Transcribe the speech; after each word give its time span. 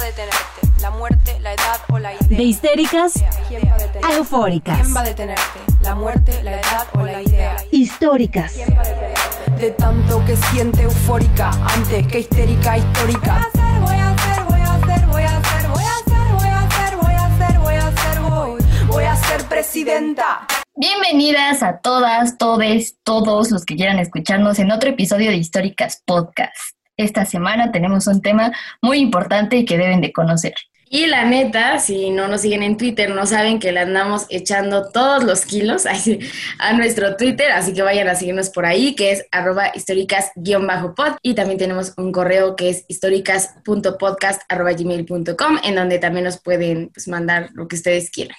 va 0.00 0.04
a 0.04 0.06
detenerte? 0.06 0.80
¿La 0.80 0.90
muerte, 0.90 1.40
la 1.40 1.52
edad 1.52 1.80
o 1.88 1.98
la 1.98 2.14
idea? 2.14 2.38
De 2.38 2.42
histéricas 2.42 3.12
¿Quién 3.48 3.62
va 3.68 3.76
a 3.76 4.08
a 4.08 4.16
eufóricas. 4.16 4.80
¿Quién 4.80 4.96
va 4.96 5.00
a 5.00 5.04
detenerte? 5.04 5.60
¿La 5.82 5.94
muerte, 5.94 6.42
la 6.42 6.52
edad 6.52 6.86
o 6.94 7.02
la 7.02 7.22
idea? 7.22 7.56
Históricas. 7.70 8.54
De 9.58 9.70
tanto 9.72 10.24
que 10.24 10.36
siente 10.36 10.82
eufórica 10.82 11.50
antes 11.74 12.06
que 12.06 12.20
histérica 12.20 12.78
histórica. 12.78 13.46
Voy 13.80 13.94
a 13.94 14.10
hacer, 14.10 14.44
voy 14.44 14.60
a 14.60 14.74
hacer, 14.74 15.06
voy 15.06 15.22
a 15.22 15.36
hacer, 15.36 15.68
voy 15.68 15.82
a 15.82 15.96
hacer, 15.96 16.32
voy 16.32 16.48
a 16.48 16.60
hacer, 16.62 16.96
voy 16.96 17.14
a 17.14 17.26
hacer, 17.26 17.58
voy 17.58 17.74
a 17.74 17.86
hacer, 17.88 18.20
voy, 18.20 18.86
voy 18.86 19.04
a 19.04 19.16
ser 19.16 19.44
presidenta. 19.44 20.46
Bienvenidas 20.74 21.62
a 21.62 21.78
todas, 21.78 22.38
todes, 22.38 22.96
todos 23.02 23.50
los 23.50 23.66
que 23.66 23.76
quieran 23.76 23.98
escucharnos 23.98 24.58
en 24.60 24.70
otro 24.70 24.88
episodio 24.88 25.30
de 25.30 25.36
Históricas 25.36 26.02
Podcast. 26.06 26.79
Esta 27.00 27.24
semana 27.24 27.72
tenemos 27.72 28.06
un 28.06 28.20
tema 28.20 28.52
muy 28.82 28.98
importante 28.98 29.56
y 29.56 29.64
que 29.64 29.78
deben 29.78 30.02
de 30.02 30.12
conocer. 30.12 30.52
Y 30.92 31.06
la 31.06 31.24
neta, 31.24 31.78
si 31.78 32.10
no 32.10 32.26
nos 32.28 32.42
siguen 32.42 32.62
en 32.62 32.76
Twitter, 32.76 33.08
no 33.08 33.24
saben 33.24 33.58
que 33.58 33.72
le 33.72 33.80
andamos 33.80 34.26
echando 34.28 34.90
todos 34.90 35.24
los 35.24 35.46
kilos 35.46 35.86
a 36.58 36.74
nuestro 36.74 37.16
Twitter, 37.16 37.52
así 37.52 37.72
que 37.72 37.80
vayan 37.80 38.06
a 38.08 38.16
seguirnos 38.16 38.50
por 38.50 38.66
ahí, 38.66 38.94
que 38.94 39.12
es 39.12 39.24
arroba 39.32 39.72
históricas-pod. 39.74 41.16
Y 41.22 41.32
también 41.34 41.58
tenemos 41.58 41.94
un 41.96 42.12
correo 42.12 42.54
que 42.54 42.68
es 42.68 42.84
históricas.podcast.gmail.com, 42.88 45.58
en 45.64 45.74
donde 45.74 45.98
también 46.00 46.24
nos 46.24 46.38
pueden 46.38 46.90
pues, 46.92 47.08
mandar 47.08 47.48
lo 47.54 47.66
que 47.66 47.76
ustedes 47.76 48.10
quieran. 48.10 48.36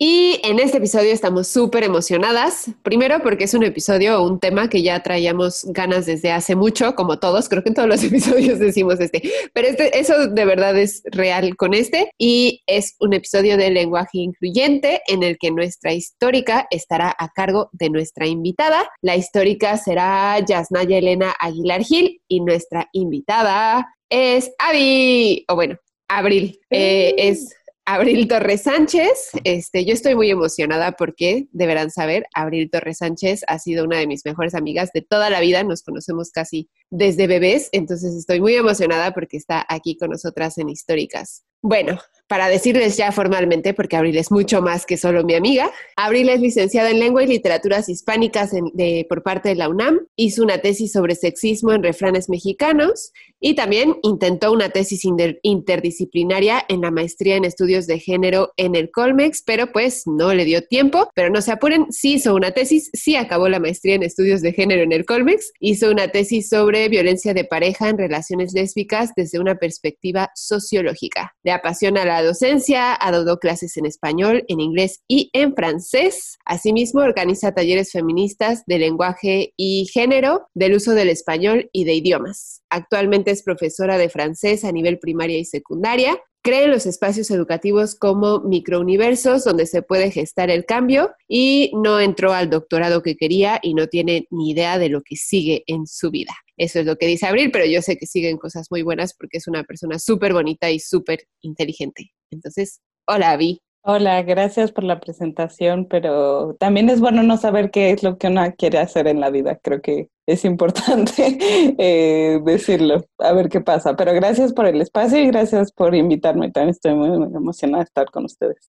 Y 0.00 0.40
en 0.44 0.60
este 0.60 0.78
episodio 0.78 1.12
estamos 1.12 1.48
súper 1.48 1.82
emocionadas. 1.82 2.70
Primero 2.84 3.20
porque 3.20 3.44
es 3.44 3.54
un 3.54 3.64
episodio 3.64 4.20
o 4.22 4.28
un 4.28 4.38
tema 4.38 4.70
que 4.70 4.82
ya 4.82 5.02
traíamos 5.02 5.64
ganas 5.70 6.06
desde 6.06 6.30
hace 6.30 6.54
mucho, 6.54 6.94
como 6.94 7.18
todos. 7.18 7.48
Creo 7.48 7.64
que 7.64 7.70
en 7.70 7.74
todos 7.74 7.88
los 7.88 8.04
episodios 8.04 8.60
decimos 8.60 9.00
este. 9.00 9.20
Pero 9.52 9.66
este, 9.66 9.98
eso 9.98 10.28
de 10.28 10.44
verdad 10.44 10.78
es 10.78 11.02
real 11.06 11.56
con 11.56 11.74
este. 11.74 12.12
Y 12.16 12.62
es 12.68 12.94
un 13.00 13.12
episodio 13.12 13.56
de 13.56 13.72
lenguaje 13.72 14.18
incluyente 14.18 15.00
en 15.08 15.24
el 15.24 15.36
que 15.36 15.50
nuestra 15.50 15.92
histórica 15.92 16.68
estará 16.70 17.12
a 17.18 17.30
cargo 17.30 17.68
de 17.72 17.90
nuestra 17.90 18.28
invitada. 18.28 18.88
La 19.02 19.16
histórica 19.16 19.76
será 19.78 20.38
Yasnaya 20.38 20.98
Elena 20.98 21.34
Aguilar 21.40 21.82
Gil 21.82 22.22
y 22.28 22.40
nuestra 22.40 22.88
invitada 22.92 23.96
es 24.08 24.52
Avi. 24.60 25.44
O 25.48 25.56
bueno, 25.56 25.76
Abril. 26.08 26.60
Eh, 26.70 27.14
es 27.18 27.54
Abril 27.90 28.28
Torres 28.28 28.64
Sánchez. 28.64 29.30
Este, 29.44 29.86
yo 29.86 29.94
estoy 29.94 30.14
muy 30.14 30.30
emocionada 30.30 30.92
porque 30.92 31.48
deberán 31.52 31.90
saber, 31.90 32.26
Abril 32.34 32.68
Torres 32.70 32.98
Sánchez 32.98 33.44
ha 33.46 33.58
sido 33.58 33.86
una 33.86 33.96
de 33.96 34.06
mis 34.06 34.26
mejores 34.26 34.54
amigas 34.54 34.90
de 34.92 35.00
toda 35.00 35.30
la 35.30 35.40
vida. 35.40 35.64
Nos 35.64 35.82
conocemos 35.82 36.30
casi 36.30 36.68
desde 36.90 37.26
bebés, 37.26 37.70
entonces 37.72 38.14
estoy 38.14 38.42
muy 38.42 38.56
emocionada 38.56 39.14
porque 39.14 39.38
está 39.38 39.64
aquí 39.70 39.96
con 39.96 40.10
nosotras 40.10 40.58
en 40.58 40.68
Históricas. 40.68 41.44
Bueno, 41.62 41.98
para 42.28 42.48
decirles 42.48 42.96
ya 42.96 43.10
formalmente, 43.10 43.74
porque 43.74 43.96
Abril 43.96 44.16
es 44.18 44.30
mucho 44.30 44.62
más 44.62 44.86
que 44.86 44.96
solo 44.96 45.24
mi 45.24 45.34
amiga, 45.34 45.70
Abril 45.96 46.28
es 46.28 46.40
licenciada 46.40 46.90
en 46.90 47.00
Lengua 47.00 47.22
y 47.24 47.26
Literaturas 47.26 47.88
Hispánicas 47.88 48.50
de- 48.52 49.06
por 49.08 49.22
parte 49.22 49.48
de 49.48 49.54
la 49.54 49.68
UNAM, 49.68 50.06
hizo 50.16 50.42
una 50.42 50.58
tesis 50.58 50.92
sobre 50.92 51.14
sexismo 51.14 51.72
en 51.72 51.82
refranes 51.82 52.28
mexicanos 52.28 53.12
y 53.40 53.54
también 53.54 53.96
intentó 54.02 54.52
una 54.52 54.68
tesis 54.70 55.04
inter- 55.04 55.38
interdisciplinaria 55.42 56.64
en 56.68 56.80
la 56.82 56.90
maestría 56.90 57.36
en 57.36 57.44
estudios 57.44 57.86
de 57.86 57.98
género 57.98 58.52
en 58.56 58.74
el 58.74 58.90
Colmex, 58.90 59.42
pero 59.42 59.72
pues 59.72 60.06
no 60.06 60.34
le 60.34 60.44
dio 60.44 60.62
tiempo, 60.62 61.08
pero 61.14 61.30
no 61.30 61.40
se 61.40 61.52
apuren, 61.52 61.86
sí 61.90 62.14
hizo 62.14 62.34
una 62.34 62.50
tesis, 62.50 62.90
sí 62.92 63.16
acabó 63.16 63.48
la 63.48 63.60
maestría 63.60 63.94
en 63.94 64.02
estudios 64.02 64.42
de 64.42 64.52
género 64.52 64.82
en 64.82 64.92
el 64.92 65.04
Colmex, 65.06 65.52
hizo 65.60 65.90
una 65.90 66.08
tesis 66.08 66.48
sobre 66.48 66.88
violencia 66.88 67.32
de 67.32 67.44
pareja 67.44 67.88
en 67.88 67.98
relaciones 67.98 68.52
lésbicas 68.52 69.12
desde 69.16 69.38
una 69.38 69.54
perspectiva 69.54 70.30
sociológica. 70.34 71.34
Le 71.42 71.52
apasiona 71.52 72.04
la 72.04 72.17
docencia, 72.22 72.96
ha 72.98 73.10
dado 73.10 73.38
clases 73.38 73.76
en 73.76 73.86
español, 73.86 74.44
en 74.48 74.60
inglés 74.60 75.02
y 75.08 75.30
en 75.32 75.54
francés. 75.54 76.38
Asimismo, 76.44 77.00
organiza 77.00 77.52
talleres 77.52 77.92
feministas 77.92 78.64
de 78.66 78.78
lenguaje 78.78 79.54
y 79.56 79.86
género, 79.92 80.48
del 80.54 80.74
uso 80.74 80.92
del 80.92 81.08
español 81.08 81.68
y 81.72 81.84
de 81.84 81.94
idiomas. 81.94 82.62
Actualmente 82.70 83.30
es 83.30 83.42
profesora 83.42 83.98
de 83.98 84.08
francés 84.08 84.64
a 84.64 84.72
nivel 84.72 84.98
primaria 84.98 85.38
y 85.38 85.44
secundaria. 85.44 86.18
Cree 86.42 86.68
los 86.68 86.86
espacios 86.86 87.30
educativos 87.30 87.94
como 87.94 88.40
microuniversos 88.40 89.44
donde 89.44 89.66
se 89.66 89.82
puede 89.82 90.10
gestar 90.10 90.50
el 90.50 90.64
cambio 90.64 91.10
y 91.26 91.72
no 91.74 92.00
entró 92.00 92.32
al 92.32 92.48
doctorado 92.48 93.02
que 93.02 93.16
quería 93.16 93.58
y 93.62 93.74
no 93.74 93.88
tiene 93.88 94.26
ni 94.30 94.50
idea 94.50 94.78
de 94.78 94.88
lo 94.88 95.02
que 95.02 95.16
sigue 95.16 95.64
en 95.66 95.86
su 95.86 96.10
vida. 96.10 96.32
Eso 96.56 96.80
es 96.80 96.86
lo 96.86 96.96
que 96.96 97.06
dice 97.06 97.26
Abril, 97.26 97.50
pero 97.50 97.66
yo 97.66 97.82
sé 97.82 97.96
que 97.96 98.06
siguen 98.06 98.38
cosas 98.38 98.68
muy 98.70 98.82
buenas 98.82 99.14
porque 99.14 99.38
es 99.38 99.48
una 99.48 99.64
persona 99.64 99.98
súper 99.98 100.32
bonita 100.32 100.70
y 100.70 100.78
súper 100.78 101.20
inteligente. 101.40 102.12
Entonces, 102.30 102.80
hola, 103.06 103.32
Avi. 103.32 103.60
Hola, 103.82 104.22
gracias 104.22 104.70
por 104.72 104.84
la 104.84 105.00
presentación, 105.00 105.86
pero 105.86 106.54
también 106.58 106.90
es 106.90 107.00
bueno 107.00 107.22
no 107.22 107.36
saber 107.36 107.70
qué 107.70 107.90
es 107.90 108.02
lo 108.02 108.18
que 108.18 108.26
uno 108.26 108.42
quiere 108.58 108.78
hacer 108.78 109.06
en 109.06 109.20
la 109.20 109.30
vida. 109.30 109.58
Creo 109.62 109.80
que 109.80 110.10
es 110.26 110.44
importante 110.44 111.38
eh, 111.78 112.38
decirlo, 112.44 113.04
a 113.18 113.32
ver 113.32 113.48
qué 113.48 113.62
pasa. 113.62 113.96
Pero 113.96 114.12
gracias 114.12 114.52
por 114.52 114.66
el 114.66 114.80
espacio 114.82 115.18
y 115.18 115.28
gracias 115.28 115.72
por 115.72 115.94
invitarme. 115.94 116.50
También 116.50 116.70
estoy 116.70 116.94
muy, 116.94 117.08
muy 117.08 117.34
emocionada 117.34 117.84
de 117.84 117.86
estar 117.86 118.10
con 118.10 118.26
ustedes. 118.26 118.70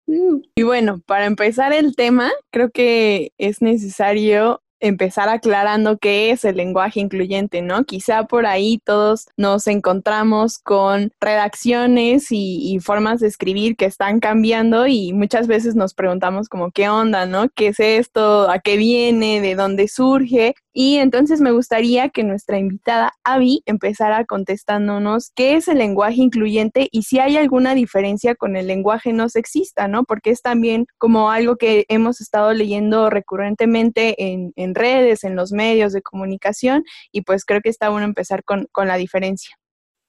Y 0.57 0.63
bueno, 0.65 1.01
para 1.07 1.27
empezar 1.27 1.73
el 1.73 1.95
tema, 1.95 2.33
creo 2.51 2.71
que 2.71 3.33
es 3.39 3.63
necesario 3.63 4.63
empezar 4.85 5.29
aclarando 5.31 5.97
qué 5.99 6.31
es 6.31 6.45
el 6.45 6.57
lenguaje 6.57 7.01
incluyente, 7.01 7.63
¿no? 7.63 7.85
Quizá 7.85 8.25
por 8.25 8.45
ahí 8.45 8.81
todos 8.85 9.27
nos 9.37 9.67
encontramos 9.67 10.59
con 10.59 11.11
redacciones 11.21 12.27
y, 12.31 12.79
formas 12.85 13.21
de 13.21 13.29
escribir 13.29 13.77
que 13.77 13.87
están 13.87 14.21
cambiando 14.21 14.87
y 14.87 15.13
muchas 15.13 15.47
veces 15.47 15.75
nos 15.75 15.95
preguntamos 15.95 16.49
como 16.49 16.71
qué 16.71 16.89
onda, 16.89 17.25
¿no? 17.25 17.49
¿Qué 17.49 17.69
es 17.69 17.81
esto? 17.81 18.51
¿A 18.51 18.59
qué 18.59 18.77
viene? 18.77 19.41
¿De 19.41 19.55
dónde 19.55 19.89
surge? 19.89 20.55
Y 20.77 20.97
entonces 20.97 21.41
me 21.41 21.53
gustaría 21.53 22.09
que 22.09 22.25
nuestra 22.25 22.59
invitada 22.59 23.13
Avi 23.23 23.63
empezara 23.65 24.25
contestándonos 24.25 25.31
qué 25.37 25.55
es 25.55 25.69
el 25.69 25.79
lenguaje 25.79 26.21
incluyente 26.21 26.89
y 26.91 27.05
si 27.05 27.21
hay 27.21 27.37
alguna 27.37 27.77
diferencia 27.77 28.35
con 28.35 28.57
el 28.57 28.67
lenguaje 28.67 29.13
no 29.13 29.29
sexista, 29.29 29.87
¿no? 29.87 30.03
Porque 30.03 30.31
es 30.31 30.43
también 30.43 30.87
como 30.99 31.31
algo 31.31 31.57
que 31.57 31.87
hemos 31.89 32.21
estado 32.21 32.53
leyendo 32.53 33.09
recurrentemente 33.09 34.33
en, 34.33 34.53
en 34.57 34.75
redes, 34.75 35.23
en 35.23 35.37
los 35.37 35.53
medios 35.53 35.93
de 35.93 36.03
comunicación 36.03 36.83
y 37.13 37.23
pues 37.23 37.45
creo 37.45 37.61
que 37.61 37.69
está 37.69 37.89
bueno 37.91 38.07
empezar 38.07 38.43
con, 38.43 38.67
con 38.73 38.89
la 38.89 38.97
diferencia. 38.97 39.57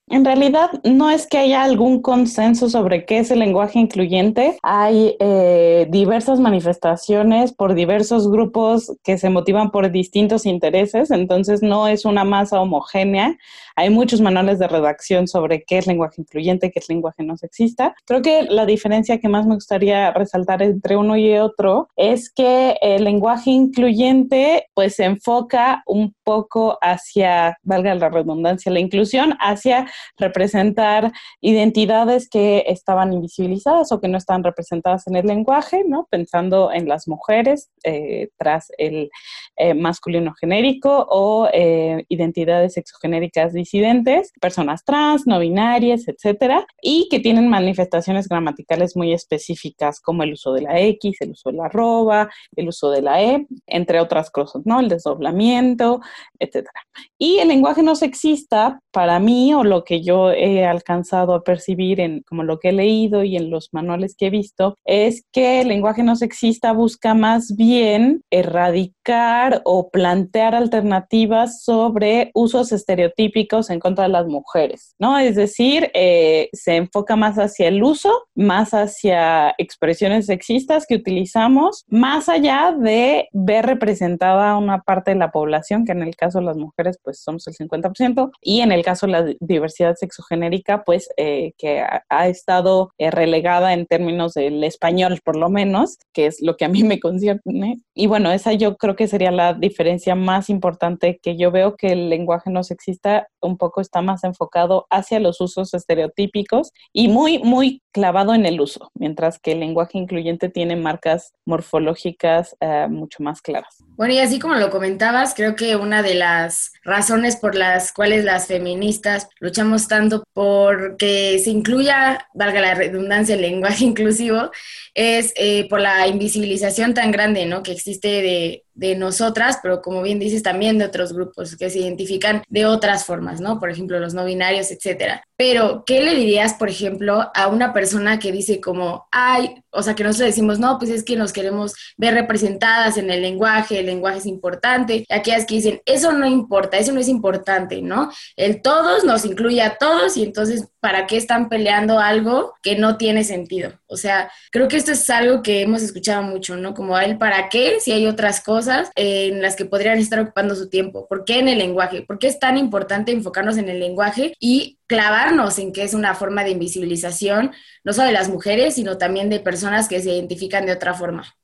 En 0.08 0.24
realidad 0.24 0.70
no 0.84 1.10
es 1.10 1.26
que 1.26 1.40
haya 1.40 1.64
algún 1.64 2.00
consenso 2.00 2.70
sobre 2.70 3.06
qué 3.06 3.18
es 3.20 3.32
el 3.32 3.40
lenguaje 3.40 3.80
incluyente. 3.80 4.56
Hay 4.62 5.16
eh, 5.20 5.88
diversas 5.90 6.40
manifestaciones 6.40 7.54
por 7.54 7.74
diversos 7.74 8.30
grupos 8.30 8.96
que 9.04 9.18
se 9.18 9.32
motivan 9.32 9.72
por 9.72 9.92
distintos 9.92 10.46
intereses, 10.46 11.10
entonces 11.10 11.64
no 11.64 11.88
es 11.88 12.06
una 12.06 12.24
masa 12.24 12.62
homogénea. 12.62 13.36
Hay 13.76 13.90
muchos 13.90 14.22
manuales 14.22 14.60
de 14.60 14.68
redacción 14.68 15.28
sobre 15.28 15.64
qué 15.64 15.80
es 15.80 15.88
lenguaje 15.88 16.22
incluyente, 16.22 16.72
qué 16.72 16.80
es 16.80 16.88
lenguaje 16.88 17.24
no 17.24 17.36
sexista. 17.36 17.96
Creo 18.06 18.22
que 18.22 18.44
la 18.44 18.68
diferencia 18.68 19.20
que 19.20 19.28
más 19.28 19.48
me 19.48 19.56
gustaría 19.56 20.12
resaltar 20.12 20.62
entre 20.62 20.98
uno 20.98 21.18
y 21.18 21.36
otro 21.38 21.90
es 21.96 22.30
que 22.30 22.78
el 22.82 23.06
lenguaje 23.06 23.50
incluyente 23.50 24.68
pues 24.76 24.96
se 24.96 25.06
enfoca 25.06 25.84
un 25.88 26.16
poco 26.24 26.78
hacia, 26.82 27.58
valga 27.64 27.96
la 27.96 28.10
redundancia, 28.10 28.72
la 28.72 28.80
inclusión, 28.80 29.36
hacia 29.40 29.88
representar 30.18 31.12
identidades 31.42 32.30
que 32.30 32.64
estaban 32.68 33.14
invisibilizadas 33.14 33.92
o 33.92 34.00
que 34.00 34.08
no 34.08 34.18
estaban 34.18 34.44
representadas 34.44 35.08
en 35.08 35.16
el 35.16 35.28
lenguaje, 35.28 35.84
¿no? 35.86 36.08
Pensando 36.10 36.72
en 36.72 36.88
las 36.88 37.08
mujeres 37.08 37.70
eh, 37.84 38.30
tras 38.38 38.72
el 38.78 39.10
eh, 39.58 39.74
masculino 39.74 40.34
genérico 40.40 41.06
o 41.10 41.48
eh, 41.54 42.06
identidades 42.10 42.74
sexogenéricas 42.74 43.54
disidentes, 43.54 44.32
personas 44.42 44.84
trans, 44.84 45.26
no 45.26 45.40
binarias, 45.40 46.08
etcétera, 46.08 46.66
y 46.82 47.08
que 47.10 47.20
tienen 47.20 47.48
manifestaciones 47.50 48.28
gramaticales 48.28 48.96
muy 48.96 49.14
específicas 49.14 50.00
como 50.02 50.24
el 50.24 50.34
uso 50.34 50.54
de 50.54 50.62
la 50.62 50.80
X, 50.80 51.22
el 51.22 51.32
uso 51.32 51.52
de 51.52 51.58
la 51.58 51.66
arroba, 51.66 52.30
el 52.56 52.68
uso 52.68 52.92
de 52.92 53.02
la 53.02 53.22
E, 53.22 53.48
entre 53.68 54.00
otras 54.00 54.30
cosas, 54.30 54.64
¿no? 54.66 54.80
El 54.80 54.90
desdoblamiento, 54.90 56.02
etcétera. 56.40 56.82
Y 57.18 57.38
el 57.40 57.48
lenguaje 57.48 57.82
no 57.82 57.96
sexista, 57.96 58.80
para 58.92 59.20
mí, 59.20 59.54
o 59.54 59.64
lo 59.64 59.84
que 59.86 60.02
yo 60.02 60.32
he 60.32 60.66
alcanzado 60.66 61.34
a 61.34 61.44
percibir 61.44 62.00
en 62.00 62.24
como 62.28 62.44
lo 62.44 62.60
que 62.60 62.70
he 62.70 62.74
leído 62.74 63.24
y 63.24 63.38
en 63.38 63.50
los 63.50 63.70
manuales 63.72 64.16
que 64.18 64.28
he 64.28 64.30
visto, 64.30 64.78
es 64.84 65.24
que 65.32 65.62
el 65.62 65.70
lenguaje 65.70 66.04
no 66.04 66.16
sexista 66.16 66.74
busca 66.74 67.14
más 67.14 67.56
bien 67.56 68.24
erradicar 68.30 69.62
o 69.64 69.90
plantear 69.90 70.56
alternativas 70.56 71.64
sobre 71.64 72.32
usos 72.34 72.72
estereotípicos 72.72 73.70
en 73.70 73.80
contra 73.80 74.06
de 74.06 74.10
las 74.10 74.28
mujeres, 74.28 74.96
¿no? 75.00 75.18
Es 75.18 75.36
decir, 75.36 75.92
eh, 75.94 76.50
se 76.54 76.76
enfoca 76.76 77.16
más 77.16 77.38
hacia 77.38 77.68
el 77.68 77.84
uso, 77.84 78.12
más 78.34 78.74
hacia 78.74 79.54
expresiones 79.58 80.26
sexistas 80.26 80.86
que 80.88 80.96
utilizamos, 80.96 81.86
más 81.88 82.30
allá 82.30 82.76
de 82.78 83.30
ver 83.32 83.66
representada 83.66 84.58
una 84.58 84.82
parte 84.82 85.12
de 85.12 85.18
la 85.18 85.32
población, 85.32 85.86
que 85.86 85.92
en 85.92 86.02
el 86.02 86.16
caso 86.16 86.40
de 86.40 86.46
las 86.46 86.58
mujeres, 86.58 87.00
pues 87.04 87.20
somos 87.22 87.46
el 87.48 87.54
50%, 87.54 88.32
y 88.42 88.62
en 88.62 88.72
el 88.72 88.84
caso 88.84 89.06
de 89.06 89.12
la 89.12 89.26
diversidad 89.40 89.75
diversidad 89.76 89.96
sexogenérica, 89.96 90.84
pues 90.84 91.10
eh, 91.18 91.54
que 91.58 91.84
ha, 92.10 92.28
estado 92.28 92.92
eh, 92.98 93.12
relegada 93.12 93.74
en 93.74 93.86
términos 93.86 94.34
del 94.34 94.64
español, 94.64 95.20
por 95.24 95.36
lo 95.36 95.50
menos, 95.50 95.98
que 96.14 96.28
es 96.28 96.42
lo 96.42 96.56
que 96.56 96.66
a 96.66 96.70
mí 96.70 96.84
me 96.84 97.00
concierne. 97.00 97.82
Y 97.94 98.08
bueno, 98.08 98.32
esa 98.32 98.54
yo 98.54 98.78
creo 98.78 98.96
que 98.96 99.08
sería 99.08 99.32
la 99.32 99.54
diferencia 99.54 100.16
más 100.16 100.50
importante 100.50 101.20
que 101.22 101.38
yo 101.38 101.52
veo 101.52 101.76
que 101.76 101.92
el 101.92 102.10
lenguaje 102.10 102.50
no 102.50 102.64
sexista 102.64 103.28
un 103.42 103.58
poco 103.58 103.82
está 103.82 104.02
más 104.02 104.24
enfocado 104.24 104.88
hacia 104.90 105.20
los 105.20 105.40
usos 105.42 105.74
estereotípicos 105.74 106.72
y 106.94 107.08
muy, 107.08 107.40
muy 107.40 107.82
clavado 107.92 108.34
en 108.34 108.46
el 108.46 108.60
uso, 108.60 108.92
mientras 108.94 109.40
que 109.40 109.54
el 109.54 109.62
lenguaje 109.62 109.98
incluyente 109.98 110.50
tiene 110.50 110.76
marcas 110.76 111.34
morfológicas 111.46 112.56
eh, 112.60 112.88
mucho 112.90 113.24
más 113.24 113.42
claras. 113.42 113.78
Bueno, 113.96 114.14
y 114.14 114.20
así 114.20 114.40
como 114.40 114.56
lo 114.56 114.70
comentabas, 114.70 115.34
creo 115.34 115.56
que 115.56 115.78
una 115.78 116.02
de 116.02 116.16
las 116.16 116.74
razones 116.84 117.38
por 117.38 117.56
las 117.56 117.94
cuales 117.94 118.26
las 118.26 118.48
feministas 118.48 119.30
luchamos 119.40 119.65
tanto 119.88 120.24
por 120.34 120.98
que 120.98 121.40
se 121.40 121.50
incluya, 121.50 122.28
valga 122.34 122.62
la 122.62 122.76
redundancia, 122.76 123.36
el 123.36 123.42
lenguaje 123.42 123.86
inclusivo, 123.86 124.52
es 124.94 125.34
eh, 125.36 125.68
por 125.70 125.82
la 125.82 126.08
invisibilización 126.08 126.94
tan 126.94 127.12
grande 127.12 127.46
¿no? 127.46 127.64
que 127.64 127.72
existe 127.72 128.08
de, 128.08 128.65
de 128.76 128.96
nosotras, 128.96 129.60
pero 129.64 129.82
como 129.82 130.02
bien 130.02 130.20
dices, 130.20 130.44
también 130.44 130.78
de 130.78 130.86
otros 130.86 131.14
grupos 131.14 131.56
que 131.56 131.70
se 131.70 131.80
identifican 131.80 132.44
de 132.50 132.66
otras 132.66 133.06
formas, 133.06 133.42
¿no? 133.42 133.60
Por 133.60 133.70
ejemplo, 133.70 134.00
los 134.00 134.14
no 134.14 134.26
binarios, 134.26 134.70
etcétera. 134.70 135.24
Pero, 135.38 135.84
¿qué 135.86 136.04
le 136.04 136.16
dirías, 136.16 136.54
por 136.54 136.70
ejemplo, 136.70 137.32
a 137.34 137.48
una 137.48 137.74
persona 137.74 138.20
que 138.20 138.32
dice 138.32 138.62
como, 138.62 139.08
ay, 139.12 139.64
o 139.72 139.84
sea, 139.84 139.96
que 139.96 140.04
nosotros 140.04 140.30
decimos, 140.30 140.60
no, 140.60 140.78
pues 140.78 140.92
es 140.92 141.04
que 141.04 141.16
nos 141.16 141.34
queremos 141.34 141.74
ver 141.98 142.14
representadas 142.14 142.98
en 142.98 143.10
el 143.10 143.22
lenguaje, 143.22 143.80
el 143.80 143.88
lenguaje 143.88 144.20
es 144.20 144.26
importante, 144.26 145.06
y 145.08 145.14
aquellas 145.14 145.46
que 145.46 145.56
dicen, 145.56 145.82
eso 145.86 146.14
no 146.14 146.26
importa, 146.26 146.78
eso 146.78 146.94
no 146.94 147.00
es 147.00 147.10
importante, 147.10 147.82
¿no? 147.82 148.10
El 148.36 148.62
todos 148.62 149.04
nos 149.04 149.26
incluye 149.26 149.62
a 149.62 149.78
todos 149.78 150.18
y 150.18 150.24
entonces, 150.24 150.68
¿para 150.86 151.08
qué 151.08 151.18
están 151.18 151.50
peleando 151.50 151.98
algo 151.98 152.54
que 152.62 152.76
no 152.76 152.96
tiene 152.96 153.24
sentido? 153.24 153.74
O 153.88 153.98
sea, 153.98 154.32
creo 154.52 154.68
que 154.68 154.78
esto 154.78 154.92
es 154.92 155.10
algo 155.10 155.42
que 155.42 155.62
hemos 155.62 155.82
escuchado 155.82 156.22
mucho, 156.22 156.58
¿no? 156.58 156.76
Como 156.76 156.96
el 157.00 157.18
para 157.18 157.50
qué, 157.50 157.80
si 157.80 157.92
hay 157.92 158.06
otras 158.06 158.40
cosas 158.40 158.92
en 158.94 159.42
las 159.42 159.56
que 159.56 159.66
podrían 159.66 159.98
estar 159.98 160.20
ocupando 160.20 160.54
su 160.54 160.70
tiempo. 160.70 161.08
¿Por 161.08 161.26
qué 161.26 161.40
en 161.40 161.48
el 161.48 161.58
lenguaje? 161.58 162.04
¿Por 162.04 162.20
qué 162.20 162.28
es 162.28 162.38
tan 162.38 162.56
importante 162.60 163.12
enfocarnos 163.12 163.58
en 163.58 163.68
el 163.68 163.80
lenguaje 163.80 164.36
y 164.40 164.78
clavarnos 164.86 165.58
en 165.58 165.74
que 165.74 165.82
es 165.82 165.96
una 165.96 166.14
forma 166.14 166.44
de 166.44 166.52
invisibilización, 166.52 167.52
no 167.84 167.92
solo 167.92 168.06
de 168.06 168.14
las 168.14 168.30
mujeres, 168.30 168.76
sino 168.76 169.00
también 169.00 169.32
de 169.32 169.40
personas 169.40 169.88
que 169.88 170.00
se 170.02 170.12
identifican 170.12 170.68
de 170.68 170.74
otra 170.74 170.94
forma? 170.94 171.36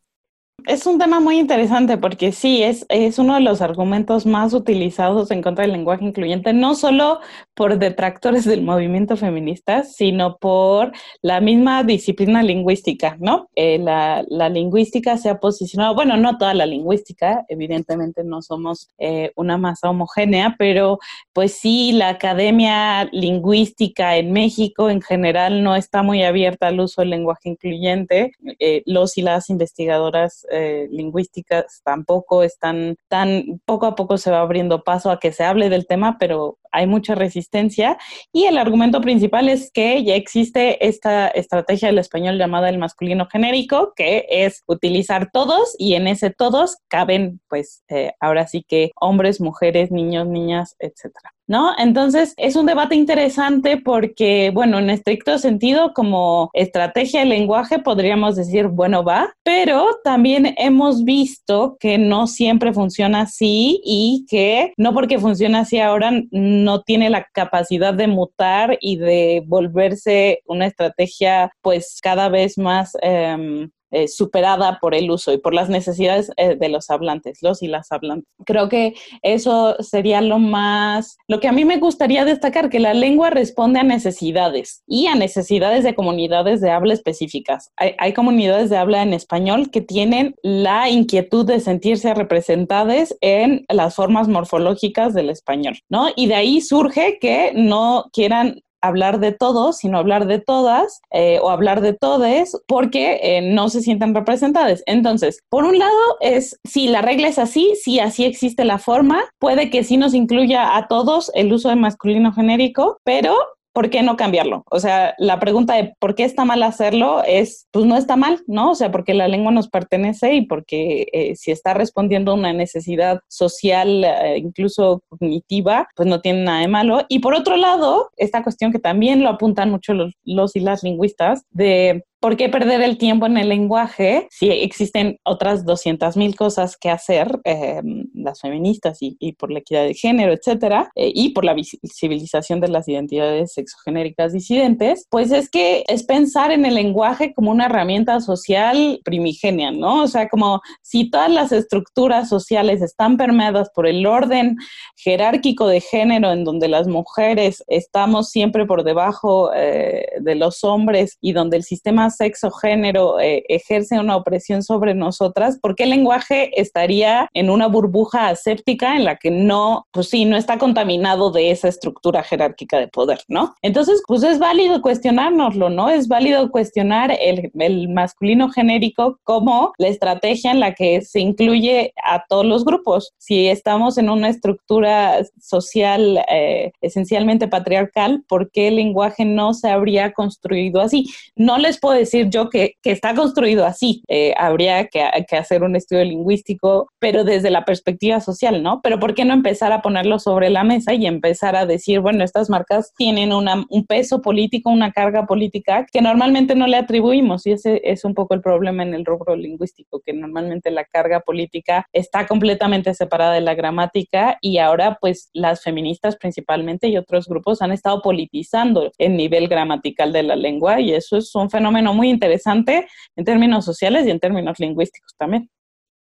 Es 0.67 0.85
un 0.85 0.99
tema 0.99 1.19
muy 1.19 1.39
interesante 1.39 1.97
porque 1.97 2.31
sí, 2.31 2.61
es, 2.61 2.85
es 2.89 3.17
uno 3.17 3.35
de 3.35 3.41
los 3.41 3.61
argumentos 3.61 4.25
más 4.25 4.53
utilizados 4.53 5.31
en 5.31 5.41
contra 5.41 5.63
del 5.63 5.71
lenguaje 5.71 6.05
incluyente, 6.05 6.53
no 6.53 6.75
solo 6.75 7.19
por 7.55 7.79
detractores 7.79 8.45
del 8.45 8.61
movimiento 8.61 9.17
feminista, 9.17 9.83
sino 9.83 10.37
por 10.37 10.91
la 11.21 11.41
misma 11.41 11.83
disciplina 11.83 12.43
lingüística, 12.43 13.17
¿no? 13.19 13.49
Eh, 13.55 13.79
la, 13.79 14.23
la, 14.27 14.49
lingüística 14.49 15.17
se 15.17 15.29
ha 15.29 15.39
posicionado, 15.39 15.95
bueno, 15.95 16.15
no 16.17 16.37
toda 16.37 16.53
la 16.53 16.65
lingüística, 16.65 17.43
evidentemente 17.49 18.23
no 18.23 18.41
somos 18.41 18.89
eh, 18.99 19.31
una 19.35 19.57
masa 19.57 19.89
homogénea, 19.89 20.55
pero 20.59 20.99
pues 21.33 21.53
sí, 21.53 21.91
la 21.93 22.09
academia 22.09 23.05
lingüística 23.11 24.17
en 24.17 24.31
México 24.31 24.89
en 24.89 25.01
general 25.01 25.63
no 25.63 25.75
está 25.75 26.03
muy 26.03 26.23
abierta 26.23 26.67
al 26.67 26.79
uso 26.79 27.01
del 27.01 27.11
lenguaje 27.11 27.49
incluyente. 27.49 28.31
Eh, 28.59 28.83
los 28.85 29.17
y 29.17 29.21
las 29.21 29.49
investigadoras 29.49 30.45
eh, 30.51 30.87
lingüísticas 30.91 31.81
tampoco 31.83 32.43
están 32.43 32.95
tan, 33.07 33.61
poco 33.65 33.85
a 33.85 33.95
poco 33.95 34.17
se 34.17 34.31
va 34.31 34.41
abriendo 34.41 34.83
paso 34.83 35.11
a 35.11 35.19
que 35.19 35.31
se 35.31 35.43
hable 35.43 35.69
del 35.69 35.87
tema, 35.87 36.17
pero 36.19 36.57
hay 36.71 36.87
mucha 36.87 37.15
resistencia 37.15 37.97
y 38.31 38.45
el 38.45 38.57
argumento 38.57 39.01
principal 39.01 39.49
es 39.49 39.71
que 39.71 40.03
ya 40.03 40.15
existe 40.15 40.85
esta 40.87 41.27
estrategia 41.27 41.89
del 41.89 41.99
español 41.99 42.37
llamada 42.37 42.69
el 42.69 42.77
masculino 42.77 43.27
genérico, 43.27 43.93
que 43.95 44.25
es 44.29 44.63
utilizar 44.67 45.29
todos 45.31 45.75
y 45.77 45.95
en 45.95 46.07
ese 46.07 46.29
todos 46.29 46.77
caben 46.87 47.41
pues 47.49 47.83
eh, 47.89 48.13
ahora 48.19 48.47
sí 48.47 48.63
que 48.67 48.91
hombres, 48.99 49.41
mujeres, 49.41 49.91
niños, 49.91 50.27
niñas, 50.27 50.75
etcétera. 50.79 51.33
¿No? 51.51 51.73
Entonces, 51.77 52.33
es 52.37 52.55
un 52.55 52.65
debate 52.65 52.95
interesante 52.95 53.75
porque, 53.75 54.51
bueno, 54.53 54.79
en 54.79 54.89
estricto 54.89 55.37
sentido, 55.37 55.93
como 55.93 56.49
estrategia 56.53 57.19
de 57.19 57.25
lenguaje, 57.25 57.77
podríamos 57.77 58.37
decir, 58.37 58.69
bueno, 58.69 59.03
va, 59.03 59.33
pero 59.43 59.85
también 60.01 60.55
hemos 60.57 61.03
visto 61.03 61.75
que 61.77 61.97
no 61.97 62.27
siempre 62.27 62.71
funciona 62.71 63.23
así 63.23 63.81
y 63.83 64.25
que 64.29 64.71
no 64.77 64.93
porque 64.93 65.19
funciona 65.19 65.59
así 65.59 65.77
ahora 65.77 66.11
no 66.31 66.83
tiene 66.83 67.09
la 67.09 67.27
capacidad 67.33 67.93
de 67.93 68.07
mutar 68.07 68.77
y 68.79 68.95
de 68.95 69.43
volverse 69.45 70.39
una 70.45 70.67
estrategia 70.67 71.51
pues 71.61 71.99
cada 72.01 72.29
vez 72.29 72.57
más 72.57 72.95
eh, 73.01 73.67
eh, 73.91 74.07
superada 74.07 74.79
por 74.79 74.95
el 74.95 75.11
uso 75.11 75.33
y 75.33 75.37
por 75.37 75.53
las 75.53 75.69
necesidades 75.69 76.31
eh, 76.37 76.55
de 76.55 76.69
los 76.69 76.89
hablantes, 76.89 77.39
los 77.41 77.61
y 77.61 77.67
las 77.67 77.91
hablantes. 77.91 78.27
Creo 78.45 78.69
que 78.69 78.93
eso 79.21 79.75
sería 79.79 80.21
lo 80.21 80.39
más, 80.39 81.17
lo 81.27 81.39
que 81.39 81.47
a 81.47 81.51
mí 81.51 81.65
me 81.65 81.77
gustaría 81.77 82.25
destacar, 82.25 82.69
que 82.69 82.79
la 82.79 82.93
lengua 82.93 83.29
responde 83.29 83.79
a 83.79 83.83
necesidades 83.83 84.83
y 84.87 85.07
a 85.07 85.15
necesidades 85.15 85.83
de 85.83 85.95
comunidades 85.95 86.61
de 86.61 86.71
habla 86.71 86.93
específicas. 86.93 87.71
Hay, 87.77 87.95
hay 87.97 88.13
comunidades 88.13 88.69
de 88.69 88.77
habla 88.77 89.01
en 89.01 89.13
español 89.13 89.71
que 89.71 89.81
tienen 89.81 90.35
la 90.41 90.89
inquietud 90.89 91.45
de 91.45 91.59
sentirse 91.59 92.13
representadas 92.13 93.15
en 93.21 93.65
las 93.69 93.95
formas 93.95 94.27
morfológicas 94.27 95.13
del 95.13 95.29
español, 95.29 95.79
¿no? 95.89 96.07
Y 96.15 96.27
de 96.27 96.35
ahí 96.35 96.61
surge 96.61 97.19
que 97.19 97.51
no 97.55 98.05
quieran 98.13 98.61
hablar 98.81 99.19
de 99.19 99.31
todos, 99.31 99.77
sino 99.77 99.97
hablar 99.97 100.27
de 100.27 100.39
todas 100.39 101.01
eh, 101.11 101.39
o 101.41 101.49
hablar 101.49 101.81
de 101.81 101.93
todes 101.93 102.57
porque 102.67 103.19
eh, 103.21 103.41
no 103.41 103.69
se 103.69 103.81
sienten 103.81 104.13
representadas. 104.13 104.83
Entonces, 104.85 105.39
por 105.49 105.63
un 105.65 105.77
lado 105.79 105.91
es, 106.19 106.59
si 106.63 106.87
la 106.87 107.01
regla 107.01 107.27
es 107.27 107.39
así, 107.39 107.73
si 107.81 107.99
así 107.99 108.25
existe 108.25 108.65
la 108.65 108.77
forma, 108.77 109.23
puede 109.39 109.69
que 109.69 109.83
sí 109.83 109.97
nos 109.97 110.13
incluya 110.13 110.75
a 110.75 110.87
todos 110.87 111.31
el 111.35 111.53
uso 111.53 111.69
de 111.69 111.75
masculino 111.75 112.33
genérico, 112.33 112.97
pero 113.03 113.35
¿por 113.73 113.89
qué 113.89 114.01
no 114.03 114.17
cambiarlo? 114.17 114.63
O 114.69 114.79
sea, 114.79 115.13
la 115.17 115.39
pregunta 115.39 115.75
de 115.75 115.93
por 115.99 116.15
qué 116.15 116.23
está 116.23 116.45
mal 116.45 116.63
hacerlo 116.63 117.23
es, 117.25 117.67
pues 117.71 117.85
no 117.85 117.97
está 117.97 118.15
mal, 118.15 118.41
¿no? 118.47 118.71
O 118.71 118.75
sea, 118.75 118.91
porque 118.91 119.13
la 119.13 119.27
lengua 119.27 119.51
nos 119.51 119.69
pertenece 119.69 120.33
y 120.33 120.45
porque 120.45 121.07
eh, 121.13 121.35
si 121.35 121.51
está 121.51 121.73
respondiendo 121.73 122.31
a 122.31 122.35
una 122.35 122.53
necesidad 122.53 123.19
social, 123.27 124.03
eh, 124.03 124.37
incluso 124.37 125.03
cognitiva, 125.09 125.87
pues 125.95 126.07
no 126.07 126.21
tiene 126.21 126.43
nada 126.43 126.61
de 126.61 126.67
malo. 126.67 127.05
Y 127.09 127.19
por 127.19 127.33
otro 127.33 127.55
lado, 127.57 128.11
esta 128.17 128.43
cuestión 128.43 128.71
que 128.71 128.79
también 128.79 129.23
lo 129.23 129.29
apuntan 129.29 129.69
mucho 129.69 129.93
los, 129.93 130.13
los 130.23 130.55
y 130.55 130.59
las 130.59 130.83
lingüistas, 130.83 131.43
de 131.51 132.03
¿Por 132.21 132.37
qué 132.37 132.49
perder 132.49 132.81
el 132.83 132.99
tiempo 132.99 133.25
en 133.25 133.35
el 133.37 133.49
lenguaje 133.49 134.27
si 134.29 134.51
existen 134.51 135.17
otras 135.23 135.65
200 135.65 136.15
mil 136.17 136.35
cosas 136.35 136.77
que 136.77 136.91
hacer, 136.91 137.39
em, 137.45 138.05
las 138.13 138.41
feministas 138.41 138.99
y, 139.01 139.33
por 139.33 139.51
la 139.51 139.57
equidad 139.57 139.85
de 139.85 139.95
género, 139.95 140.31
etcétera, 140.31 140.91
eh, 140.95 141.11
y 141.15 141.29
por 141.29 141.45
la 141.45 141.55
visibilización 141.55 142.59
de 142.59 142.67
las 142.67 142.87
identidades 142.87 143.53
sexogenéricas 143.53 144.33
disidentes? 144.33 145.07
Pues 145.09 145.31
es 145.31 145.49
que 145.49 145.83
es 145.87 146.03
pensar 146.03 146.51
en 146.51 146.63
el 146.65 146.75
lenguaje 146.75 147.33
como 147.33 147.49
una 147.49 147.65
herramienta 147.65 148.19
social 148.19 148.99
primigenia, 149.03 149.71
¿no? 149.71 150.03
O 150.03 150.07
sea, 150.07 150.29
como 150.29 150.61
si 150.83 151.09
todas 151.09 151.31
las 151.31 151.51
estructuras 151.51 152.29
sociales 152.29 152.83
están 152.83 153.17
permeadas 153.17 153.71
por 153.73 153.87
el 153.87 154.05
orden 154.05 154.57
jerárquico 154.95 155.65
de 155.65 155.81
género 155.81 156.31
en 156.31 156.43
donde 156.43 156.67
las 156.67 156.87
mujeres 156.87 157.63
estamos 157.65 158.29
siempre 158.29 158.67
por 158.67 158.83
debajo 158.83 159.51
eh, 159.55 160.05
de 160.19 160.35
los 160.35 160.63
hombres 160.63 161.17
y 161.19 161.33
donde 161.33 161.57
el 161.57 161.63
sistema 161.63 162.10
sexo, 162.11 162.51
género 162.51 163.19
eh, 163.19 163.43
ejerce 163.47 163.99
una 163.99 164.15
opresión 164.15 164.63
sobre 164.63 164.93
nosotras, 164.93 165.59
¿por 165.61 165.75
qué 165.75 165.83
el 165.83 165.91
lenguaje 165.91 166.59
estaría 166.59 167.29
en 167.33 167.49
una 167.49 167.67
burbuja 167.67 168.27
aséptica 168.27 168.95
en 168.95 169.05
la 169.05 169.17
que 169.17 169.31
no, 169.31 169.87
pues 169.91 170.09
sí, 170.09 170.25
no 170.25 170.37
está 170.37 170.57
contaminado 170.57 171.31
de 171.31 171.51
esa 171.51 171.67
estructura 171.67 172.23
jerárquica 172.23 172.79
de 172.79 172.87
poder, 172.87 173.21
¿no? 173.27 173.55
Entonces, 173.61 174.01
pues 174.07 174.23
es 174.23 174.39
válido 174.39 174.81
cuestionárnoslo, 174.81 175.69
¿no? 175.69 175.89
Es 175.89 176.07
válido 176.07 176.51
cuestionar 176.51 177.15
el, 177.19 177.51
el 177.59 177.89
masculino 177.89 178.49
genérico 178.49 179.19
como 179.23 179.73
la 179.77 179.87
estrategia 179.87 180.51
en 180.51 180.59
la 180.59 180.73
que 180.73 181.01
se 181.01 181.19
incluye 181.19 181.93
a 182.03 182.23
todos 182.27 182.45
los 182.45 182.65
grupos. 182.65 183.13
Si 183.17 183.47
estamos 183.47 183.97
en 183.97 184.09
una 184.09 184.29
estructura 184.29 185.19
social 185.39 186.23
eh, 186.29 186.71
esencialmente 186.81 187.47
patriarcal, 187.47 188.23
¿por 188.27 188.51
qué 188.51 188.67
el 188.67 188.75
lenguaje 188.75 189.25
no 189.25 189.53
se 189.53 189.69
habría 189.69 190.13
construido 190.13 190.81
así? 190.81 191.05
No 191.35 191.57
les 191.57 191.79
puedo 191.79 191.95
decir 192.01 192.29
yo 192.29 192.49
que, 192.49 192.75
que 192.81 192.91
está 192.91 193.15
construido 193.15 193.65
así. 193.65 194.03
Eh, 194.07 194.33
habría 194.37 194.87
que, 194.87 195.03
que, 195.27 195.37
hacer 195.37 195.63
un 195.63 195.75
estudio 195.75 196.03
lingüístico, 196.03 196.89
pero 196.99 197.23
desde 197.23 197.49
la 197.49 197.65
perspectiva 197.65 198.19
social, 198.19 198.61
¿no? 198.61 198.81
Pero 198.81 198.99
¿por 198.99 199.13
qué 199.13 199.25
no 199.25 199.33
empezar 199.33 199.71
a 199.71 199.81
ponerlo 199.81 200.19
sobre 200.19 200.49
la 200.49 200.63
mesa 200.63 200.93
y 200.93 201.05
empezar 201.05 201.55
a 201.55 201.65
decir, 201.65 201.99
bueno, 201.99 202.23
estas 202.23 202.49
marcas 202.49 202.93
tienen 202.97 203.33
una, 203.33 203.65
un 203.69 203.85
peso 203.85 204.21
político, 204.21 204.69
una 204.69 204.91
carga 204.91 205.25
política 205.25 205.85
que 205.91 206.01
normalmente 206.01 206.55
no 206.55 206.67
le 206.67 206.77
atribuimos 206.77 207.45
y 207.47 207.51
ese 207.51 207.81
es 207.83 208.05
un 208.05 208.13
poco 208.13 208.33
el 208.33 208.41
problema 208.41 208.83
en 208.83 208.93
el 208.93 209.05
rubro 209.05 209.35
lingüístico, 209.35 210.01
que 210.05 210.13
normalmente 210.13 210.71
la 210.71 210.85
carga 210.85 211.21
política 211.21 211.85
está 211.93 212.27
completamente 212.27 212.93
separada 212.93 213.33
de 213.33 213.41
la 213.41 213.55
gramática 213.55 214.37
y 214.41 214.57
ahora 214.57 214.97
pues 214.99 215.29
las 215.33 215.63
feministas 215.63 216.15
principalmente 216.15 216.87
y 216.87 216.97
otros 216.97 217.27
grupos 217.27 217.61
han 217.61 217.71
estado 217.71 218.01
politizando 218.01 218.91
el 218.97 219.15
nivel 219.15 219.47
gramatical 219.47 220.13
de 220.13 220.23
la 220.23 220.35
lengua 220.35 220.79
y 220.79 220.93
eso 220.93 221.17
es 221.17 221.33
un 221.35 221.49
fenómeno 221.49 221.90
muy 221.93 222.09
interesante 222.09 222.87
en 223.15 223.25
términos 223.25 223.65
sociales 223.65 224.05
y 224.07 224.11
en 224.11 224.19
términos 224.19 224.59
lingüísticos 224.59 225.13
también. 225.17 225.49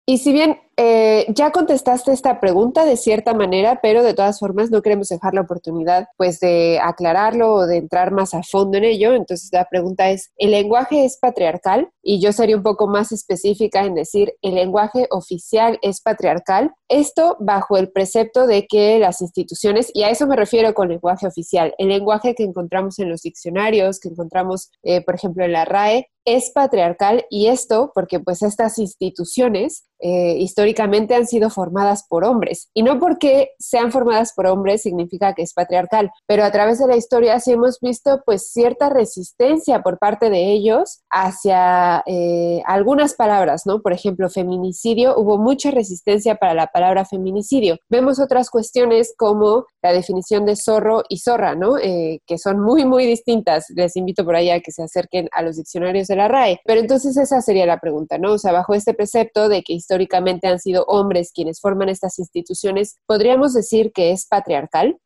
Y 0.06 0.20
si 0.20 0.32
bien 0.32 0.60
eh, 0.80 1.26
ya 1.34 1.52
contestaste 1.52 2.12
esta 2.12 2.40
pregunta 2.40 2.86
de 2.86 2.98
cierta 2.98 3.34
manera, 3.34 3.80
pero 3.82 4.04
de 4.04 4.14
todas 4.14 4.40
formas 4.40 4.70
no 4.70 4.84
queremos 4.84 5.08
dejar 5.08 5.34
la 5.34 5.42
oportunidad 5.42 6.08
pues 6.18 6.40
de 6.40 6.80
aclararlo 6.80 7.52
o 7.54 7.66
de 7.66 7.78
entrar 7.78 8.12
más 8.12 8.36
a 8.36 8.44
fondo 8.44 8.78
en 8.78 8.84
ello. 8.84 9.16
Entonces 9.16 9.50
la 9.52 9.66
pregunta 9.66 10.12
es, 10.12 10.32
¿el 10.38 10.52
lenguaje 10.52 11.04
es 11.04 11.18
patriarcal? 11.18 11.90
Y 12.04 12.22
yo 12.22 12.32
sería 12.32 12.56
un 12.56 12.62
poco 12.62 12.88
más 12.88 13.12
específica 13.12 13.86
en 13.86 13.96
decir, 13.96 14.34
¿el 14.44 14.54
lenguaje 14.54 15.08
oficial 15.10 15.80
es 15.82 16.00
patriarcal? 16.00 16.72
Esto 16.90 17.38
bajo 17.40 17.78
el 17.78 17.92
precepto 17.92 18.46
de 18.46 18.68
que 18.68 19.00
las 19.00 19.22
instituciones, 19.22 19.90
y 19.96 20.04
a 20.04 20.12
eso 20.12 20.28
me 20.28 20.36
refiero 20.36 20.76
con 20.76 20.90
lenguaje 20.90 21.26
oficial, 21.26 21.74
el 21.80 21.88
lenguaje 21.90 22.36
que 22.36 22.44
encontramos 22.44 23.00
en 23.00 23.10
los 23.10 23.24
diccionarios, 23.24 24.00
que 24.00 24.10
encontramos, 24.10 24.70
eh, 24.84 25.02
por 25.02 25.16
ejemplo, 25.16 25.44
en 25.44 25.54
la 25.54 25.66
RAE, 25.66 26.08
es 26.28 26.52
patriarcal 26.52 27.26
y 27.30 27.48
esto 27.48 27.92
porque 27.96 28.20
pues 28.20 28.42
estas 28.42 28.80
instituciones 28.80 29.86
eh, 30.00 30.36
históricamente 30.38 30.67
han 31.16 31.28
sido 31.28 31.50
formadas 31.50 32.06
por 32.08 32.24
hombres. 32.24 32.70
Y 32.74 32.84
no 32.84 33.00
porque 33.00 33.52
sean 33.60 33.92
formadas 33.92 34.34
por 34.36 34.48
hombres 34.48 34.82
significa 34.82 35.34
que 35.34 35.44
es 35.44 35.54
patriarcal, 35.54 36.12
pero 36.26 36.44
a 36.44 36.52
través 36.52 36.80
de 36.80 36.88
la 36.88 36.96
historia 36.96 37.40
sí 37.40 37.52
hemos 37.52 37.80
visto 37.80 38.22
pues 38.26 38.52
cierta 38.52 38.90
resistencia 38.90 39.82
por 39.82 40.00
parte 40.00 40.30
de 40.30 40.52
ellos 40.52 41.02
hacia 41.10 42.04
eh, 42.06 42.62
algunas 42.66 43.14
palabras, 43.14 43.64
¿no? 43.66 43.82
Por 43.82 43.94
ejemplo, 43.94 44.30
feminicidio, 44.30 45.18
hubo 45.18 45.38
mucha 45.38 45.72
resistencia 45.72 46.36
para 46.36 46.54
la 46.54 46.68
palabra 46.68 47.06
feminicidio. 47.06 47.78
Vemos 47.90 48.20
otras 48.20 48.50
cuestiones 48.50 49.14
como 49.18 49.66
la 49.82 49.94
definición 49.94 50.46
de 50.46 50.56
zorro 50.56 51.04
y 51.10 51.20
zorra, 51.20 51.56
¿no? 51.56 51.78
Eh, 51.78 52.20
que 52.26 52.38
son 52.38 52.60
muy, 52.60 52.86
muy 52.86 53.06
distintas. 53.06 53.66
Les 53.76 53.96
invito 53.96 54.26
por 54.26 54.36
ahí 54.36 54.50
a 54.50 54.60
que 54.60 54.72
se 54.72 54.84
acerquen 54.84 55.30
a 55.32 55.42
los 55.42 55.58
diccionarios 55.58 56.08
de 56.08 56.16
la 56.16 56.28
RAE. 56.28 56.60
Pero 56.66 56.82
entonces 56.82 57.18
esa 57.18 57.42
sería 57.42 57.66
la 57.66 57.80
pregunta, 57.80 58.18
¿no? 58.18 58.34
O 58.34 58.38
sea, 58.38 58.52
bajo 58.52 58.74
este 58.74 58.94
precepto 58.94 59.50
de 59.50 59.64
que 59.64 59.74
históricamente 59.74 60.48
han 60.48 60.57
sido 60.60 60.86
hombres 60.88 61.32
quienes 61.34 61.60
forman 61.60 61.90
estas 61.90 62.20
instituciones, 62.20 62.98
¿podríamos 63.06 63.54
decir 63.54 63.92
que 63.94 64.12
es 64.12 64.26
patriarcal? 64.26 65.00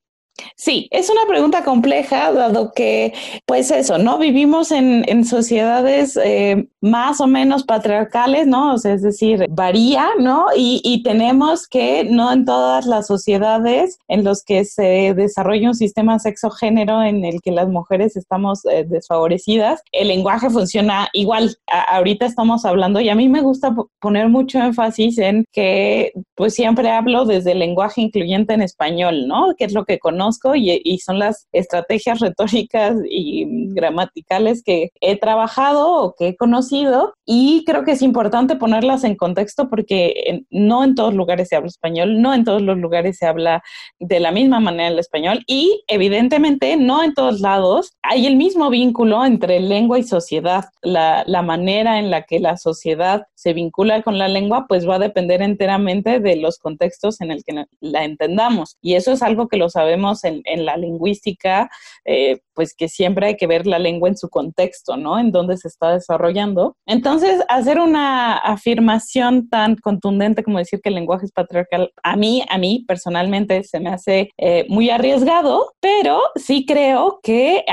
Sí, 0.55 0.87
es 0.91 1.09
una 1.09 1.25
pregunta 1.27 1.63
compleja, 1.63 2.31
dado 2.31 2.71
que, 2.73 3.13
pues 3.45 3.71
eso, 3.71 3.97
¿no? 3.97 4.17
Vivimos 4.17 4.71
en, 4.71 5.03
en 5.07 5.25
sociedades 5.25 6.17
eh, 6.23 6.67
más 6.81 7.19
o 7.21 7.27
menos 7.27 7.63
patriarcales, 7.63 8.47
¿no? 8.47 8.73
O 8.73 8.77
sea, 8.77 8.93
es 8.93 9.01
decir, 9.01 9.45
varía, 9.49 10.07
¿no? 10.19 10.45
Y, 10.55 10.81
y, 10.83 11.03
tenemos 11.03 11.67
que, 11.67 12.03
no 12.05 12.31
en 12.31 12.45
todas 12.45 12.85
las 12.85 13.07
sociedades 13.07 13.99
en 14.07 14.23
los 14.23 14.43
que 14.43 14.65
se 14.65 15.13
desarrolla 15.15 15.69
un 15.69 15.75
sistema 15.75 16.17
sexo-género 16.19 17.03
en 17.03 17.25
el 17.25 17.41
que 17.41 17.51
las 17.51 17.67
mujeres 17.67 18.15
estamos 18.15 18.65
eh, 18.65 18.85
desfavorecidas, 18.87 19.81
el 19.91 20.07
lenguaje 20.07 20.49
funciona 20.49 21.09
igual. 21.13 21.57
ahorita 21.67 22.25
estamos 22.25 22.65
hablando, 22.65 22.99
y 22.99 23.09
a 23.09 23.15
mí 23.15 23.29
me 23.29 23.41
gusta 23.41 23.75
poner 23.99 24.29
mucho 24.29 24.59
énfasis 24.59 25.17
en 25.17 25.45
que, 25.51 26.13
pues 26.35 26.53
siempre 26.53 26.89
hablo 26.89 27.25
desde 27.25 27.51
el 27.51 27.59
lenguaje 27.59 28.01
incluyente 28.01 28.53
en 28.53 28.61
español, 28.61 29.27
¿no? 29.27 29.53
Que 29.57 29.65
es 29.65 29.73
lo 29.73 29.85
que 29.85 29.99
conozco 29.99 30.20
y, 30.55 30.97
son 30.99 31.19
las 31.19 31.47
estrategias 31.51 32.19
retóricas 32.19 32.95
y 33.09 33.45
gramaticales 33.73 34.63
que 34.63 34.89
he 35.01 35.17
trabajado 35.17 35.91
o 35.91 36.15
que 36.15 36.29
he 36.29 36.35
conocido 36.35 37.13
y 37.25 37.63
creo 37.65 37.83
que 37.83 37.91
es 37.91 38.01
importante 38.01 38.55
ponerlas 38.55 39.03
en 39.03 39.15
contexto 39.15 39.69
porque 39.69 40.43
no 40.49 40.83
en 40.83 40.95
todos 40.95 41.13
lugares 41.13 41.47
se 41.47 41.55
habla 41.55 41.69
español, 41.69 42.21
no 42.21 42.33
en 42.33 42.43
todos 42.43 42.61
los 42.61 42.77
lugares 42.77 43.17
se 43.17 43.25
habla 43.25 43.63
de 43.99 44.19
la 44.19 44.31
misma 44.31 44.59
manera 44.59 44.89
el 44.89 44.99
español 44.99 45.43
y 45.47 45.83
evidentemente 45.87 46.75
no 46.77 47.03
en 47.03 47.13
todos 47.13 47.39
lados 47.39 47.93
hay 48.01 48.27
el 48.27 48.35
mismo 48.35 48.69
vínculo 48.69 49.25
entre 49.25 49.59
lengua 49.59 49.99
y 49.99 50.03
sociedad. 50.03 50.65
La, 50.81 51.23
la 51.25 51.41
manera 51.41 51.99
en 51.99 52.09
la 52.09 52.23
que 52.23 52.39
la 52.39 52.57
sociedad 52.57 53.23
se 53.35 53.53
vincula 53.53 54.01
con 54.01 54.17
la 54.17 54.27
lengua 54.27 54.65
pues 54.67 54.87
va 54.87 54.95
a 54.95 54.99
depender 54.99 55.41
enteramente 55.41 56.19
de 56.19 56.35
los 56.35 56.57
contextos 56.57 57.21
en 57.21 57.31
el 57.31 57.43
que 57.43 57.65
la 57.79 58.03
entendamos 58.03 58.77
y 58.81 58.95
eso 58.95 59.11
es 59.11 59.21
algo 59.21 59.47
que 59.47 59.57
lo 59.57 59.69
sabemos 59.69 60.10
en, 60.23 60.41
la 60.65 60.77
lingüística, 60.77 61.69
eh, 62.05 62.39
pues 62.53 62.75
que 62.75 62.87
siempre 62.87 63.27
hay 63.27 63.37
que 63.37 63.47
ver 63.47 63.65
la 63.65 63.79
lengua 63.79 64.09
en 64.09 64.17
su 64.17 64.29
contexto, 64.29 64.97
¿no? 64.97 65.17
En 65.17 65.31
dónde 65.31 65.57
se 65.57 65.67
está 65.67 65.91
desarrollando. 65.91 66.75
Entonces, 66.85 67.41
hacer 67.49 67.79
una 67.79 68.37
afirmación 68.37 69.49
tan 69.49 69.75
contundente 69.75 70.43
como 70.43 70.57
decir 70.57 70.81
que 70.81 70.89
el 70.89 70.95
lenguaje 70.95 71.25
es 71.25 71.31
patriarcal, 71.31 71.91
a 72.03 72.15
mí, 72.15 72.43
a 72.49 72.57
mí 72.57 72.85
personalmente 72.87 73.63
se 73.63 73.79
me 73.79 73.89
hace 73.89 74.29
eh, 74.37 74.65
muy 74.69 74.89
arriesgado, 74.89 75.73
pero 75.79 76.21
sí 76.35 76.65
creo 76.65 77.19
que 77.23 77.63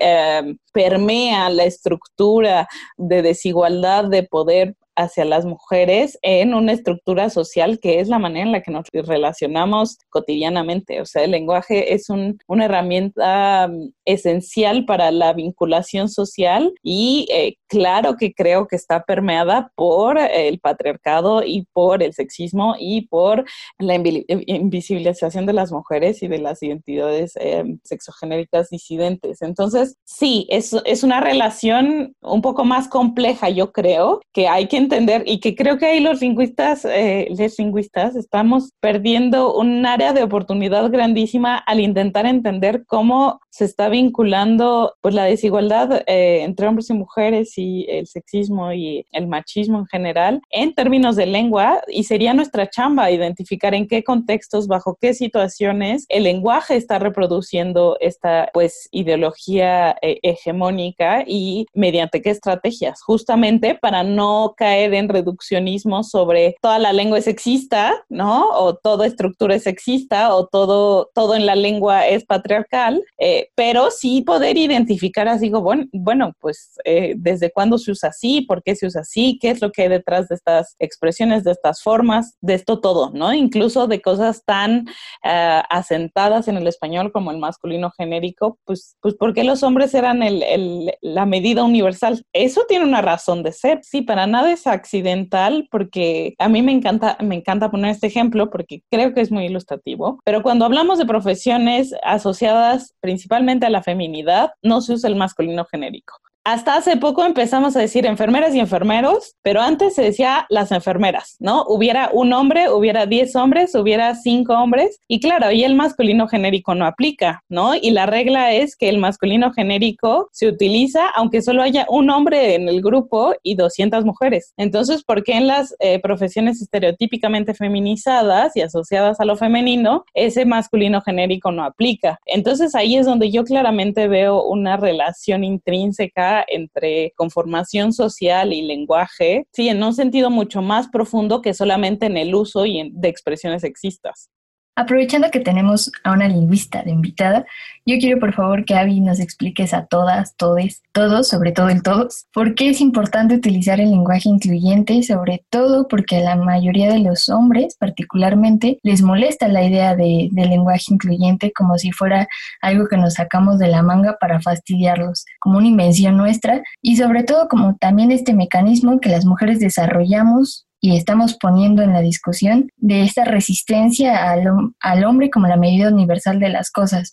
eh, 0.00 0.54
permea 0.72 1.50
la 1.50 1.64
estructura 1.64 2.68
de 2.96 3.22
desigualdad 3.22 4.04
de 4.04 4.22
poder 4.22 4.74
hacia 4.98 5.24
las 5.24 5.44
mujeres 5.44 6.18
en 6.22 6.54
una 6.54 6.72
estructura 6.72 7.30
social 7.30 7.78
que 7.80 8.00
es 8.00 8.08
la 8.08 8.18
manera 8.18 8.46
en 8.46 8.52
la 8.52 8.62
que 8.62 8.72
nos 8.72 8.86
relacionamos 8.92 9.98
cotidianamente. 10.10 11.00
O 11.00 11.06
sea, 11.06 11.22
el 11.22 11.30
lenguaje 11.30 11.94
es 11.94 12.08
una 12.10 12.64
herramienta 12.64 13.68
mm, 13.68 13.92
esencial 14.04 14.84
para 14.84 15.10
la 15.12 15.32
vinculación 15.32 16.08
social 16.08 16.74
y 16.82 17.26
eh, 17.30 17.56
claro 17.68 18.16
que 18.16 18.34
creo 18.34 18.66
que 18.66 18.76
está 18.76 19.04
permeada 19.04 19.70
por 19.76 20.18
el 20.18 20.58
patriarcado 20.58 21.44
y 21.44 21.66
por 21.72 22.02
el 22.02 22.12
sexismo 22.12 22.74
y 22.78 23.06
por 23.06 23.44
la 23.78 23.94
invisibilización 23.94 25.46
de 25.46 25.52
las 25.52 25.70
mujeres 25.70 26.22
y 26.22 26.28
de 26.28 26.38
las 26.38 26.62
identidades 26.62 27.36
eh, 27.36 27.64
sexogenéricas 27.84 28.70
disidentes. 28.70 29.42
Entonces, 29.42 29.96
sí, 30.04 30.46
es, 30.50 30.74
es 30.84 31.04
una 31.04 31.20
relación 31.20 32.14
un 32.20 32.42
poco 32.42 32.64
más 32.64 32.88
compleja, 32.88 33.48
yo 33.48 33.72
creo, 33.72 34.20
que 34.32 34.48
hay 34.48 34.66
que 34.66 34.87
entender 34.88 35.22
y 35.26 35.40
que 35.40 35.54
creo 35.54 35.76
que 35.76 35.86
ahí 35.86 36.00
los 36.00 36.20
lingüistas, 36.20 36.84
eh, 36.84 37.28
los 37.30 37.58
lingüistas, 37.58 38.16
estamos 38.16 38.72
perdiendo 38.80 39.54
un 39.54 39.84
área 39.84 40.14
de 40.14 40.22
oportunidad 40.22 40.90
grandísima 40.90 41.58
al 41.58 41.80
intentar 41.80 42.24
entender 42.24 42.84
cómo 42.86 43.40
se 43.50 43.64
está 43.64 43.88
vinculando 43.88 44.94
pues 45.02 45.14
la 45.14 45.24
desigualdad 45.24 46.02
eh, 46.06 46.42
entre 46.42 46.66
hombres 46.66 46.90
y 46.90 46.94
mujeres 46.94 47.58
y 47.58 47.86
el 47.88 48.06
sexismo 48.06 48.72
y 48.72 49.04
el 49.12 49.26
machismo 49.26 49.78
en 49.78 49.86
general 49.86 50.40
en 50.50 50.74
términos 50.74 51.16
de 51.16 51.26
lengua 51.26 51.82
y 51.88 52.04
sería 52.04 52.34
nuestra 52.34 52.70
chamba 52.70 53.10
identificar 53.10 53.74
en 53.74 53.86
qué 53.88 54.04
contextos, 54.04 54.68
bajo 54.68 54.96
qué 55.00 55.12
situaciones 55.12 56.06
el 56.08 56.24
lenguaje 56.24 56.76
está 56.76 56.98
reproduciendo 56.98 57.96
esta 58.00 58.48
pues 58.54 58.88
ideología 58.92 59.96
eh, 60.02 60.18
hegemónica 60.22 61.24
y 61.26 61.66
mediante 61.74 62.22
qué 62.22 62.30
estrategias, 62.30 63.02
justamente 63.02 63.74
para 63.74 64.02
no 64.04 64.54
caer 64.56 64.77
en 64.84 65.08
reduccionismo 65.08 66.02
sobre 66.02 66.56
toda 66.60 66.78
la 66.78 66.92
lengua 66.92 67.18
es 67.18 67.24
sexista, 67.24 68.04
¿no? 68.08 68.48
O 68.50 68.76
toda 68.76 69.06
estructura 69.06 69.54
es 69.54 69.64
sexista 69.64 70.34
o 70.34 70.46
todo, 70.46 71.10
todo 71.14 71.34
en 71.34 71.46
la 71.46 71.56
lengua 71.56 72.06
es 72.06 72.24
patriarcal, 72.24 73.02
eh, 73.18 73.48
pero 73.54 73.90
sí 73.90 74.22
poder 74.22 74.56
identificar 74.56 75.28
así, 75.28 75.50
bueno, 75.50 75.86
bueno 75.92 76.32
pues 76.40 76.78
eh, 76.84 77.14
desde 77.16 77.50
cuándo 77.50 77.78
se 77.78 77.92
usa 77.92 78.10
así, 78.10 78.42
por 78.42 78.62
qué 78.62 78.74
se 78.74 78.86
usa 78.86 79.02
así, 79.02 79.38
qué 79.40 79.50
es 79.50 79.60
lo 79.60 79.72
que 79.72 79.82
hay 79.82 79.88
detrás 79.88 80.28
de 80.28 80.34
estas 80.34 80.76
expresiones, 80.78 81.44
de 81.44 81.52
estas 81.52 81.82
formas, 81.82 82.36
de 82.40 82.54
esto 82.54 82.80
todo, 82.80 83.10
¿no? 83.12 83.32
Incluso 83.32 83.86
de 83.86 84.00
cosas 84.00 84.44
tan 84.44 84.88
uh, 85.24 85.62
asentadas 85.70 86.48
en 86.48 86.56
el 86.56 86.66
español 86.66 87.12
como 87.12 87.30
el 87.30 87.38
masculino 87.38 87.90
genérico, 87.96 88.58
pues, 88.64 88.96
pues 89.00 89.14
¿por 89.14 89.34
qué 89.34 89.44
los 89.44 89.62
hombres 89.62 89.94
eran 89.94 90.22
el, 90.22 90.42
el, 90.42 90.92
la 91.00 91.26
medida 91.26 91.64
universal? 91.64 92.22
Eso 92.32 92.64
tiene 92.68 92.84
una 92.84 93.02
razón 93.02 93.42
de 93.42 93.52
ser, 93.52 93.80
sí, 93.82 94.02
para 94.02 94.26
nada 94.26 94.52
es 94.52 94.66
accidental, 94.72 95.68
porque 95.70 96.34
a 96.38 96.48
mí 96.48 96.62
me 96.62 96.72
encanta, 96.72 97.16
me 97.20 97.36
encanta 97.36 97.70
poner 97.70 97.90
este 97.90 98.06
ejemplo 98.06 98.50
porque 98.50 98.82
creo 98.90 99.14
que 99.14 99.20
es 99.20 99.30
muy 99.30 99.46
ilustrativo, 99.46 100.20
pero 100.24 100.42
cuando 100.42 100.64
hablamos 100.64 100.98
de 100.98 101.06
profesiones 101.06 101.94
asociadas 102.02 102.94
principalmente 103.00 103.66
a 103.66 103.70
la 103.70 103.82
feminidad, 103.82 104.50
no 104.62 104.80
se 104.80 104.94
usa 104.94 105.08
el 105.08 105.16
masculino 105.16 105.64
genérico 105.64 106.14
hasta 106.48 106.76
hace 106.76 106.96
poco 106.96 107.26
empezamos 107.26 107.76
a 107.76 107.80
decir 107.80 108.06
enfermeras 108.06 108.54
y 108.54 108.58
enfermeros, 108.58 109.34
pero 109.42 109.60
antes 109.60 109.94
se 109.94 110.00
decía 110.00 110.46
las 110.48 110.72
enfermeras, 110.72 111.36
¿no? 111.40 111.64
Hubiera 111.68 112.08
un 112.10 112.32
hombre, 112.32 112.70
hubiera 112.70 113.04
10 113.04 113.36
hombres, 113.36 113.74
hubiera 113.74 114.14
cinco 114.14 114.54
hombres, 114.54 114.98
y 115.06 115.20
claro, 115.20 115.48
ahí 115.48 115.62
el 115.62 115.74
masculino 115.74 116.26
genérico 116.26 116.74
no 116.74 116.86
aplica, 116.86 117.42
¿no? 117.50 117.74
Y 117.74 117.90
la 117.90 118.06
regla 118.06 118.54
es 118.54 118.76
que 118.76 118.88
el 118.88 118.96
masculino 118.96 119.52
genérico 119.52 120.30
se 120.32 120.48
utiliza 120.48 121.10
aunque 121.14 121.42
solo 121.42 121.62
haya 121.62 121.84
un 121.90 122.08
hombre 122.08 122.54
en 122.54 122.66
el 122.70 122.80
grupo 122.80 123.34
y 123.42 123.54
200 123.54 124.06
mujeres. 124.06 124.54
Entonces, 124.56 125.04
¿por 125.04 125.24
qué 125.24 125.34
en 125.34 125.48
las 125.48 125.76
eh, 125.80 126.00
profesiones 126.00 126.62
estereotípicamente 126.62 127.52
feminizadas 127.52 128.56
y 128.56 128.62
asociadas 128.62 129.20
a 129.20 129.26
lo 129.26 129.36
femenino, 129.36 130.06
ese 130.14 130.46
masculino 130.46 131.02
genérico 131.02 131.52
no 131.52 131.62
aplica? 131.62 132.18
Entonces, 132.24 132.74
ahí 132.74 132.96
es 132.96 133.04
donde 133.04 133.30
yo 133.30 133.44
claramente 133.44 134.08
veo 134.08 134.44
una 134.44 134.78
relación 134.78 135.44
intrínseca 135.44 136.37
entre 136.46 137.12
conformación 137.16 137.92
social 137.92 138.52
y 138.52 138.62
lenguaje, 138.62 139.46
sí, 139.52 139.68
en 139.68 139.82
un 139.82 139.94
sentido 139.94 140.30
mucho 140.30 140.62
más 140.62 140.88
profundo 140.88 141.42
que 141.42 141.54
solamente 141.54 142.06
en 142.06 142.16
el 142.16 142.34
uso 142.34 142.66
y 142.66 142.90
de 142.92 143.08
expresiones 143.08 143.62
sexistas. 143.62 144.30
Aprovechando 144.78 145.32
que 145.32 145.40
tenemos 145.40 145.90
a 146.04 146.12
una 146.12 146.28
lingüista 146.28 146.84
de 146.84 146.92
invitada, 146.92 147.44
yo 147.84 147.96
quiero 147.98 148.20
por 148.20 148.32
favor 148.32 148.64
que 148.64 148.76
Avi 148.76 149.00
nos 149.00 149.18
expliques 149.18 149.74
a 149.74 149.86
todas, 149.86 150.36
todes, 150.36 150.82
todos, 150.92 151.26
sobre 151.26 151.50
todo 151.50 151.68
el 151.68 151.82
todos, 151.82 152.26
por 152.32 152.54
qué 152.54 152.70
es 152.70 152.80
importante 152.80 153.34
utilizar 153.34 153.80
el 153.80 153.90
lenguaje 153.90 154.28
incluyente 154.28 154.92
y 154.92 155.02
sobre 155.02 155.44
todo 155.50 155.88
porque 155.88 156.18
a 156.18 156.20
la 156.20 156.36
mayoría 156.36 156.92
de 156.92 157.00
los 157.00 157.28
hombres 157.28 157.76
particularmente 157.76 158.78
les 158.84 159.02
molesta 159.02 159.48
la 159.48 159.64
idea 159.64 159.96
de, 159.96 160.28
del 160.30 160.50
lenguaje 160.50 160.84
incluyente 160.90 161.52
como 161.52 161.76
si 161.76 161.90
fuera 161.90 162.28
algo 162.60 162.86
que 162.86 162.98
nos 162.98 163.14
sacamos 163.14 163.58
de 163.58 163.66
la 163.66 163.82
manga 163.82 164.16
para 164.20 164.40
fastidiarlos, 164.40 165.24
como 165.40 165.58
una 165.58 165.66
invención 165.66 166.16
nuestra 166.16 166.62
y 166.82 166.98
sobre 166.98 167.24
todo 167.24 167.48
como 167.48 167.76
también 167.78 168.12
este 168.12 168.32
mecanismo 168.32 169.00
que 169.00 169.08
las 169.08 169.24
mujeres 169.24 169.58
desarrollamos 169.58 170.67
y 170.80 170.96
estamos 170.96 171.36
poniendo 171.40 171.82
en 171.82 171.92
la 171.92 172.00
discusión 172.00 172.70
de 172.76 173.02
esta 173.02 173.24
resistencia 173.24 174.30
al, 174.30 174.44
al, 174.80 175.04
hombre 175.04 175.30
como 175.30 175.48
la 175.48 175.56
medida 175.56 175.88
universal 175.88 176.38
de 176.38 176.48
las 176.48 176.70
cosas, 176.70 177.12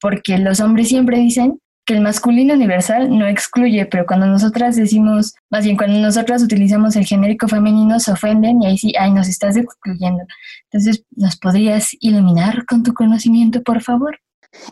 porque 0.00 0.38
los 0.38 0.60
hombres 0.60 0.88
siempre 0.88 1.18
dicen 1.18 1.60
que 1.84 1.94
el 1.94 2.02
masculino 2.02 2.54
universal 2.54 3.16
no 3.18 3.26
excluye, 3.26 3.86
pero 3.86 4.06
cuando 4.06 4.26
nosotras 4.26 4.76
decimos, 4.76 5.34
más 5.50 5.64
bien 5.64 5.76
cuando 5.76 5.98
nosotras 5.98 6.42
utilizamos 6.42 6.94
el 6.94 7.06
genérico 7.06 7.48
femenino 7.48 7.98
se 7.98 8.12
ofenden 8.12 8.62
y 8.62 8.66
ahí 8.66 8.78
sí, 8.78 8.92
ay, 8.98 9.12
nos 9.12 9.28
estás 9.28 9.56
excluyendo. 9.56 10.22
Entonces, 10.70 11.04
¿nos 11.16 11.36
podrías 11.36 11.90
iluminar 12.00 12.64
con 12.66 12.82
tu 12.82 12.94
conocimiento, 12.94 13.62
por 13.62 13.82
favor? 13.82 14.20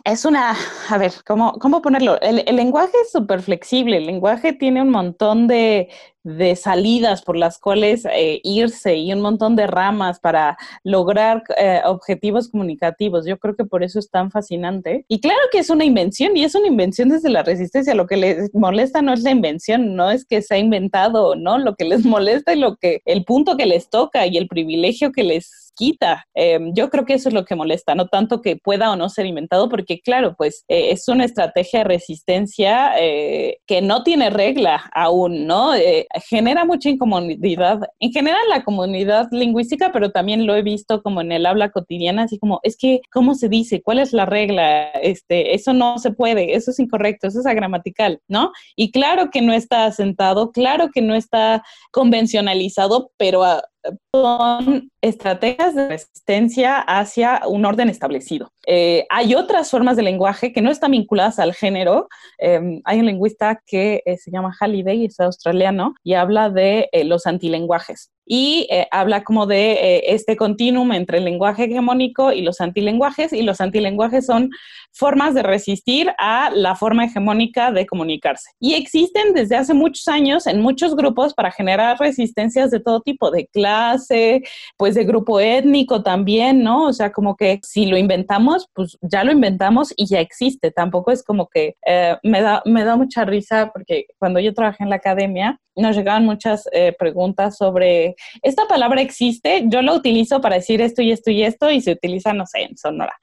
Es 0.03 0.25
una, 0.25 0.55
a 0.89 0.97
ver, 0.97 1.13
¿cómo, 1.25 1.53
cómo 1.53 1.81
ponerlo? 1.81 2.19
El, 2.21 2.43
lenguaje 2.55 2.91
es 3.01 3.11
súper 3.11 3.41
flexible, 3.41 3.97
el 3.97 4.07
lenguaje 4.07 4.51
tiene 4.51 4.81
un 4.81 4.89
montón 4.89 5.47
de, 5.47 5.89
de 6.23 6.55
salidas 6.57 7.21
por 7.21 7.37
las 7.37 7.59
cuales 7.59 8.05
eh, 8.05 8.41
irse 8.43 8.97
y 8.97 9.13
un 9.13 9.21
montón 9.21 9.55
de 9.55 9.67
ramas 9.67 10.19
para 10.19 10.57
lograr 10.83 11.43
eh, 11.57 11.81
objetivos 11.85 12.49
comunicativos. 12.49 13.25
Yo 13.25 13.39
creo 13.39 13.55
que 13.55 13.63
por 13.63 13.83
eso 13.83 13.99
es 13.99 14.09
tan 14.09 14.31
fascinante. 14.31 15.05
Y 15.07 15.21
claro 15.21 15.39
que 15.51 15.59
es 15.59 15.69
una 15.69 15.85
invención 15.85 16.35
y 16.35 16.43
es 16.43 16.55
una 16.55 16.67
invención 16.67 17.09
desde 17.09 17.29
la 17.29 17.43
resistencia. 17.43 17.95
Lo 17.95 18.05
que 18.05 18.17
les 18.17 18.53
molesta 18.53 19.01
no 19.01 19.13
es 19.13 19.23
la 19.23 19.31
invención, 19.31 19.95
no 19.95 20.11
es 20.11 20.25
que 20.25 20.41
se 20.41 20.55
ha 20.55 20.57
inventado, 20.57 21.35
¿no? 21.35 21.57
Lo 21.57 21.75
que 21.75 21.85
les 21.85 22.05
molesta 22.05 22.53
y 22.53 22.59
lo 22.59 22.75
que, 22.75 23.01
el 23.05 23.23
punto 23.23 23.55
que 23.55 23.65
les 23.65 23.89
toca 23.89 24.27
y 24.27 24.37
el 24.37 24.47
privilegio 24.47 25.13
que 25.13 25.23
les 25.23 25.68
quita. 25.79 26.27
Em, 26.33 26.73
yo 26.73 26.89
creo 26.89 27.05
que 27.05 27.13
eso 27.13 27.29
es 27.29 27.33
lo 27.33 27.45
que 27.45 27.55
molesta, 27.55 27.95
no 27.95 28.07
tanto 28.07 28.41
que 28.41 28.57
pueda 28.57 28.91
o 28.91 28.97
no 28.97 29.07
ser 29.07 29.25
inventado, 29.25 29.69
porque 29.69 30.01
claro, 30.01 30.35
pues 30.37 30.65
eh, 30.67 30.91
es 30.91 31.07
una 31.07 31.23
estrategia 31.23 31.79
de 31.79 31.85
resistencia 31.85 32.91
que 32.99 33.81
no 33.81 34.03
tiene 34.03 34.29
regla 34.29 34.89
aún, 34.93 35.47
¿no? 35.47 35.71
genera 36.29 36.65
mucha 36.65 36.89
incomodidad. 36.89 37.79
En 37.99 38.11
general 38.11 38.41
la 38.49 38.63
comunidad 38.63 39.27
lingüística, 39.31 39.91
pero 39.91 40.11
también 40.11 40.45
lo 40.45 40.55
he 40.55 40.61
visto 40.61 41.01
como 41.01 41.21
en 41.21 41.31
el 41.31 41.45
habla 41.45 41.69
cotidiana, 41.71 42.23
así 42.23 42.37
como, 42.37 42.59
es 42.63 42.77
que, 42.77 43.01
¿cómo 43.11 43.35
se 43.35 43.47
dice? 43.47 43.81
¿Cuál 43.81 43.99
es 43.99 44.13
la 44.13 44.25
regla? 44.25 44.89
Este, 45.01 45.55
eso 45.55 45.73
no 45.73 45.99
se 45.99 46.11
puede, 46.11 46.55
eso 46.55 46.71
es 46.71 46.79
incorrecto, 46.79 47.27
eso 47.27 47.39
es 47.39 47.45
agramatical, 47.45 48.21
¿no? 48.27 48.51
Y 48.75 48.91
claro 48.91 49.29
que 49.31 49.41
no 49.41 49.53
está 49.53 49.85
asentado, 49.85 50.51
claro 50.51 50.89
que 50.93 51.01
no 51.01 51.15
está 51.15 51.63
convencionalizado, 51.91 53.11
pero 53.17 53.43
ah, 53.43 53.63
son 54.13 54.91
estrategias 55.01 55.75
de 55.75 55.87
resistencia 55.87 56.79
hacia 56.79 57.41
un 57.47 57.65
orden 57.65 57.89
establecido. 57.89 58.51
Eh, 58.67 59.05
hay 59.09 59.35
otras 59.35 59.69
formas 59.69 59.97
de 59.97 60.03
lenguaje 60.03 60.51
que 60.53 60.61
no 60.61 60.71
están 60.71 60.91
vinculadas 60.91 61.39
al 61.39 61.53
género. 61.53 62.07
Em, 62.37 62.81
hay 62.85 62.99
un 62.99 63.05
lingüista 63.05 63.61
que 63.65 64.01
eh, 64.05 64.17
se 64.17 64.31
llama 64.31 64.55
Halliday, 64.59 65.05
es 65.05 65.19
australiano, 65.19 65.95
y 66.03 66.13
habla 66.13 66.49
de 66.49 66.89
eh, 66.91 67.03
los 67.03 67.25
antilenguajes 67.25 68.11
y 68.31 68.67
eh, 68.69 68.87
habla 68.91 69.23
como 69.23 69.47
de 69.47 69.71
eh, 69.71 70.13
este 70.13 70.37
continuum 70.37 70.91
entre 70.91 71.17
el 71.17 71.25
lenguaje 71.25 71.63
hegemónico 71.63 72.31
y 72.31 72.43
los 72.43 72.61
antilenguajes, 72.61 73.33
y 73.33 73.41
los 73.41 73.59
antilenguajes 73.59 74.27
son 74.27 74.51
formas 74.93 75.33
de 75.33 75.41
resistir 75.41 76.11
a 76.19 76.51
la 76.53 76.75
forma 76.75 77.05
hegemónica 77.05 77.71
de 77.71 77.87
comunicarse. 77.87 78.51
Y 78.59 78.75
existen 78.75 79.33
desde 79.33 79.55
hace 79.55 79.73
muchos 79.73 80.07
años 80.07 80.45
en 80.45 80.61
muchos 80.61 80.95
grupos 80.95 81.33
para 81.33 81.51
generar 81.51 81.97
resistencias 81.99 82.69
de 82.69 82.79
todo 82.79 83.01
tipo, 83.01 83.31
de 83.31 83.47
clase, 83.47 84.43
pues 84.77 84.93
de 84.93 85.05
grupo 85.05 85.39
étnico 85.39 86.03
también, 86.03 86.61
¿no? 86.61 86.83
O 86.83 86.93
sea, 86.93 87.11
como 87.11 87.35
que 87.35 87.59
si 87.63 87.87
lo 87.87 87.97
inventamos, 87.97 88.67
pues 88.75 88.95
ya 89.01 89.23
lo 89.23 89.31
inventamos 89.31 89.91
y 89.97 90.05
ya 90.05 90.19
existe. 90.19 90.69
Tampoco 90.69 91.11
es 91.11 91.23
como 91.23 91.47
que 91.47 91.77
eh, 91.83 92.15
me, 92.21 92.41
da, 92.41 92.61
me 92.65 92.83
da 92.83 92.95
mucha 92.95 93.25
risa 93.25 93.71
porque 93.73 94.05
cuando 94.19 94.39
yo 94.39 94.53
trabajé 94.53 94.83
en 94.83 94.91
la 94.91 94.97
academia, 94.97 95.59
nos 95.75 95.95
llegaban 95.95 96.25
muchas 96.25 96.67
preguntas 96.97 97.55
sobre 97.55 98.15
esta 98.41 98.67
palabra 98.67 99.01
existe, 99.01 99.63
yo 99.67 99.81
la 99.81 99.93
utilizo 99.93 100.41
para 100.41 100.55
decir 100.55 100.81
esto 100.81 101.01
y 101.01 101.11
esto 101.11 101.31
y 101.31 101.43
esto 101.43 101.71
y 101.71 101.81
se 101.81 101.93
utiliza, 101.93 102.33
no 102.33 102.45
sé, 102.45 102.63
en 102.63 102.77
Sonora. 102.77 103.17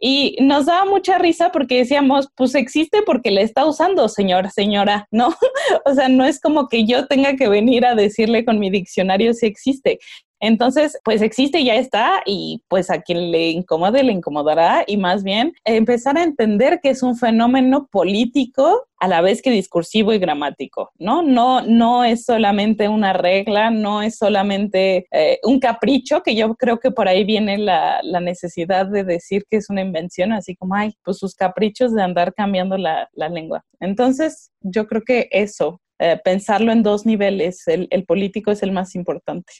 Y 0.00 0.36
nos 0.40 0.66
daba 0.66 0.84
mucha 0.84 1.18
risa 1.18 1.50
porque 1.52 1.78
decíamos, 1.78 2.28
pues 2.36 2.54
existe 2.54 3.02
porque 3.02 3.30
le 3.30 3.42
está 3.42 3.66
usando, 3.66 4.08
señor, 4.08 4.50
señora, 4.50 5.06
¿no? 5.10 5.28
o 5.84 5.94
sea, 5.94 6.08
no 6.08 6.24
es 6.24 6.40
como 6.40 6.68
que 6.68 6.84
yo 6.84 7.06
tenga 7.06 7.36
que 7.36 7.48
venir 7.48 7.86
a 7.86 7.94
decirle 7.94 8.44
con 8.44 8.58
mi 8.58 8.70
diccionario 8.70 9.34
si 9.34 9.46
existe. 9.46 9.98
Entonces, 10.40 10.98
pues 11.04 11.22
existe 11.22 11.60
y 11.60 11.66
ya 11.66 11.74
está 11.76 12.22
y 12.24 12.62
pues 12.68 12.90
a 12.90 13.00
quien 13.00 13.30
le 13.30 13.50
incomode 13.50 14.02
le 14.02 14.12
incomodará 14.12 14.84
y 14.86 14.96
más 14.96 15.22
bien 15.22 15.52
empezar 15.64 16.16
a 16.16 16.22
entender 16.22 16.80
que 16.80 16.90
es 16.90 17.02
un 17.02 17.16
fenómeno 17.16 17.88
político 17.90 18.88
a 19.00 19.08
la 19.08 19.20
vez 19.20 19.42
que 19.42 19.50
discursivo 19.50 20.12
y 20.12 20.18
gramático, 20.18 20.90
¿no? 20.98 21.22
No, 21.22 21.62
no 21.62 22.04
es 22.04 22.24
solamente 22.24 22.88
una 22.88 23.12
regla, 23.12 23.70
no 23.70 24.02
es 24.02 24.16
solamente 24.16 25.06
eh, 25.12 25.38
un 25.44 25.60
capricho, 25.60 26.22
que 26.22 26.34
yo 26.34 26.54
creo 26.56 26.78
que 26.78 26.90
por 26.90 27.08
ahí 27.08 27.24
viene 27.24 27.58
la, 27.58 28.00
necesidad 28.20 28.86
de 28.86 29.04
decir 29.04 29.44
que 29.48 29.58
es 29.58 29.70
una 29.70 29.80
invención, 29.82 30.32
así 30.32 30.56
como, 30.56 30.74
ay, 30.74 30.94
pues 31.04 31.18
sus 31.18 31.34
caprichos 31.34 31.94
de 31.94 32.02
andar 32.02 32.34
cambiando 32.34 32.76
la, 32.76 33.08
la 33.12 33.28
lengua. 33.28 33.64
Entonces, 33.80 34.50
yo 34.60 34.86
creo 34.88 35.02
que 35.02 35.28
eso, 35.30 35.80
eh, 36.00 36.18
pensarlo 36.24 36.72
en 36.72 36.82
dos 36.82 37.06
niveles, 37.06 37.66
el, 37.68 37.86
el 37.90 38.04
político 38.04 38.50
es 38.50 38.62
el 38.62 38.72
más 38.72 38.96
importante. 38.96 39.52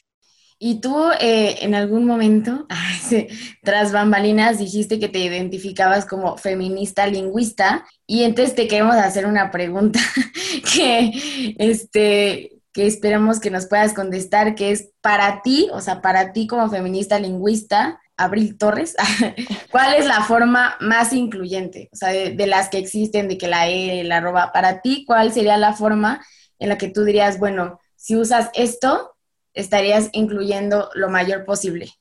Y 0.61 0.81
tú 0.81 1.09
eh, 1.21 1.59
en 1.61 1.73
algún 1.73 2.05
momento, 2.05 2.67
tras 3.63 3.93
bambalinas, 3.93 4.59
dijiste 4.59 4.99
que 4.99 5.07
te 5.07 5.19
identificabas 5.19 6.05
como 6.05 6.37
feminista 6.37 7.07
lingüista 7.07 7.85
y 8.05 8.23
entonces 8.23 8.55
te 8.55 8.67
queremos 8.67 8.97
hacer 8.97 9.25
una 9.25 9.51
pregunta 9.51 10.01
que, 10.73 11.55
este, 11.57 12.59
que 12.73 12.87
esperamos 12.87 13.39
que 13.39 13.51
nos 13.51 13.67
puedas 13.67 13.93
contestar, 13.93 14.53
que 14.55 14.71
es 14.71 14.89
para 14.99 15.41
ti, 15.41 15.69
o 15.71 15.79
sea, 15.79 16.01
para 16.01 16.33
ti 16.33 16.45
como 16.45 16.69
feminista 16.69 17.19
lingüista, 17.19 18.01
Abril 18.17 18.57
Torres, 18.57 18.97
¿cuál 19.71 19.93
es 19.95 20.05
la 20.05 20.23
forma 20.25 20.75
más 20.81 21.13
incluyente? 21.13 21.89
O 21.93 21.95
sea, 21.95 22.09
de, 22.09 22.31
de, 22.31 22.47
las 22.47 22.67
que 22.67 22.79
existen, 22.79 23.29
de 23.29 23.37
que 23.37 23.47
la 23.47 23.69
E, 23.69 24.03
la 24.03 24.17
arroba, 24.17 24.51
para 24.51 24.81
ti, 24.81 25.05
¿cuál 25.07 25.31
sería 25.31 25.55
la 25.55 25.71
forma 25.71 26.21
en 26.59 26.67
la 26.67 26.77
que 26.77 26.89
tú 26.89 27.05
dirías, 27.05 27.39
bueno, 27.39 27.79
si 27.95 28.17
usas 28.17 28.49
esto, 28.53 29.15
estarías 29.53 30.09
incluyendo 30.13 30.89
lo 30.95 31.09
mayor 31.09 31.45
posible? 31.45 31.91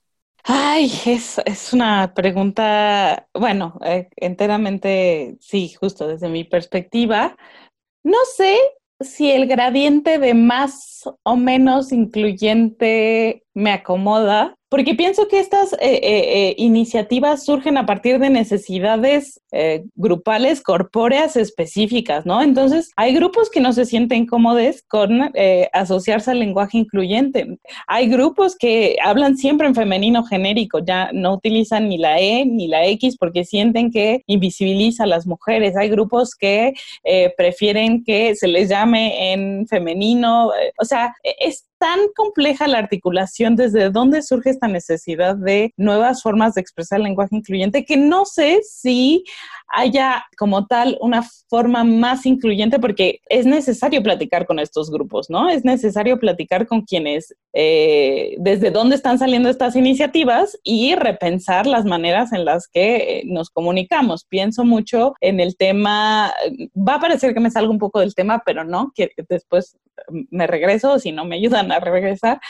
Ay, 0.44 0.90
es, 1.06 1.38
es 1.44 1.72
una 1.74 2.14
pregunta, 2.14 3.28
bueno, 3.34 3.78
eh, 3.84 4.08
enteramente, 4.16 5.36
sí, 5.40 5.74
justo 5.78 6.08
desde 6.08 6.28
mi 6.30 6.44
perspectiva. 6.44 7.36
No 8.04 8.18
sé 8.36 8.58
si 9.00 9.32
el 9.32 9.48
gradiente 9.48 10.18
de 10.18 10.34
más 10.34 11.04
o 11.24 11.36
menos 11.36 11.92
incluyente 11.92 13.44
me 13.54 13.72
acomoda, 13.72 14.57
porque 14.68 14.94
pienso 14.94 15.28
que 15.28 15.40
estas 15.40 15.72
eh, 15.74 15.78
eh, 15.80 16.00
eh, 16.02 16.54
iniciativas 16.58 17.44
surgen 17.44 17.78
a 17.78 17.86
partir 17.86 18.18
de 18.18 18.30
necesidades 18.30 19.40
grupales, 19.96 20.60
corpóreas 20.60 21.34
específicas, 21.34 22.26
¿no? 22.26 22.42
Entonces, 22.42 22.90
hay 22.96 23.14
grupos 23.14 23.48
que 23.48 23.62
no 23.62 23.72
se 23.72 23.86
sienten 23.86 24.26
cómodos 24.26 24.82
con 24.86 25.32
asociarse 25.72 26.32
al 26.32 26.40
lenguaje 26.40 26.76
incluyente. 26.76 27.58
Hay 27.86 28.08
grupos 28.08 28.56
que 28.56 28.96
hablan 29.02 29.38
siempre 29.38 29.66
en 29.66 29.74
femenino 29.74 30.22
genérico, 30.22 30.80
ya 30.80 31.10
no 31.14 31.32
utilizan 31.32 31.88
ni 31.88 31.96
la 31.96 32.20
E 32.20 32.44
ni 32.44 32.68
la 32.68 32.84
X 32.88 33.16
porque 33.18 33.46
sienten 33.46 33.90
que 33.90 34.22
invisibiliza 34.26 35.04
a 35.04 35.06
las 35.06 35.26
mujeres. 35.26 35.76
Hay 35.78 35.88
grupos 35.88 36.34
que 36.34 36.74
prefieren 37.38 38.04
que 38.04 38.34
se 38.36 38.48
les 38.48 38.68
llame 38.68 39.32
en 39.32 39.66
femenino. 39.66 40.50
O 40.78 40.84
sea, 40.84 41.14
es 41.40 41.67
tan 41.78 42.00
compleja 42.14 42.68
la 42.68 42.78
articulación 42.78 43.56
desde 43.56 43.90
dónde 43.90 44.22
surge 44.22 44.50
esta 44.50 44.68
necesidad 44.68 45.36
de 45.36 45.72
nuevas 45.76 46.22
formas 46.22 46.54
de 46.54 46.60
expresar 46.60 46.98
el 46.98 47.04
lenguaje 47.04 47.36
incluyente 47.36 47.84
que 47.84 47.96
no 47.96 48.24
sé 48.24 48.60
si 48.62 49.24
haya 49.68 50.24
como 50.36 50.66
tal 50.66 50.96
una 51.00 51.22
forma 51.48 51.84
más 51.84 52.26
incluyente 52.26 52.78
porque 52.78 53.20
es 53.28 53.46
necesario 53.46 54.02
platicar 54.02 54.46
con 54.46 54.58
estos 54.58 54.90
grupos, 54.90 55.28
¿no? 55.28 55.48
Es 55.48 55.64
necesario 55.64 56.18
platicar 56.18 56.66
con 56.66 56.82
quienes, 56.82 57.34
eh, 57.52 58.34
desde 58.38 58.70
dónde 58.70 58.96
están 58.96 59.18
saliendo 59.18 59.48
estas 59.48 59.76
iniciativas 59.76 60.58
y 60.64 60.94
repensar 60.94 61.66
las 61.66 61.84
maneras 61.84 62.32
en 62.32 62.44
las 62.44 62.66
que 62.68 63.22
nos 63.26 63.50
comunicamos. 63.50 64.24
Pienso 64.24 64.64
mucho 64.64 65.14
en 65.20 65.40
el 65.40 65.56
tema, 65.56 66.32
va 66.76 66.94
a 66.94 67.00
parecer 67.00 67.34
que 67.34 67.40
me 67.40 67.50
salga 67.50 67.70
un 67.70 67.78
poco 67.78 68.00
del 68.00 68.14
tema, 68.14 68.42
pero 68.44 68.64
no, 68.64 68.92
que 68.94 69.10
después 69.28 69.76
me 70.30 70.46
regreso, 70.46 70.98
si 70.98 71.12
no 71.12 71.24
me 71.24 71.36
ayudan 71.36 71.67
a 71.72 71.80
regresar, 71.80 72.40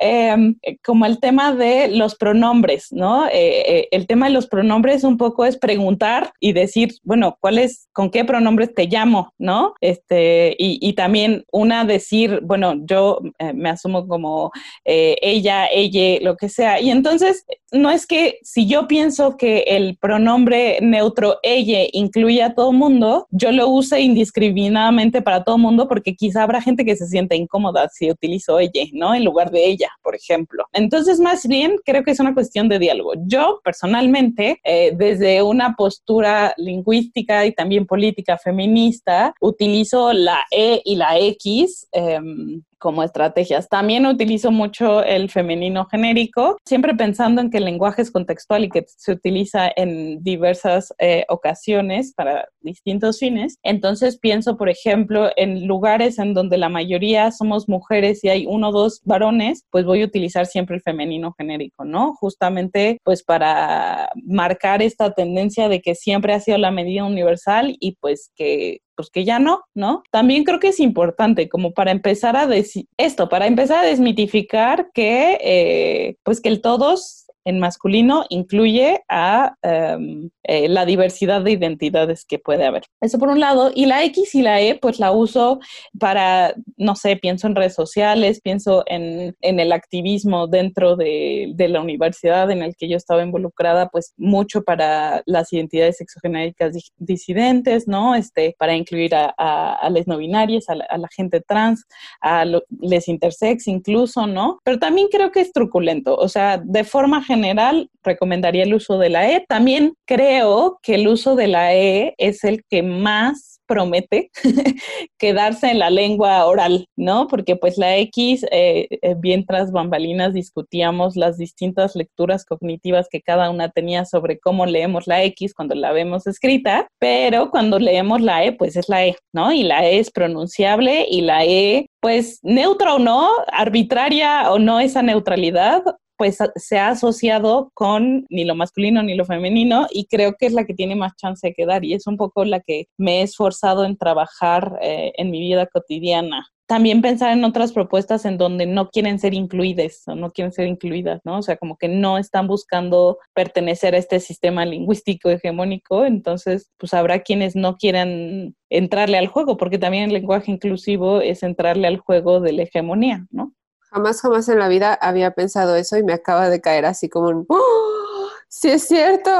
em, 0.00 0.56
como 0.84 1.06
el 1.06 1.20
tema 1.20 1.54
de 1.54 1.88
los 1.88 2.14
pronombres, 2.14 2.92
¿no? 2.92 3.26
Eh, 3.26 3.62
eh, 3.66 3.88
el 3.90 4.06
tema 4.06 4.26
de 4.26 4.32
los 4.32 4.46
pronombres 4.46 5.04
un 5.04 5.16
poco 5.16 5.44
es 5.44 5.56
preguntar 5.56 6.32
y 6.40 6.52
decir, 6.52 6.94
bueno, 7.02 7.36
¿cuál 7.40 7.58
es, 7.58 7.88
con 7.92 8.10
qué 8.10 8.24
pronombres 8.24 8.74
te 8.74 8.86
llamo, 8.86 9.32
¿no? 9.38 9.74
Este, 9.80 10.54
y, 10.58 10.92
también 10.94 11.44
una 11.52 11.84
decir, 11.84 12.40
bueno, 12.42 12.74
yo 12.84 13.20
eh, 13.38 13.52
me 13.52 13.70
asumo 13.70 14.08
como 14.08 14.50
ella, 14.84 15.66
ella, 15.70 16.20
lo 16.22 16.36
que 16.36 16.48
sea. 16.48 16.80
Y 16.80 16.90
entonces, 16.90 17.44
no 17.72 17.90
es 17.90 18.06
que 18.06 18.38
si 18.42 18.66
yo 18.66 18.88
pienso 18.88 19.36
que 19.36 19.64
el 19.68 19.96
pronombre 19.98 20.78
neutro 20.80 21.38
ella 21.42 21.80
incluye 21.92 22.42
a 22.42 22.54
todo 22.54 22.72
mundo, 22.72 23.26
yo 23.30 23.52
lo 23.52 23.68
use 23.68 24.00
indiscriminadamente 24.00 25.22
para 25.22 25.44
todo 25.44 25.58
mundo 25.58 25.88
porque 25.88 26.14
quizá 26.14 26.42
habrá 26.42 26.62
gente 26.62 26.84
que 26.84 26.96
se 26.96 27.06
siente 27.06 27.36
incómoda 27.36 27.88
si 27.88 28.10
utilizo 28.10 28.58
ella, 28.58 28.82
¿no? 28.92 29.14
En 29.14 29.24
lugar 29.24 29.50
de 29.50 29.66
ella, 29.66 29.87
por 30.02 30.14
ejemplo. 30.14 30.64
Entonces, 30.72 31.20
más 31.20 31.46
bien, 31.46 31.76
creo 31.84 32.02
que 32.02 32.10
es 32.10 32.20
una 32.20 32.34
cuestión 32.34 32.68
de 32.68 32.78
diálogo. 32.78 33.12
Yo, 33.26 33.60
personalmente, 33.64 34.60
eh, 34.64 34.92
desde 34.96 35.42
una 35.42 35.74
postura 35.74 36.54
lingüística 36.56 37.46
y 37.46 37.52
también 37.52 37.86
política 37.86 38.38
feminista, 38.38 39.34
utilizo 39.40 40.12
la 40.12 40.44
E 40.50 40.80
y 40.84 40.96
la 40.96 41.18
X 41.18 41.88
em, 41.92 42.62
como 42.78 43.02
estrategias. 43.02 43.68
También 43.68 44.06
utilizo 44.06 44.50
mucho 44.50 45.02
el 45.02 45.30
femenino 45.30 45.86
genérico, 45.86 46.56
siempre 46.64 46.94
pensando 46.94 47.40
en 47.40 47.50
que 47.50 47.58
el 47.58 47.64
lenguaje 47.64 48.02
es 48.02 48.10
contextual 48.10 48.64
y 48.64 48.70
que 48.70 48.84
se 48.86 49.12
utiliza 49.12 49.70
en 49.74 50.22
diversas 50.22 50.92
eh, 50.98 51.24
ocasiones 51.28 52.12
para 52.14 52.48
distintos 52.60 53.18
fines. 53.18 53.58
Entonces 53.62 54.18
pienso, 54.18 54.56
por 54.56 54.68
ejemplo, 54.68 55.30
en 55.36 55.66
lugares 55.66 56.18
en 56.18 56.34
donde 56.34 56.58
la 56.58 56.68
mayoría 56.68 57.30
somos 57.30 57.68
mujeres 57.68 58.22
y 58.24 58.28
hay 58.28 58.46
uno 58.46 58.68
o 58.68 58.72
dos 58.72 59.00
varones, 59.04 59.64
pues 59.70 59.84
voy 59.84 60.02
a 60.02 60.06
utilizar 60.06 60.46
siempre 60.46 60.76
el 60.76 60.82
femenino 60.82 61.34
genérico, 61.36 61.84
¿no? 61.84 62.14
Justamente 62.14 62.98
pues 63.04 63.22
para 63.22 64.10
marcar 64.24 64.82
esta 64.82 65.12
tendencia 65.12 65.68
de 65.68 65.80
que 65.80 65.94
siempre 65.94 66.32
ha 66.32 66.40
sido 66.40 66.58
la 66.58 66.70
medida 66.70 67.04
universal 67.04 67.76
y 67.80 67.96
pues 68.00 68.30
que 68.36 68.80
pues 68.98 69.10
que 69.10 69.24
ya 69.24 69.38
no, 69.38 69.60
¿no? 69.74 70.02
También 70.10 70.42
creo 70.42 70.58
que 70.58 70.70
es 70.70 70.80
importante 70.80 71.48
como 71.48 71.72
para 71.72 71.92
empezar 71.92 72.36
a 72.36 72.48
decir 72.48 72.86
esto, 72.96 73.28
para 73.28 73.46
empezar 73.46 73.84
a 73.84 73.88
desmitificar 73.88 74.90
que, 74.92 75.38
eh, 75.40 76.16
pues 76.24 76.40
que 76.40 76.48
el 76.48 76.60
todos 76.60 77.17
en 77.48 77.60
masculino 77.60 78.26
incluye 78.28 79.00
a 79.08 79.54
em, 79.62 80.28
eh, 80.44 80.68
la 80.68 80.84
diversidad 80.84 81.40
de 81.42 81.52
identidades 81.52 82.26
que 82.26 82.38
puede 82.38 82.66
haber. 82.66 82.82
Eso 83.00 83.18
por 83.18 83.30
un 83.30 83.40
lado. 83.40 83.70
Y 83.74 83.86
la 83.86 84.04
X 84.04 84.34
y 84.34 84.42
la 84.42 84.60
E, 84.60 84.74
pues 84.74 84.98
la 84.98 85.12
uso 85.12 85.58
para, 85.98 86.54
no 86.76 86.94
sé, 86.94 87.16
pienso 87.16 87.46
en 87.46 87.54
redes 87.54 87.74
sociales, 87.74 88.42
pienso 88.42 88.84
en, 88.86 89.34
el 89.40 89.72
activismo 89.72 90.46
dentro 90.46 90.94
de, 90.96 91.54
la 91.56 91.80
universidad 91.80 92.50
en 92.50 92.62
el 92.62 92.76
que 92.76 92.88
yo 92.88 92.96
estaba 92.98 93.22
involucrada, 93.22 93.88
pues 93.88 94.12
mucho 94.18 94.62
para 94.62 95.22
las 95.24 95.52
identidades 95.52 95.96
sexogenéricas 95.96 96.92
disidentes, 96.98 97.88
¿no? 97.88 98.14
Este, 98.14 98.54
para 98.58 98.74
incluir 98.74 99.14
a, 99.14 99.34
a, 99.38 99.88
las 99.90 100.06
no 100.06 100.18
binarias, 100.18 100.68
a 100.68 100.74
la, 100.74 101.08
gente 101.14 101.40
trans, 101.40 101.84
a 102.20 102.44
los 102.44 102.62
intersex 103.08 103.68
incluso, 103.68 104.26
¿no? 104.26 104.60
Pero 104.64 104.78
también 104.78 105.08
creo 105.10 105.30
que 105.30 105.40
es 105.40 105.52
truculento, 105.52 106.14
o 106.14 106.28
sea, 106.28 106.58
de 106.62 106.84
forma 106.84 107.22
general, 107.22 107.37
general 107.38 107.88
recomendaría 108.02 108.64
el 108.64 108.74
uso 108.74 108.98
de 108.98 109.10
la 109.10 109.30
E. 109.30 109.44
También 109.48 109.94
creo 110.06 110.78
que 110.82 110.94
el 110.94 111.08
uso 111.08 111.36
de 111.36 111.48
la 111.48 111.74
E 111.74 112.14
es 112.18 112.44
el 112.44 112.64
que 112.68 112.82
más 112.82 113.58
promete 113.68 114.30
quedarse 115.18 115.70
en 115.70 115.78
la 115.78 115.90
lengua 115.90 116.44
oral, 116.46 116.86
¿no? 116.96 117.28
Porque 117.28 117.54
pues 117.54 117.78
la 117.78 117.96
X, 117.98 118.44
eh, 118.50 118.88
eh, 118.90 119.14
bien 119.16 119.44
tras 119.46 119.70
bambalinas 119.70 120.32
discutíamos 120.32 121.14
las 121.14 121.36
distintas 121.36 121.94
lecturas 121.94 122.44
cognitivas 122.44 123.08
que 123.08 123.20
cada 123.20 123.50
una 123.50 123.68
tenía 123.68 124.06
sobre 124.06 124.40
cómo 124.40 124.66
leemos 124.66 125.06
la 125.06 125.22
X 125.22 125.54
cuando 125.54 125.74
la 125.74 125.92
vemos 125.92 126.26
escrita, 126.26 126.88
pero 126.98 127.50
cuando 127.50 127.78
leemos 127.78 128.22
la 128.22 128.42
E, 128.44 128.52
pues 128.52 128.74
es 128.74 128.88
la 128.88 129.06
E, 129.06 129.16
¿no? 129.32 129.52
Y 129.52 129.62
la 129.62 129.86
E 129.86 129.98
es 129.98 130.10
pronunciable 130.10 131.06
y 131.08 131.20
la 131.20 131.44
E, 131.44 131.86
pues 132.00 132.40
neutra 132.42 132.94
o 132.94 132.98
no, 132.98 133.28
arbitraria 133.52 134.50
o 134.50 134.58
no 134.58 134.80
esa 134.80 135.02
neutralidad, 135.02 135.82
pues 136.18 136.38
se 136.56 136.78
ha 136.78 136.88
asociado 136.88 137.70
con 137.74 138.26
ni 138.28 138.44
lo 138.44 138.56
masculino 138.56 139.02
ni 139.02 139.14
lo 139.14 139.24
femenino 139.24 139.86
y 139.90 140.06
creo 140.06 140.34
que 140.34 140.46
es 140.46 140.52
la 140.52 140.66
que 140.66 140.74
tiene 140.74 140.96
más 140.96 141.14
chance 141.16 141.46
de 141.46 141.54
quedar 141.54 141.84
y 141.84 141.94
es 141.94 142.06
un 142.06 142.16
poco 142.16 142.44
la 142.44 142.60
que 142.60 142.88
me 142.98 143.20
he 143.20 143.22
esforzado 143.22 143.84
en 143.84 143.96
trabajar 143.96 144.78
eh, 144.82 145.12
en 145.16 145.30
mi 145.30 145.38
vida 145.40 145.66
cotidiana. 145.66 146.46
También 146.66 147.00
pensar 147.00 147.32
en 147.32 147.44
otras 147.44 147.72
propuestas 147.72 148.26
en 148.26 148.36
donde 148.36 148.66
no 148.66 148.90
quieren 148.90 149.18
ser 149.18 149.32
incluidas 149.32 150.02
o 150.06 150.14
no 150.14 150.32
quieren 150.32 150.52
ser 150.52 150.66
incluidas, 150.66 151.22
¿no? 151.24 151.38
O 151.38 151.42
sea, 151.42 151.56
como 151.56 151.78
que 151.78 151.88
no 151.88 152.18
están 152.18 152.46
buscando 152.46 153.18
pertenecer 153.32 153.94
a 153.94 153.98
este 153.98 154.20
sistema 154.20 154.66
lingüístico 154.66 155.30
hegemónico, 155.30 156.04
entonces 156.04 156.70
pues 156.76 156.92
habrá 156.92 157.20
quienes 157.20 157.56
no 157.56 157.76
quieran 157.76 158.54
entrarle 158.68 159.16
al 159.16 159.28
juego, 159.28 159.56
porque 159.56 159.78
también 159.78 160.04
el 160.04 160.12
lenguaje 160.12 160.50
inclusivo 160.50 161.22
es 161.22 161.42
entrarle 161.42 161.86
al 161.86 161.98
juego 161.98 162.40
de 162.40 162.52
la 162.52 162.64
hegemonía, 162.64 163.26
¿no? 163.30 163.54
Jamás, 163.90 164.20
jamás 164.20 164.48
en 164.48 164.58
la 164.58 164.68
vida 164.68 164.94
había 164.94 165.32
pensado 165.32 165.76
eso 165.76 165.96
y 165.96 166.02
me 166.02 166.12
acaba 166.12 166.48
de 166.50 166.60
caer 166.60 166.86
así 166.86 167.08
como 167.08 167.28
un... 167.28 167.46
¡Oh! 167.48 168.28
Sí 168.48 168.70
es 168.70 168.88
cierto. 168.88 169.30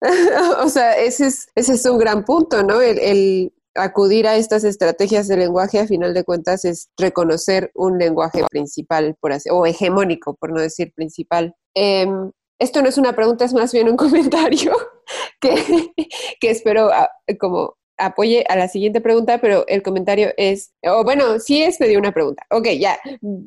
o 0.62 0.68
sea, 0.68 0.98
ese 0.98 1.26
es, 1.26 1.48
ese 1.54 1.74
es 1.74 1.84
un 1.86 1.98
gran 1.98 2.24
punto, 2.24 2.62
¿no? 2.62 2.80
El, 2.80 3.52
acudir 3.74 4.28
a 4.28 4.36
estas 4.36 4.64
estrategias 4.64 5.26
de 5.28 5.36
lenguaje, 5.36 5.80
a 5.80 5.86
final 5.86 6.14
de 6.14 6.24
cuentas, 6.24 6.64
es 6.64 6.90
reconocer 6.96 7.70
un 7.74 7.98
lenguaje 7.98 8.44
principal, 8.50 9.16
por 9.20 9.32
así, 9.32 9.48
o 9.50 9.66
hegemónico, 9.66 10.34
por 10.34 10.52
no 10.52 10.60
decir 10.60 10.92
principal. 10.94 11.56
Em, 11.74 12.30
esto 12.60 12.82
no 12.82 12.88
es 12.88 12.98
una 12.98 13.14
pregunta, 13.16 13.44
es 13.44 13.54
más 13.54 13.72
bien 13.72 13.88
un 13.88 13.96
comentario 13.96 14.72
que, 15.40 15.92
espero 16.40 16.90
ah, 16.92 17.10
como 17.40 17.76
apoye 17.98 18.44
a 18.48 18.56
la 18.56 18.68
siguiente 18.68 19.00
pregunta, 19.00 19.38
pero 19.38 19.66
el 19.68 19.82
comentario 19.82 20.30
es, 20.36 20.72
o 20.82 21.04
bueno, 21.04 21.38
sí 21.38 21.62
es 21.62 21.80
medio 21.80 21.98
una 21.98 22.12
pregunta. 22.12 22.44
Ok, 22.50 22.68
ya, 22.78 22.98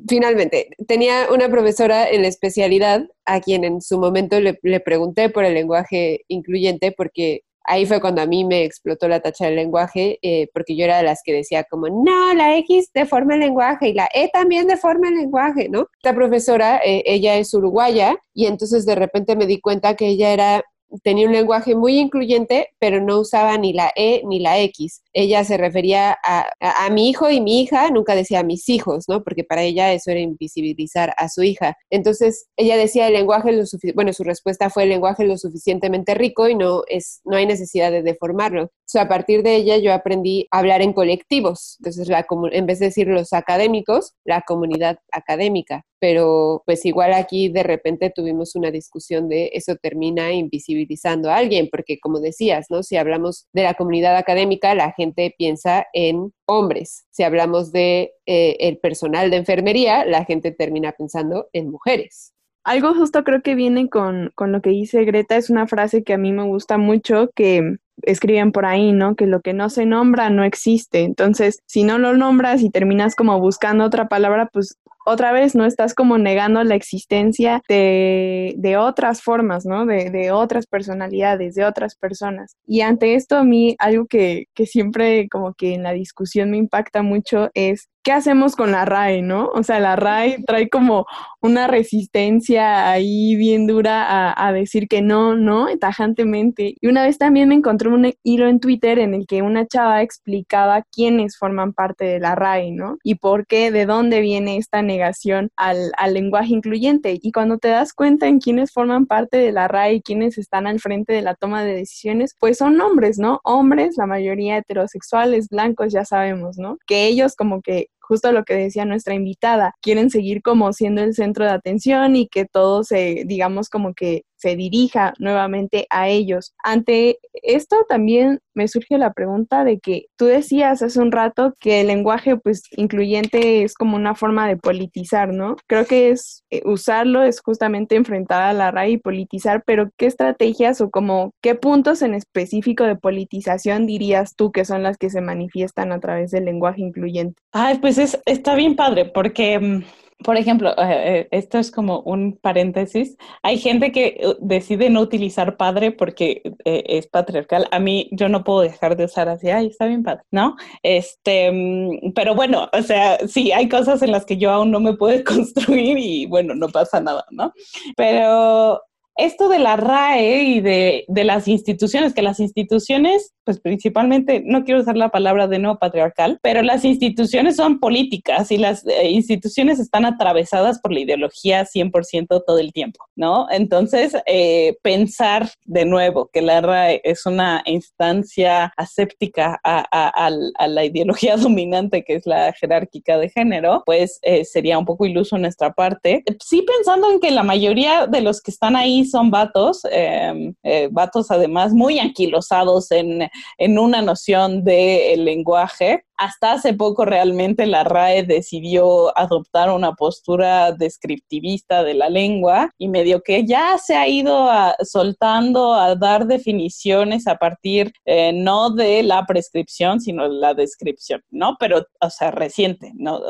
finalmente. 0.08 0.70
Tenía 0.86 1.28
una 1.32 1.48
profesora 1.48 2.08
en 2.08 2.22
la 2.22 2.28
especialidad 2.28 3.06
a 3.24 3.40
quien 3.40 3.64
en 3.64 3.80
su 3.80 3.98
momento 3.98 4.40
le, 4.40 4.54
pregunté 4.80 5.28
por 5.28 5.44
el 5.44 5.54
lenguaje 5.54 6.24
incluyente 6.28 6.92
porque 6.92 7.42
ahí 7.64 7.84
fue 7.84 8.00
cuando 8.00 8.22
a 8.22 8.26
mí 8.26 8.44
me 8.44 8.64
explotó 8.64 9.08
la 9.08 9.20
tacha 9.20 9.44
del 9.44 9.56
lenguaje, 9.56 10.18
eh, 10.22 10.48
porque 10.54 10.74
yo 10.74 10.84
era 10.84 10.96
de 10.96 11.02
las 11.02 11.20
que 11.22 11.34
decía 11.34 11.64
como, 11.64 11.88
no, 11.88 12.32
la 12.34 12.56
X 12.58 12.90
deforma 12.94 13.34
el 13.34 13.40
lenguaje 13.40 13.88
y 13.88 13.92
la 13.92 14.08
E 14.14 14.28
también 14.28 14.66
deforma 14.66 15.08
el 15.08 15.16
lenguaje, 15.16 15.68
¿no? 15.68 15.88
Esta 15.98 16.14
profesora, 16.14 16.80
eh, 16.82 17.02
ella 17.04 17.36
es 17.36 17.52
uruguaya 17.52 18.16
y 18.32 18.46
entonces 18.46 18.86
de 18.86 18.94
repente 18.94 19.36
me 19.36 19.46
di 19.46 19.60
cuenta 19.60 19.94
que 19.96 20.06
ella 20.06 20.32
era 20.32 20.64
tenía 21.02 21.26
un 21.26 21.32
lenguaje 21.32 21.74
muy 21.74 21.98
incluyente, 21.98 22.68
pero 22.78 23.00
no 23.00 23.20
usaba 23.20 23.56
ni 23.58 23.72
la 23.72 23.90
E 23.94 24.22
ni 24.26 24.40
la 24.40 24.58
X. 24.60 25.02
Ella 25.12 25.44
se 25.44 25.56
refería 25.56 26.16
a, 26.22 26.90
mi 26.90 27.10
hijo 27.10 27.30
y 27.30 27.40
mi 27.40 27.60
hija, 27.60 27.90
nunca 27.90 28.14
decía 28.14 28.40
a 28.40 28.44
mis 28.44 28.68
hijos, 28.68 29.04
¿no? 29.08 29.22
Porque 29.22 29.44
para 29.44 29.62
ella 29.62 29.92
eso 29.92 30.10
era 30.10 30.20
invisibilizar 30.20 31.14
a 31.16 31.28
su 31.28 31.42
hija. 31.42 31.76
Entonces, 31.90 32.46
ella 32.56 32.76
decía 32.76 33.06
el 33.08 33.14
lenguaje 33.14 33.52
lo 33.52 33.64
bueno, 33.94 34.12
su 34.12 34.24
respuesta 34.24 34.70
fue 34.70 34.84
el 34.84 34.88
lenguaje 34.88 35.24
lo 35.24 35.36
suficientemente 35.36 36.14
rico 36.14 36.48
y 36.48 36.54
no 36.54 36.82
es 36.88 37.20
no 37.24 37.36
hay 37.36 37.46
necesidad 37.46 37.90
de 37.90 38.02
deformarlo. 38.02 38.70
O 38.94 38.98
a 38.98 39.08
partir 39.08 39.42
de 39.42 39.56
ella 39.56 39.76
yo 39.76 39.92
aprendí 39.92 40.48
a 40.50 40.58
hablar 40.58 40.80
en 40.80 40.92
colectivos. 40.92 41.76
Entonces, 41.80 42.08
en 42.52 42.66
vez 42.66 42.78
de 42.78 42.86
decir 42.86 43.08
los 43.08 43.32
académicos, 43.32 44.14
la 44.24 44.42
comunidad 44.42 44.98
académica. 45.12 45.84
Pero 46.00 46.62
pues 46.66 46.84
igual 46.84 47.12
aquí 47.12 47.48
de 47.48 47.62
repente 47.62 48.10
tuvimos 48.14 48.54
una 48.54 48.70
discusión 48.70 49.28
de 49.28 49.50
eso 49.54 49.76
termina 49.76 50.32
invisibilizando 50.32 51.30
a 51.30 51.36
alguien, 51.36 51.68
porque 51.70 51.98
como 51.98 52.20
decías, 52.20 52.66
¿no? 52.70 52.82
Si 52.82 52.96
hablamos 52.96 53.46
de 53.52 53.62
la 53.64 53.74
comunidad 53.74 54.16
académica, 54.16 54.74
la 54.74 54.92
gente 54.92 55.34
piensa 55.36 55.86
en 55.92 56.32
hombres. 56.46 57.06
Si 57.10 57.22
hablamos 57.22 57.72
de 57.72 58.12
eh, 58.26 58.56
el 58.60 58.78
personal 58.78 59.30
de 59.30 59.36
enfermería, 59.36 60.04
la 60.04 60.24
gente 60.24 60.52
termina 60.52 60.92
pensando 60.92 61.48
en 61.52 61.70
mujeres. 61.70 62.32
Algo 62.64 62.94
justo 62.94 63.24
creo 63.24 63.42
que 63.42 63.54
viene 63.54 63.88
con, 63.88 64.30
con 64.34 64.52
lo 64.52 64.60
que 64.60 64.70
dice 64.70 65.04
Greta, 65.04 65.36
es 65.36 65.48
una 65.48 65.66
frase 65.66 66.04
que 66.04 66.12
a 66.12 66.18
mí 66.18 66.32
me 66.32 66.44
gusta 66.44 66.76
mucho, 66.76 67.30
que 67.34 67.78
escriben 68.02 68.52
por 68.52 68.66
ahí, 68.66 68.92
¿no? 68.92 69.16
Que 69.16 69.26
lo 69.26 69.40
que 69.40 69.54
no 69.54 69.70
se 69.70 69.86
nombra 69.86 70.30
no 70.30 70.44
existe. 70.44 71.00
Entonces, 71.00 71.60
si 71.66 71.84
no 71.84 71.98
lo 71.98 72.16
nombras 72.16 72.62
y 72.62 72.70
terminas 72.70 73.14
como 73.16 73.40
buscando 73.40 73.84
otra 73.84 74.08
palabra, 74.08 74.50
pues 74.52 74.76
otra 75.08 75.32
vez 75.32 75.54
no 75.54 75.64
estás 75.64 75.94
como 75.94 76.18
negando 76.18 76.62
la 76.64 76.74
existencia 76.74 77.62
de, 77.68 78.54
de 78.56 78.76
otras 78.76 79.22
formas, 79.22 79.64
¿no? 79.66 79.86
De, 79.86 80.10
de, 80.10 80.30
otras 80.30 80.66
personalidades, 80.66 81.54
de 81.54 81.64
otras 81.64 81.96
personas. 81.96 82.56
Y 82.66 82.82
ante 82.82 83.14
esto 83.14 83.36
a 83.36 83.44
mí 83.44 83.76
algo 83.78 84.06
que, 84.06 84.46
que 84.54 84.66
siempre 84.66 85.28
como 85.28 85.54
que 85.54 85.74
en 85.74 85.82
la 85.82 85.92
discusión 85.92 86.50
me 86.50 86.58
impacta 86.58 87.02
mucho 87.02 87.50
es 87.54 87.88
¿qué 88.08 88.12
hacemos 88.12 88.56
con 88.56 88.72
la 88.72 88.86
RAE, 88.86 89.20
no? 89.20 89.50
O 89.52 89.62
sea, 89.62 89.80
la 89.80 89.94
RAE 89.94 90.42
trae 90.46 90.70
como 90.70 91.04
una 91.42 91.66
resistencia 91.66 92.90
ahí 92.90 93.36
bien 93.36 93.66
dura 93.66 94.32
a, 94.34 94.52
decir 94.52 94.88
que 94.88 95.02
no, 95.02 95.36
no, 95.36 95.66
tajantemente. 95.78 96.74
Y 96.80 96.86
una 96.86 97.02
vez 97.02 97.18
también 97.18 97.50
me 97.50 97.54
encontré 97.54 97.90
un 97.90 98.10
hilo 98.22 98.48
en 98.48 98.60
Twitter 98.60 98.98
en 98.98 99.12
el 99.12 99.26
que 99.26 99.42
una 99.42 99.66
chava 99.66 100.00
explicaba 100.00 100.84
quiénes 100.90 101.36
forman 101.36 101.74
parte 101.74 102.06
de 102.06 102.18
la 102.18 102.34
RAE, 102.34 102.72
¿no? 102.72 102.96
Y 103.02 103.16
por 103.16 103.46
qué, 103.46 103.70
de 103.70 103.84
dónde 103.84 104.20
viene 104.20 104.56
esta 104.56 104.80
negación 104.80 104.97
al, 105.02 105.92
al 105.96 106.14
lenguaje 106.14 106.52
incluyente. 106.52 107.18
Y 107.20 107.32
cuando 107.32 107.58
te 107.58 107.68
das 107.68 107.92
cuenta 107.92 108.26
en 108.26 108.38
quiénes 108.38 108.72
forman 108.72 109.06
parte 109.06 109.38
de 109.38 109.52
la 109.52 109.68
RAE 109.68 109.94
y 109.94 110.02
quiénes 110.02 110.38
están 110.38 110.66
al 110.66 110.80
frente 110.80 111.12
de 111.12 111.22
la 111.22 111.34
toma 111.34 111.62
de 111.64 111.74
decisiones, 111.74 112.34
pues 112.38 112.58
son 112.58 112.80
hombres, 112.80 113.18
¿no? 113.18 113.40
Hombres, 113.44 113.96
la 113.96 114.06
mayoría 114.06 114.58
heterosexuales, 114.58 115.48
blancos, 115.48 115.92
ya 115.92 116.04
sabemos, 116.04 116.58
¿no? 116.58 116.78
Que 116.86 117.06
ellos 117.06 117.34
como 117.36 117.60
que 117.62 117.88
justo 118.08 118.32
lo 118.32 118.44
que 118.44 118.54
decía 118.54 118.86
nuestra 118.86 119.14
invitada, 119.14 119.74
quieren 119.82 120.08
seguir 120.08 120.40
como 120.40 120.72
siendo 120.72 121.02
el 121.02 121.14
centro 121.14 121.44
de 121.44 121.50
atención 121.50 122.16
y 122.16 122.26
que 122.26 122.46
todo 122.46 122.82
se, 122.82 123.24
digamos, 123.26 123.68
como 123.68 123.92
que 123.92 124.22
se 124.38 124.56
dirija 124.56 125.14
nuevamente 125.18 125.86
a 125.90 126.08
ellos. 126.08 126.54
Ante 126.62 127.18
esto 127.34 127.76
también 127.88 128.40
me 128.54 128.68
surge 128.68 128.98
la 128.98 129.12
pregunta 129.12 129.64
de 129.64 129.78
que 129.78 130.06
tú 130.16 130.24
decías 130.24 130.82
hace 130.82 131.00
un 131.00 131.12
rato 131.12 131.54
que 131.60 131.80
el 131.80 131.88
lenguaje 131.88 132.36
pues 132.36 132.62
incluyente 132.76 133.62
es 133.62 133.74
como 133.74 133.96
una 133.96 134.14
forma 134.14 134.48
de 134.48 134.56
politizar, 134.56 135.32
¿no? 135.32 135.56
Creo 135.66 135.86
que 135.86 136.10
es 136.10 136.44
eh, 136.50 136.62
usarlo 136.64 137.22
es 137.22 137.40
justamente 137.40 137.96
enfrentar 137.96 138.42
a 138.42 138.52
la 138.52 138.70
RAI 138.70 138.92
y 138.92 138.98
politizar, 138.98 139.62
pero 139.64 139.90
¿qué 139.96 140.06
estrategias 140.06 140.80
o 140.80 140.90
como 140.90 141.32
qué 141.42 141.54
puntos 141.54 142.02
en 142.02 142.14
específico 142.14 142.84
de 142.84 142.96
politización 142.96 143.86
dirías 143.86 144.34
tú 144.34 144.52
que 144.52 144.64
son 144.64 144.82
las 144.82 144.96
que 144.96 145.10
se 145.10 145.20
manifiestan 145.20 145.92
a 145.92 146.00
través 146.00 146.30
del 146.30 146.44
lenguaje 146.44 146.82
incluyente? 146.82 147.40
Ay, 147.52 147.78
pues 147.78 147.98
es, 147.98 148.18
está 148.26 148.54
bien 148.54 148.76
padre 148.76 149.04
porque 149.04 149.58
mm, 149.58 149.82
por 150.24 150.36
ejemplo, 150.36 150.70
eh, 150.70 150.74
eh, 150.78 151.28
esto 151.30 151.58
es 151.58 151.70
como 151.70 152.00
un 152.00 152.36
paréntesis. 152.36 153.16
Hay 153.42 153.58
gente 153.58 153.92
que 153.92 154.20
uh, 154.24 154.34
decide 154.40 154.90
no 154.90 155.00
utilizar 155.00 155.56
padre 155.56 155.92
porque 155.92 156.42
eh, 156.64 156.82
es 156.86 157.06
patriarcal. 157.06 157.68
A 157.70 157.78
mí 157.78 158.08
yo 158.12 158.28
no 158.28 158.42
puedo 158.42 158.60
dejar 158.60 158.96
de 158.96 159.04
usar 159.04 159.28
así, 159.28 159.48
ay, 159.48 159.68
está 159.68 159.86
bien 159.86 160.02
padre, 160.02 160.22
¿no? 160.32 160.56
Este, 160.82 161.52
mm, 161.52 162.12
pero 162.14 162.34
bueno, 162.34 162.68
o 162.72 162.82
sea, 162.82 163.18
sí, 163.28 163.52
hay 163.52 163.68
cosas 163.68 164.02
en 164.02 164.10
las 164.10 164.24
que 164.24 164.36
yo 164.36 164.50
aún 164.50 164.72
no 164.72 164.80
me 164.80 164.94
puedo 164.94 165.22
construir 165.24 165.98
y 165.98 166.26
bueno, 166.26 166.54
no 166.54 166.68
pasa 166.68 167.00
nada, 167.00 167.24
¿no? 167.30 167.52
Pero 167.96 168.80
esto 169.18 169.48
de 169.48 169.58
la 169.58 169.76
RAE 169.76 170.42
y 170.42 170.60
de, 170.60 171.04
de, 171.08 171.24
las 171.24 171.48
instituciones, 171.48 172.14
que 172.14 172.22
las 172.22 172.40
instituciones, 172.40 173.34
pues 173.48 173.60
principalmente, 173.60 174.42
no 174.44 174.62
quiero 174.62 174.82
usar 174.82 174.98
la 174.98 175.08
palabra 175.08 175.48
de 175.48 175.58
nuevo 175.58 175.78
patriarcal, 175.78 176.38
pero 176.42 176.60
las 176.60 176.84
instituciones 176.84 177.56
son 177.56 177.80
políticas 177.80 178.50
y 178.50 178.58
las 178.58 178.86
eh, 178.86 179.08
instituciones 179.08 179.80
están 179.80 180.04
atravesadas 180.04 180.78
por 180.82 180.92
la 180.92 181.00
ideología 181.00 181.64
100% 181.64 182.42
todo 182.46 182.58
el 182.58 182.74
tiempo, 182.74 183.06
¿no? 183.16 183.46
Entonces, 183.50 184.14
eh, 184.26 184.76
pensar 184.82 185.48
de 185.64 185.86
nuevo 185.86 186.28
que 186.30 186.42
la 186.42 186.60
RAE 186.60 187.00
es 187.04 187.24
una 187.24 187.62
instancia 187.64 188.70
aséptica 188.76 189.58
a, 189.64 190.30
la 190.68 190.84
ideología 190.84 191.36
dominante 191.38 192.04
que 192.04 192.16
es 192.16 192.26
la 192.26 192.52
jerárquica 192.52 193.16
de 193.16 193.30
género, 193.30 193.82
pues 193.86 194.18
eh, 194.20 194.44
sería 194.44 194.78
un 194.78 194.84
poco 194.84 195.06
iluso 195.06 195.38
nuestra 195.38 195.72
parte. 195.72 196.22
Sí 196.44 196.60
pensando 196.60 197.10
en 197.10 197.18
que 197.18 197.30
la 197.30 197.44
mayoría 197.44 198.06
de 198.06 198.20
los 198.20 198.42
que 198.42 198.50
están 198.50 198.76
ahí 198.76 199.06
son 199.06 199.30
vatos, 199.30 199.80
em, 199.90 200.52
vatos 200.90 201.30
además 201.30 201.72
muy 201.72 201.98
anquilosados 201.98 202.90
en, 202.90 203.30
en 203.56 203.78
una 203.78 204.02
noción 204.02 204.64
del 204.64 205.24
lenguaje, 205.24 206.04
hasta 206.18 206.52
hace 206.52 206.74
poco 206.74 207.04
realmente 207.04 207.66
la 207.66 207.84
RAE 207.84 208.24
decidió 208.24 209.16
adoptar 209.16 209.70
una 209.70 209.92
postura 209.92 210.72
descriptivista 210.72 211.84
de 211.84 211.94
la 211.94 212.10
lengua 212.10 212.70
y 212.76 212.88
medio 212.88 213.22
que 213.22 213.46
ya 213.46 213.78
se 213.78 213.94
ha 213.94 214.08
ido 214.08 214.48
soltando 214.82 215.74
a 215.74 215.94
dar 215.94 216.26
definiciones 216.26 217.26
a 217.26 217.36
partir 217.36 217.92
eh, 218.04 218.32
no 218.34 218.70
de 218.70 219.02
la 219.02 219.24
prescripción, 219.26 220.00
sino 220.00 220.28
de 220.28 220.34
la 220.34 220.54
descripción, 220.54 221.22
¿no? 221.30 221.56
Pero, 221.58 221.86
o 222.00 222.10
sea, 222.10 222.30
reciente, 222.30 222.92
¿no? 222.94 223.20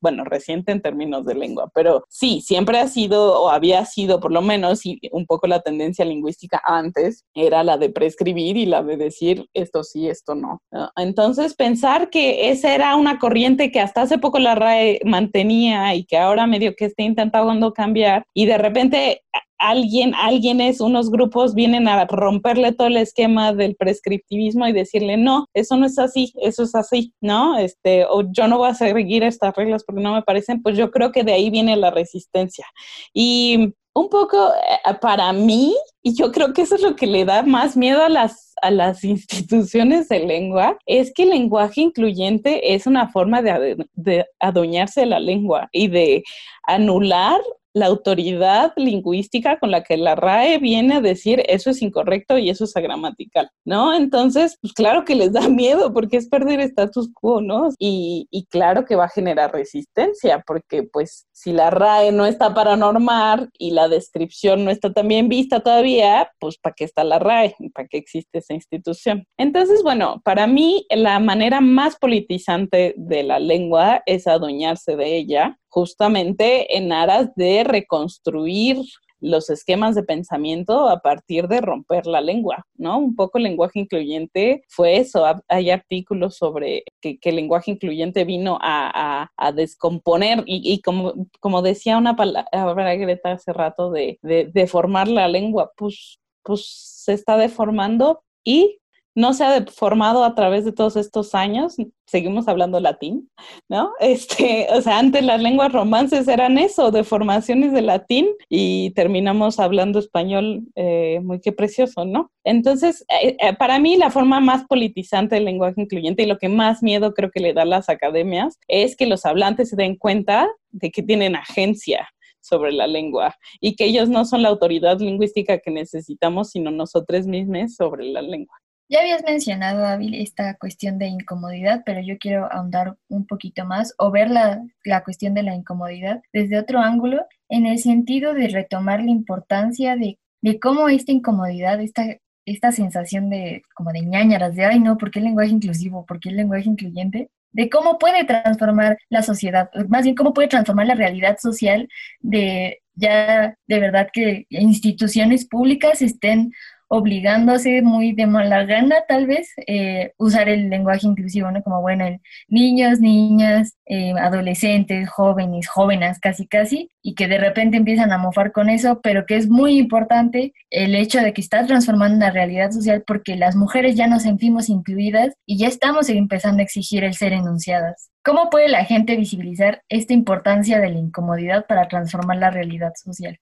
Bueno, 0.00 0.24
reciente 0.24 0.72
en 0.72 0.82
términos 0.82 1.24
de 1.24 1.34
lengua, 1.34 1.70
pero 1.74 2.04
sí, 2.08 2.40
siempre 2.40 2.78
ha 2.78 2.88
sido 2.88 3.42
o 3.42 3.50
había 3.50 3.84
sido 3.86 4.20
por 4.20 4.32
lo 4.32 4.42
menos 4.42 4.82
un 5.12 5.26
poco 5.26 5.46
la 5.46 5.60
tendencia 5.60 6.04
lingüística 6.04 6.60
antes 6.64 7.24
era 7.34 7.64
la 7.64 7.78
de 7.78 7.88
prescribir 7.88 8.56
y 8.56 8.66
la 8.66 8.82
de 8.82 8.96
decir 8.96 9.48
esto 9.54 9.82
sí, 9.82 10.08
esto 10.08 10.34
no. 10.34 10.60
Entonces, 10.96 11.54
pensar 11.54 12.10
que 12.10 12.33
esa 12.40 12.74
era 12.74 12.96
una 12.96 13.18
corriente 13.18 13.70
que 13.70 13.80
hasta 13.80 14.02
hace 14.02 14.18
poco 14.18 14.38
la 14.38 14.54
RAE 14.54 15.00
mantenía 15.04 15.94
y 15.94 16.04
que 16.04 16.16
ahora 16.16 16.46
medio 16.46 16.74
que 16.76 16.86
está 16.86 17.02
intentando 17.02 17.72
cambiar 17.72 18.24
y 18.34 18.46
de 18.46 18.58
repente 18.58 19.22
alguien, 19.58 20.14
alguienes, 20.14 20.80
unos 20.80 21.10
grupos 21.10 21.54
vienen 21.54 21.88
a 21.88 22.04
romperle 22.06 22.72
todo 22.72 22.88
el 22.88 22.96
esquema 22.96 23.52
del 23.52 23.76
prescriptivismo 23.76 24.66
y 24.66 24.72
decirle, 24.72 25.16
no, 25.16 25.46
eso 25.54 25.76
no 25.76 25.86
es 25.86 25.98
así, 25.98 26.32
eso 26.42 26.64
es 26.64 26.74
así, 26.74 27.14
¿no? 27.20 27.56
Este, 27.58 28.04
o 28.04 28.30
yo 28.30 28.46
no 28.46 28.58
voy 28.58 28.70
a 28.70 28.74
seguir 28.74 29.22
estas 29.22 29.54
reglas 29.56 29.84
porque 29.84 30.02
no 30.02 30.14
me 30.14 30.22
parecen, 30.22 30.62
pues 30.62 30.76
yo 30.76 30.90
creo 30.90 31.12
que 31.12 31.24
de 31.24 31.32
ahí 31.32 31.50
viene 31.50 31.76
la 31.76 31.90
resistencia. 31.90 32.66
Y 33.12 33.74
un 33.94 34.08
poco 34.08 34.52
eh, 34.52 34.94
para 35.00 35.32
mí, 35.32 35.74
y 36.02 36.14
yo 36.14 36.32
creo 36.32 36.52
que 36.52 36.62
eso 36.62 36.74
es 36.74 36.82
lo 36.82 36.96
que 36.96 37.06
le 37.06 37.24
da 37.24 37.42
más 37.42 37.76
miedo 37.76 38.02
a 38.02 38.08
las, 38.08 38.52
a 38.60 38.70
las 38.70 39.04
instituciones 39.04 40.08
de 40.08 40.20
lengua, 40.20 40.76
es 40.86 41.12
que 41.14 41.22
el 41.22 41.30
lenguaje 41.30 41.80
incluyente 41.80 42.74
es 42.74 42.86
una 42.86 43.08
forma 43.08 43.40
de, 43.40 43.86
de 43.94 44.26
adueñarse 44.40 45.00
de 45.00 45.06
la 45.06 45.20
lengua 45.20 45.68
y 45.72 45.88
de 45.88 46.24
anular 46.64 47.40
la 47.74 47.86
autoridad 47.86 48.72
lingüística 48.76 49.58
con 49.58 49.72
la 49.72 49.82
que 49.82 49.96
la 49.96 50.14
RAE 50.14 50.58
viene 50.58 50.94
a 50.94 51.00
decir 51.00 51.42
eso 51.48 51.70
es 51.70 51.82
incorrecto 51.82 52.38
y 52.38 52.48
eso 52.48 52.64
es 52.64 52.76
agramatical, 52.76 53.50
¿no? 53.64 53.94
Entonces, 53.94 54.56
pues 54.60 54.72
claro 54.72 55.04
que 55.04 55.16
les 55.16 55.32
da 55.32 55.48
miedo 55.48 55.92
porque 55.92 56.16
es 56.16 56.28
perder 56.28 56.60
status 56.60 57.10
quo, 57.12 57.40
¿no? 57.40 57.70
Y, 57.78 58.28
y 58.30 58.46
claro 58.46 58.84
que 58.84 58.94
va 58.94 59.06
a 59.06 59.08
generar 59.08 59.52
resistencia 59.52 60.42
porque 60.46 60.84
pues 60.84 61.26
si 61.32 61.52
la 61.52 61.70
RAE 61.70 62.12
no 62.12 62.26
está 62.26 62.54
para 62.54 62.76
normar 62.76 63.48
y 63.58 63.72
la 63.72 63.88
descripción 63.88 64.64
no 64.64 64.70
está 64.70 64.92
tan 64.92 65.08
bien 65.08 65.28
vista 65.28 65.60
todavía, 65.60 66.30
pues 66.38 66.58
¿para 66.58 66.74
qué 66.74 66.84
está 66.84 67.02
la 67.02 67.18
RAE? 67.18 67.56
¿Para 67.74 67.88
qué 67.88 67.98
existe 67.98 68.38
esa 68.38 68.54
institución? 68.54 69.26
Entonces, 69.36 69.82
bueno, 69.82 70.22
para 70.24 70.46
mí 70.46 70.86
la 70.90 71.18
manera 71.18 71.60
más 71.60 71.96
politizante 71.96 72.94
de 72.96 73.24
la 73.24 73.40
lengua 73.40 74.02
es 74.06 74.28
adueñarse 74.28 74.94
de 74.94 75.16
ella 75.16 75.58
justamente 75.74 76.76
en 76.76 76.92
aras 76.92 77.34
de 77.34 77.64
reconstruir 77.64 78.78
los 79.18 79.50
esquemas 79.50 79.96
de 79.96 80.04
pensamiento 80.04 80.88
a 80.88 81.00
partir 81.00 81.48
de 81.48 81.60
romper 81.60 82.06
la 82.06 82.20
lengua, 82.20 82.64
¿no? 82.76 82.98
Un 82.98 83.16
poco 83.16 83.38
el 83.38 83.44
lenguaje 83.44 83.80
incluyente 83.80 84.62
fue 84.68 84.98
eso. 84.98 85.24
Hay 85.48 85.70
artículos 85.70 86.36
sobre 86.36 86.84
que, 87.00 87.18
el 87.22 87.36
lenguaje 87.36 87.72
incluyente 87.72 88.24
vino 88.24 88.56
a, 88.60 89.28
descomponer 89.56 90.44
y, 90.46 90.80
como, 90.80 91.62
decía 91.62 91.98
una 91.98 92.14
palabra 92.14 92.94
Greta 92.94 93.32
hace 93.32 93.52
rato 93.52 93.90
de, 93.90 94.18
de 94.22 94.50
deformar 94.52 95.08
la 95.08 95.26
lengua, 95.26 95.72
pues, 95.76 96.20
pues 96.44 96.66
se 96.66 97.14
está 97.14 97.36
deformando 97.36 98.22
y 98.44 98.78
no 99.14 99.32
se 99.32 99.44
ha 99.44 99.64
formado 99.66 100.24
a 100.24 100.34
través 100.34 100.64
de 100.64 100.72
todos 100.72 100.96
estos 100.96 101.34
años, 101.34 101.76
seguimos 102.06 102.48
hablando 102.48 102.80
latín, 102.80 103.30
¿no? 103.68 103.92
Este, 104.00 104.66
o 104.70 104.80
sea, 104.80 104.98
antes 104.98 105.24
las 105.24 105.40
lenguas 105.40 105.72
romances 105.72 106.28
eran 106.28 106.58
eso, 106.58 106.90
deformaciones 106.90 107.72
de 107.72 107.82
latín, 107.82 108.28
y 108.48 108.90
terminamos 108.90 109.58
hablando 109.58 109.98
español 109.98 110.62
eh, 110.74 111.20
muy 111.22 111.40
que 111.40 111.52
precioso, 111.52 112.04
¿no? 112.04 112.30
Entonces, 112.44 113.04
eh, 113.22 113.36
eh, 113.40 113.54
para 113.54 113.78
mí 113.78 113.96
la 113.96 114.10
forma 114.10 114.40
más 114.40 114.64
politizante 114.66 115.36
del 115.36 115.46
lenguaje 115.46 115.80
incluyente 115.80 116.22
y 116.22 116.26
lo 116.26 116.38
que 116.38 116.48
más 116.48 116.82
miedo 116.82 117.14
creo 117.14 117.30
que 117.30 117.40
le 117.40 117.54
da 117.54 117.62
a 117.62 117.66
las 117.66 117.88
academias 117.88 118.58
es 118.68 118.96
que 118.96 119.06
los 119.06 119.24
hablantes 119.24 119.70
se 119.70 119.76
den 119.76 119.96
cuenta 119.96 120.48
de 120.70 120.90
que 120.90 121.02
tienen 121.02 121.36
agencia 121.36 122.08
sobre 122.40 122.72
la 122.72 122.86
lengua 122.86 123.34
y 123.60 123.74
que 123.74 123.86
ellos 123.86 124.08
no 124.08 124.24
son 124.24 124.42
la 124.42 124.50
autoridad 124.50 125.00
lingüística 125.00 125.58
que 125.58 125.70
necesitamos, 125.70 126.50
sino 126.50 126.70
nosotros 126.70 127.26
mismos 127.26 127.74
sobre 127.74 128.04
la 128.04 128.20
lengua. 128.20 128.54
Ya 128.88 129.00
habías 129.00 129.24
mencionado, 129.24 129.86
Ávil, 129.86 130.14
esta 130.14 130.54
cuestión 130.56 130.98
de 130.98 131.06
incomodidad, 131.06 131.82
pero 131.86 132.00
yo 132.02 132.18
quiero 132.18 132.52
ahondar 132.52 132.96
un 133.08 133.26
poquito 133.26 133.64
más 133.64 133.94
o 133.98 134.10
ver 134.10 134.30
la, 134.30 134.62
la, 134.84 135.02
cuestión 135.02 135.32
de 135.32 135.42
la 135.42 135.54
incomodidad 135.54 136.20
desde 136.34 136.58
otro 136.58 136.80
ángulo, 136.80 137.24
en 137.48 137.66
el 137.66 137.78
sentido 137.78 138.34
de 138.34 138.48
retomar 138.48 139.02
la 139.02 139.10
importancia 139.10 139.96
de, 139.96 140.18
de 140.42 140.60
cómo 140.60 140.90
esta 140.90 141.12
incomodidad, 141.12 141.80
esta, 141.80 142.04
esta 142.44 142.72
sensación 142.72 143.30
de 143.30 143.62
como 143.74 143.90
de 143.90 144.02
ñañaras, 144.02 144.54
de, 144.54 144.66
ay 144.66 144.80
no, 144.80 144.98
¿por 144.98 145.10
qué 145.10 145.20
el 145.20 145.26
lenguaje 145.26 145.50
inclusivo? 145.50 146.04
¿Por 146.04 146.20
qué 146.20 146.28
el 146.28 146.36
lenguaje 146.36 146.68
incluyente? 146.68 147.30
De 147.52 147.70
cómo 147.70 147.98
puede 147.98 148.24
transformar 148.24 148.98
la 149.08 149.22
sociedad, 149.22 149.70
más 149.88 150.04
bien 150.04 150.14
cómo 150.14 150.34
puede 150.34 150.48
transformar 150.48 150.86
la 150.86 150.94
realidad 150.94 151.38
social 151.40 151.88
de 152.20 152.80
ya 152.94 153.56
de 153.66 153.80
verdad 153.80 154.08
que 154.12 154.46
instituciones 154.50 155.46
públicas 155.46 156.02
estén 156.02 156.52
obligándose 156.88 157.82
muy 157.82 158.12
de 158.12 158.26
mala 158.26 158.64
gana, 158.64 158.96
tal 159.08 159.26
vez, 159.26 159.52
eh, 159.66 160.12
usar 160.18 160.48
el 160.48 160.70
lenguaje 160.70 161.06
inclusivo, 161.06 161.50
¿no? 161.50 161.62
Como, 161.62 161.80
bueno, 161.80 162.06
niños, 162.48 163.00
niñas, 163.00 163.76
eh, 163.86 164.12
adolescentes, 164.18 165.08
jóvenes, 165.10 165.68
jóvenes, 165.68 166.18
casi, 166.20 166.46
casi, 166.46 166.90
y 167.02 167.14
que 167.14 167.28
de 167.28 167.38
repente 167.38 167.76
empiezan 167.76 168.12
a 168.12 168.18
mofar 168.18 168.52
con 168.52 168.70
eso, 168.70 169.00
pero 169.02 169.26
que 169.26 169.36
es 169.36 169.48
muy 169.48 169.78
importante 169.78 170.52
el 170.70 170.94
hecho 170.94 171.20
de 171.20 171.32
que 171.32 171.40
está 171.40 171.66
transformando 171.66 172.16
una 172.16 172.30
realidad 172.30 172.70
social 172.70 173.04
porque 173.06 173.36
las 173.36 173.56
mujeres 173.56 173.96
ya 173.96 174.06
nos 174.06 174.22
sentimos 174.22 174.68
incluidas 174.68 175.34
y 175.46 175.58
ya 175.58 175.68
estamos 175.68 176.08
empezando 176.08 176.60
a 176.60 176.64
exigir 176.64 177.04
el 177.04 177.14
ser 177.14 177.32
enunciadas. 177.32 178.10
¿Cómo 178.24 178.48
puede 178.48 178.68
la 178.68 178.84
gente 178.86 179.16
visibilizar 179.16 179.82
esta 179.90 180.14
importancia 180.14 180.80
de 180.80 180.90
la 180.90 180.98
incomodidad 180.98 181.66
para 181.66 181.88
transformar 181.88 182.38
la 182.38 182.50
realidad 182.50 182.92
social? 182.96 183.38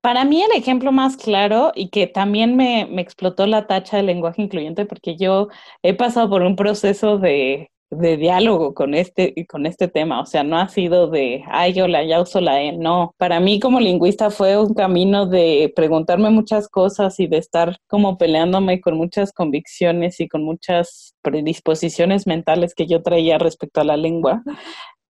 Para 0.00 0.24
mí 0.24 0.42
el 0.42 0.52
ejemplo 0.52 0.92
más 0.92 1.16
claro 1.16 1.72
y 1.74 1.90
que 1.90 2.06
también 2.06 2.56
me, 2.56 2.86
me, 2.90 3.02
explotó 3.02 3.46
la 3.46 3.66
tacha 3.66 3.98
del 3.98 4.06
lenguaje 4.06 4.42
incluyente 4.42 4.86
porque 4.86 5.16
yo 5.16 5.48
he 5.82 5.94
pasado 5.94 6.30
por 6.30 6.42
un 6.42 6.56
proceso 6.56 7.18
de, 7.18 7.70
de 7.90 8.16
diálogo 8.16 8.72
con 8.72 8.94
este, 8.94 9.34
con 9.48 9.66
este 9.66 9.88
tema, 9.88 10.20
o 10.20 10.26
sea, 10.26 10.44
no 10.44 10.58
ha 10.58 10.68
sido 10.68 11.08
de, 11.08 11.42
ay, 11.48 11.72
yo 11.72 11.88
la 11.88 12.04
ya 12.04 12.20
uso 12.20 12.40
la 12.40 12.62
E, 12.62 12.72
no. 12.72 13.14
Para 13.18 13.40
mí 13.40 13.58
como 13.58 13.80
lingüista 13.80 14.30
fue 14.30 14.56
un 14.58 14.74
camino 14.74 15.26
de 15.26 15.72
preguntarme 15.74 16.30
muchas 16.30 16.68
cosas 16.68 17.18
y 17.18 17.26
de 17.26 17.38
estar 17.38 17.76
como 17.88 18.16
peleándome 18.16 18.80
con 18.80 18.96
muchas 18.96 19.32
convicciones 19.32 20.20
y 20.20 20.28
con 20.28 20.44
muchas 20.44 21.14
predisposiciones 21.22 22.26
mentales 22.26 22.74
que 22.74 22.86
yo 22.86 23.02
traía 23.02 23.38
respecto 23.38 23.80
a 23.80 23.84
la 23.84 23.96
lengua. 23.96 24.42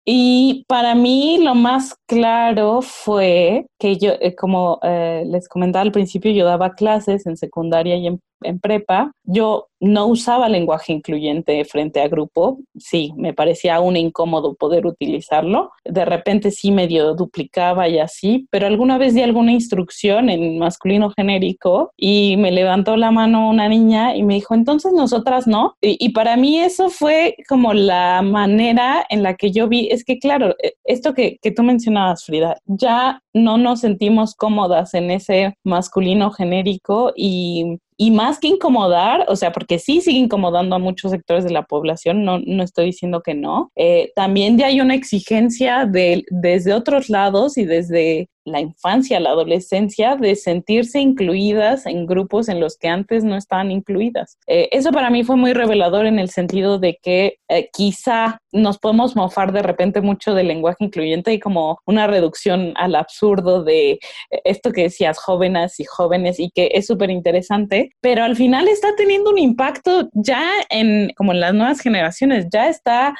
Y 0.07 0.65
para 0.67 0.93
mí 0.93 1.39
lo 1.43 1.55
más 1.55 1.95
claro 2.05 2.81
fue 2.83 3.65
que 3.79 3.97
yo, 3.97 4.11
eh, 4.21 4.35
como 4.35 4.79
eh, 4.83 5.23
les 5.25 5.49
comentaba 5.49 5.81
al 5.81 5.91
principio, 5.91 6.31
yo 6.31 6.45
daba 6.45 6.75
clases 6.75 7.25
en 7.25 7.37
secundaria 7.37 7.95
y 7.95 8.05
en 8.07 8.21
en 8.45 8.59
prepa, 8.59 9.11
yo 9.23 9.67
no 9.79 10.07
usaba 10.07 10.49
lenguaje 10.49 10.93
incluyente 10.93 11.63
frente 11.65 12.01
a 12.01 12.07
grupo, 12.07 12.59
sí, 12.77 13.13
me 13.17 13.33
parecía 13.33 13.75
aún 13.75 13.97
incómodo 13.97 14.55
poder 14.55 14.85
utilizarlo, 14.85 15.71
de 15.83 16.05
repente 16.05 16.51
sí 16.51 16.71
medio 16.71 17.13
duplicaba 17.13 17.87
y 17.87 17.99
así, 17.99 18.47
pero 18.49 18.67
alguna 18.67 18.97
vez 18.97 19.13
di 19.13 19.21
alguna 19.21 19.51
instrucción 19.51 20.29
en 20.29 20.57
masculino 20.57 21.11
genérico 21.11 21.91
y 21.97 22.35
me 22.37 22.51
levantó 22.51 22.97
la 22.97 23.11
mano 23.11 23.49
una 23.49 23.67
niña 23.69 24.15
y 24.15 24.23
me 24.23 24.35
dijo, 24.35 24.53
entonces 24.55 24.93
nosotras 24.93 25.45
no, 25.45 25.75
y, 25.81 26.09
para 26.09 26.37
mí 26.37 26.59
eso 26.59 26.89
fue 26.89 27.35
como 27.47 27.73
la 27.73 28.21
manera 28.21 29.05
en 29.09 29.23
la 29.23 29.35
que 29.35 29.51
yo 29.51 29.67
vi, 29.67 29.89
es 29.91 30.03
que 30.03 30.17
claro, 30.17 30.55
e, 30.63 30.73
esto 30.85 31.13
que, 31.13 31.37
que 31.41 31.51
tú 31.51 31.63
mencionabas, 31.63 32.23
Frida, 32.25 32.57
ya 32.65 33.21
no 33.33 33.57
nos 33.57 33.81
sentimos 33.81 34.33
cómodas 34.35 34.93
en 34.93 35.11
ese 35.11 35.55
masculino 35.63 36.31
genérico 36.31 37.11
y 37.15 37.77
y 37.97 38.11
más 38.11 38.39
que 38.39 38.47
incomodar, 38.47 39.25
o 39.27 39.35
sea, 39.35 39.51
porque 39.51 39.79
sí 39.79 40.01
sigue 40.01 40.17
incomodando 40.17 40.75
a 40.75 40.79
muchos 40.79 41.11
sectores 41.11 41.43
de 41.43 41.51
la 41.51 41.63
población, 41.63 42.25
no, 42.25 42.39
no 42.39 42.63
estoy 42.63 42.87
diciendo 42.87 43.21
que 43.21 43.35
no, 43.35 43.71
eh, 43.75 44.11
también 44.15 44.57
ya 44.57 44.67
hay 44.67 44.81
una 44.81 44.95
exigencia 44.95 45.85
de, 45.85 46.23
desde 46.29 46.73
otros 46.73 47.09
lados 47.09 47.57
y 47.57 47.65
desde 47.65 48.29
la 48.45 48.61
infancia, 48.61 49.19
la 49.19 49.31
adolescencia, 49.31 50.15
de 50.15 50.35
sentirse 50.35 50.99
incluidas 50.99 51.85
en 51.85 52.05
grupos 52.05 52.47
en 52.47 52.59
los 52.59 52.77
que 52.77 52.87
antes 52.87 53.23
no 53.23 53.35
estaban 53.35 53.71
incluidas. 53.71 54.37
Eh, 54.47 54.69
eso 54.71 54.91
para 54.91 55.09
mí 55.09 55.23
fue 55.23 55.35
muy 55.35 55.53
revelador 55.53 56.05
en 56.05 56.19
el 56.19 56.29
sentido 56.29 56.77
de 56.77 56.97
que 57.01 57.39
eh, 57.49 57.69
quizá 57.73 58.39
nos 58.51 58.77
podemos 58.77 59.15
mofar 59.15 59.51
de 59.51 59.63
repente 59.63 59.99
mucho 60.01 60.33
del 60.33 60.47
lenguaje 60.47 60.85
incluyente 60.85 61.33
y 61.33 61.39
como 61.39 61.79
una 61.85 62.07
reducción 62.07 62.73
al 62.75 62.95
absurdo 62.95 63.63
de 63.63 63.91
eh, 63.93 63.99
esto 64.45 64.71
que 64.71 64.83
decías, 64.83 65.17
jóvenes 65.17 65.79
y 65.79 65.85
jóvenes, 65.85 66.39
y 66.39 66.51
que 66.51 66.69
es 66.73 66.85
súper 66.85 67.09
interesante, 67.09 67.89
pero 67.99 68.23
al 68.23 68.35
final 68.35 68.67
está 68.67 68.95
teniendo 68.95 69.31
un 69.31 69.39
impacto 69.39 70.07
ya 70.13 70.43
en 70.69 71.11
como 71.17 71.31
en 71.31 71.39
las 71.39 71.53
nuevas 71.53 71.81
generaciones, 71.81 72.47
ya 72.51 72.69
está 72.69 73.15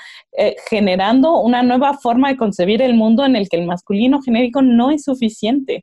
generando 0.70 1.40
una 1.40 1.64
nueva 1.64 1.94
forma 1.94 2.28
de 2.28 2.36
concebir 2.36 2.82
el 2.82 2.94
mundo 2.94 3.24
en 3.24 3.38
el 3.38 3.48
que 3.48 3.56
el 3.56 3.66
masculino 3.66 4.22
genérico 4.22 4.62
no 4.62 4.92
es 4.92 5.04
suficiente. 5.04 5.15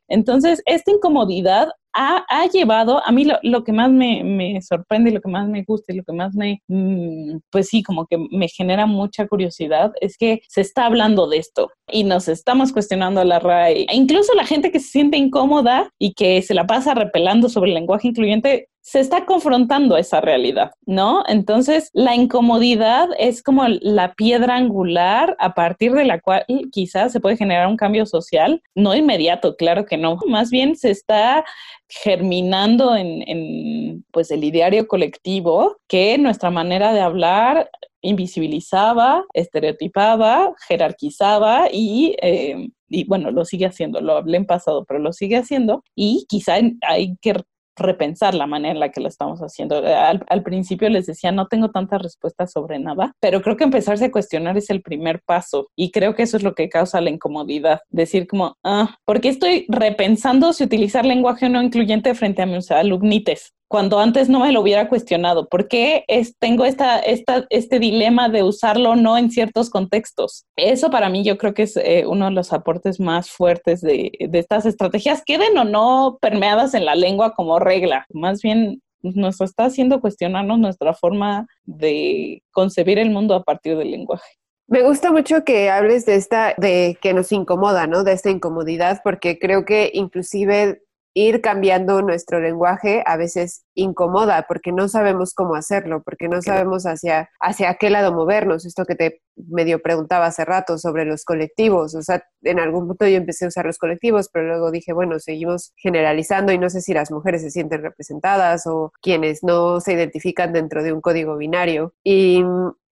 Entonces, 0.07 0.61
esta 0.65 0.91
incomodidad 0.91 1.69
ha, 1.93 2.47
llevado, 2.47 3.01
a 3.05 3.11
mí 3.11 3.25
lo, 3.43 3.63
que 3.63 3.71
más 3.71 3.91
me, 3.91 4.59
sorprende 4.61 5.09
y 5.09 5.13
lo 5.13 5.21
que 5.21 5.29
más 5.29 5.47
me 5.47 5.63
gusta 5.63 5.93
y 5.93 5.97
lo 5.97 6.03
que 6.03 6.13
más 6.13 6.33
me, 6.33 6.61
mm, 6.67 7.37
pues 7.51 7.69
sí, 7.69 7.83
como 7.83 8.05
que 8.05 8.17
me 8.31 8.47
genera 8.47 8.85
mucha 8.85 9.27
curiosidad 9.27 9.91
es 10.01 10.17
que 10.17 10.41
se 10.47 10.61
está 10.61 10.85
hablando 10.85 11.27
de 11.27 11.37
esto 11.37 11.69
y 11.91 12.03
nos 12.03 12.27
estamos 12.27 12.71
cuestionando 12.71 13.21
a 13.21 13.25
la 13.25 13.39
RAE. 13.39 13.85
E 13.89 13.95
incluso 13.95 14.33
la 14.33 14.45
gente 14.45 14.71
que 14.71 14.79
se 14.79 14.89
siente 14.89 15.17
incómoda 15.17 15.89
y 15.99 16.13
que 16.13 16.41
se 16.41 16.53
la 16.53 16.65
pasa 16.65 16.93
repelando 16.93 17.49
sobre 17.49 17.69
el 17.69 17.75
lenguaje 17.75 18.07
incluyente 18.07 18.69
se 18.83 18.99
está 18.99 19.25
confrontando 19.25 19.95
esa 19.95 20.19
realidad, 20.19 20.71
¿no? 20.85 21.23
Entonces, 21.27 21.89
la 21.93 22.15
incomodidad 22.15 23.07
es 23.17 23.41
como 23.41 23.63
la 23.65 24.13
piedra 24.13 24.57
angular 24.57 25.37
a 25.39 25.53
partir 25.53 25.93
de 25.93 26.03
la 26.03 26.19
cual 26.19 26.45
quizás 26.69 27.13
se 27.13 27.21
puede 27.21 27.37
generar 27.37 27.67
un 27.67 27.77
cambio 27.77 28.05
social, 28.05 28.61
no 28.75 28.93
inmediato, 28.93 29.55
claro 29.55 29.85
que 29.85 29.97
no, 29.97 30.17
más 30.27 30.51
bien 30.51 30.75
se 30.75 30.91
está 30.91 31.45
germinando 31.89 32.95
en, 32.95 34.05
pues 34.11 34.31
el 34.31 34.43
ideario 34.43 34.87
colectivo 34.87 35.77
que 35.87 36.17
nuestra 36.17 36.49
manera 36.49 36.93
de 36.93 37.01
hablar 37.01 37.69
invisibilizaba, 38.01 39.23
estereotipaba, 39.33 40.53
jerarquizaba 40.67 41.69
y, 41.71 42.15
eh, 42.21 42.69
y 42.89 43.05
bueno, 43.05 43.31
lo 43.31 43.45
sigue 43.45 43.65
haciendo, 43.65 44.01
lo 44.01 44.17
hablé 44.17 44.37
en 44.37 44.45
pasado, 44.45 44.85
pero 44.85 44.99
lo 44.99 45.13
sigue 45.13 45.37
haciendo. 45.37 45.83
Y 45.95 46.25
quizá 46.27 46.55
hay 46.81 47.15
que 47.21 47.35
repensar 47.75 48.33
la 48.33 48.47
manera 48.47 48.73
en 48.73 48.79
la 48.79 48.89
que 48.89 49.01
lo 49.01 49.07
estamos 49.07 49.39
haciendo. 49.39 49.77
Al, 49.77 50.23
al, 50.27 50.43
principio 50.43 50.89
les 50.89 51.05
decía, 51.05 51.31
no 51.31 51.47
tengo 51.47 51.71
tantas 51.71 52.01
respuestas 52.01 52.51
sobre 52.51 52.79
nada, 52.79 53.13
pero 53.19 53.41
creo 53.41 53.57
que 53.57 53.63
empezarse 53.63 54.05
a 54.05 54.11
cuestionar 54.11 54.57
es 54.57 54.69
el 54.69 54.81
primer 54.81 55.21
paso 55.25 55.69
y 55.75 55.91
creo 55.91 56.15
que 56.15 56.23
eso 56.23 56.37
es 56.37 56.43
lo 56.43 56.53
que 56.53 56.69
causa 56.69 57.01
la 57.01 57.09
incomodidad. 57.09 57.81
Decir 57.89 58.27
como, 58.27 58.57
ah, 58.63 58.97
¿por 59.05 59.21
qué 59.21 59.29
estoy 59.29 59.65
repensando 59.69 60.53
si 60.53 60.63
utilizar 60.63 61.05
lenguaje 61.05 61.49
no 61.49 61.61
incluyente 61.61 62.13
frente 62.15 62.41
a 62.41 62.45
mis 62.45 62.71
alumnites? 62.71 63.53
Cuando 63.73 63.97
antes 63.97 64.29
no 64.29 64.41
me 64.41 64.51
lo 64.51 64.61
hubiera 64.61 64.87
cuestionado. 64.87 65.49
¿Por 65.49 65.67
qué 65.67 66.05
es, 66.07 66.37
tengo 66.37 66.63
esta, 66.63 66.99
esta, 66.99 67.47
este 67.49 67.79
dilema 67.79 68.29
de 68.29 68.43
usarlo 68.43 68.91
o 68.91 68.95
no 68.95 69.17
en 69.17 69.31
ciertos 69.31 69.71
contextos? 69.71 70.45
Eso 70.55 70.91
para 70.91 71.09
mí 71.09 71.23
yo 71.23 71.39
creo 71.39 71.55
que 71.55 71.63
es 71.63 71.75
eh, 71.77 72.05
uno 72.05 72.25
de 72.25 72.33
los 72.33 72.53
aportes 72.53 72.99
más 72.99 73.31
fuertes 73.31 73.81
de, 73.81 74.11
de 74.29 74.37
estas 74.37 74.67
estrategias, 74.67 75.23
queden 75.25 75.57
o 75.57 75.63
no 75.63 76.19
permeadas 76.21 76.75
en 76.75 76.85
la 76.85 76.93
lengua 76.93 77.33
como 77.33 77.57
regla. 77.57 78.05
Más 78.13 78.43
bien 78.43 78.79
nos 79.01 79.41
está 79.41 79.65
haciendo 79.65 80.01
cuestionarnos 80.01 80.59
nuestra 80.59 80.93
forma 80.93 81.47
de 81.63 82.43
concebir 82.51 82.99
el 82.99 83.09
mundo 83.09 83.33
a 83.33 83.43
partir 83.43 83.75
del 83.75 83.89
lenguaje. 83.89 84.37
Me 84.67 84.83
gusta 84.83 85.11
mucho 85.11 85.43
que 85.43 85.71
hables 85.71 86.05
de 86.05 86.13
esta, 86.13 86.53
de 86.59 86.95
que 87.01 87.15
nos 87.15 87.31
incomoda, 87.31 87.87
¿no? 87.87 88.03
De 88.03 88.11
esta 88.11 88.29
incomodidad, 88.29 89.01
porque 89.03 89.39
creo 89.39 89.65
que 89.65 89.89
inclusive 89.95 90.83
ir 91.13 91.41
cambiando 91.41 92.01
nuestro 92.01 92.39
lenguaje 92.39 93.03
a 93.05 93.17
veces 93.17 93.65
incomoda 93.75 94.45
porque 94.47 94.71
no 94.71 94.87
sabemos 94.87 95.33
cómo 95.33 95.55
hacerlo, 95.55 96.01
porque 96.03 96.27
no 96.27 96.41
sabemos 96.41 96.85
hacia, 96.85 97.29
hacia 97.39 97.75
qué 97.75 97.89
lado 97.89 98.13
movernos. 98.13 98.65
Esto 98.65 98.85
que 98.85 98.95
te 98.95 99.21
medio 99.35 99.81
preguntaba 99.81 100.27
hace 100.27 100.45
rato 100.45 100.77
sobre 100.77 101.05
los 101.05 101.23
colectivos, 101.25 101.95
o 101.95 102.01
sea, 102.01 102.23
en 102.43 102.59
algún 102.59 102.87
punto 102.87 103.07
yo 103.07 103.17
empecé 103.17 103.45
a 103.45 103.47
usar 103.47 103.65
los 103.65 103.77
colectivos, 103.77 104.29
pero 104.31 104.47
luego 104.47 104.71
dije, 104.71 104.93
bueno, 104.93 105.19
seguimos 105.19 105.73
generalizando 105.77 106.51
y 106.51 106.57
no 106.57 106.69
sé 106.69 106.81
si 106.81 106.93
las 106.93 107.11
mujeres 107.11 107.41
se 107.41 107.51
sienten 107.51 107.81
representadas 107.81 108.67
o 108.67 108.91
quienes 109.01 109.43
no 109.43 109.79
se 109.79 109.93
identifican 109.93 110.53
dentro 110.53 110.83
de 110.83 110.93
un 110.93 111.01
código 111.01 111.37
binario. 111.37 111.93
Y 112.03 112.43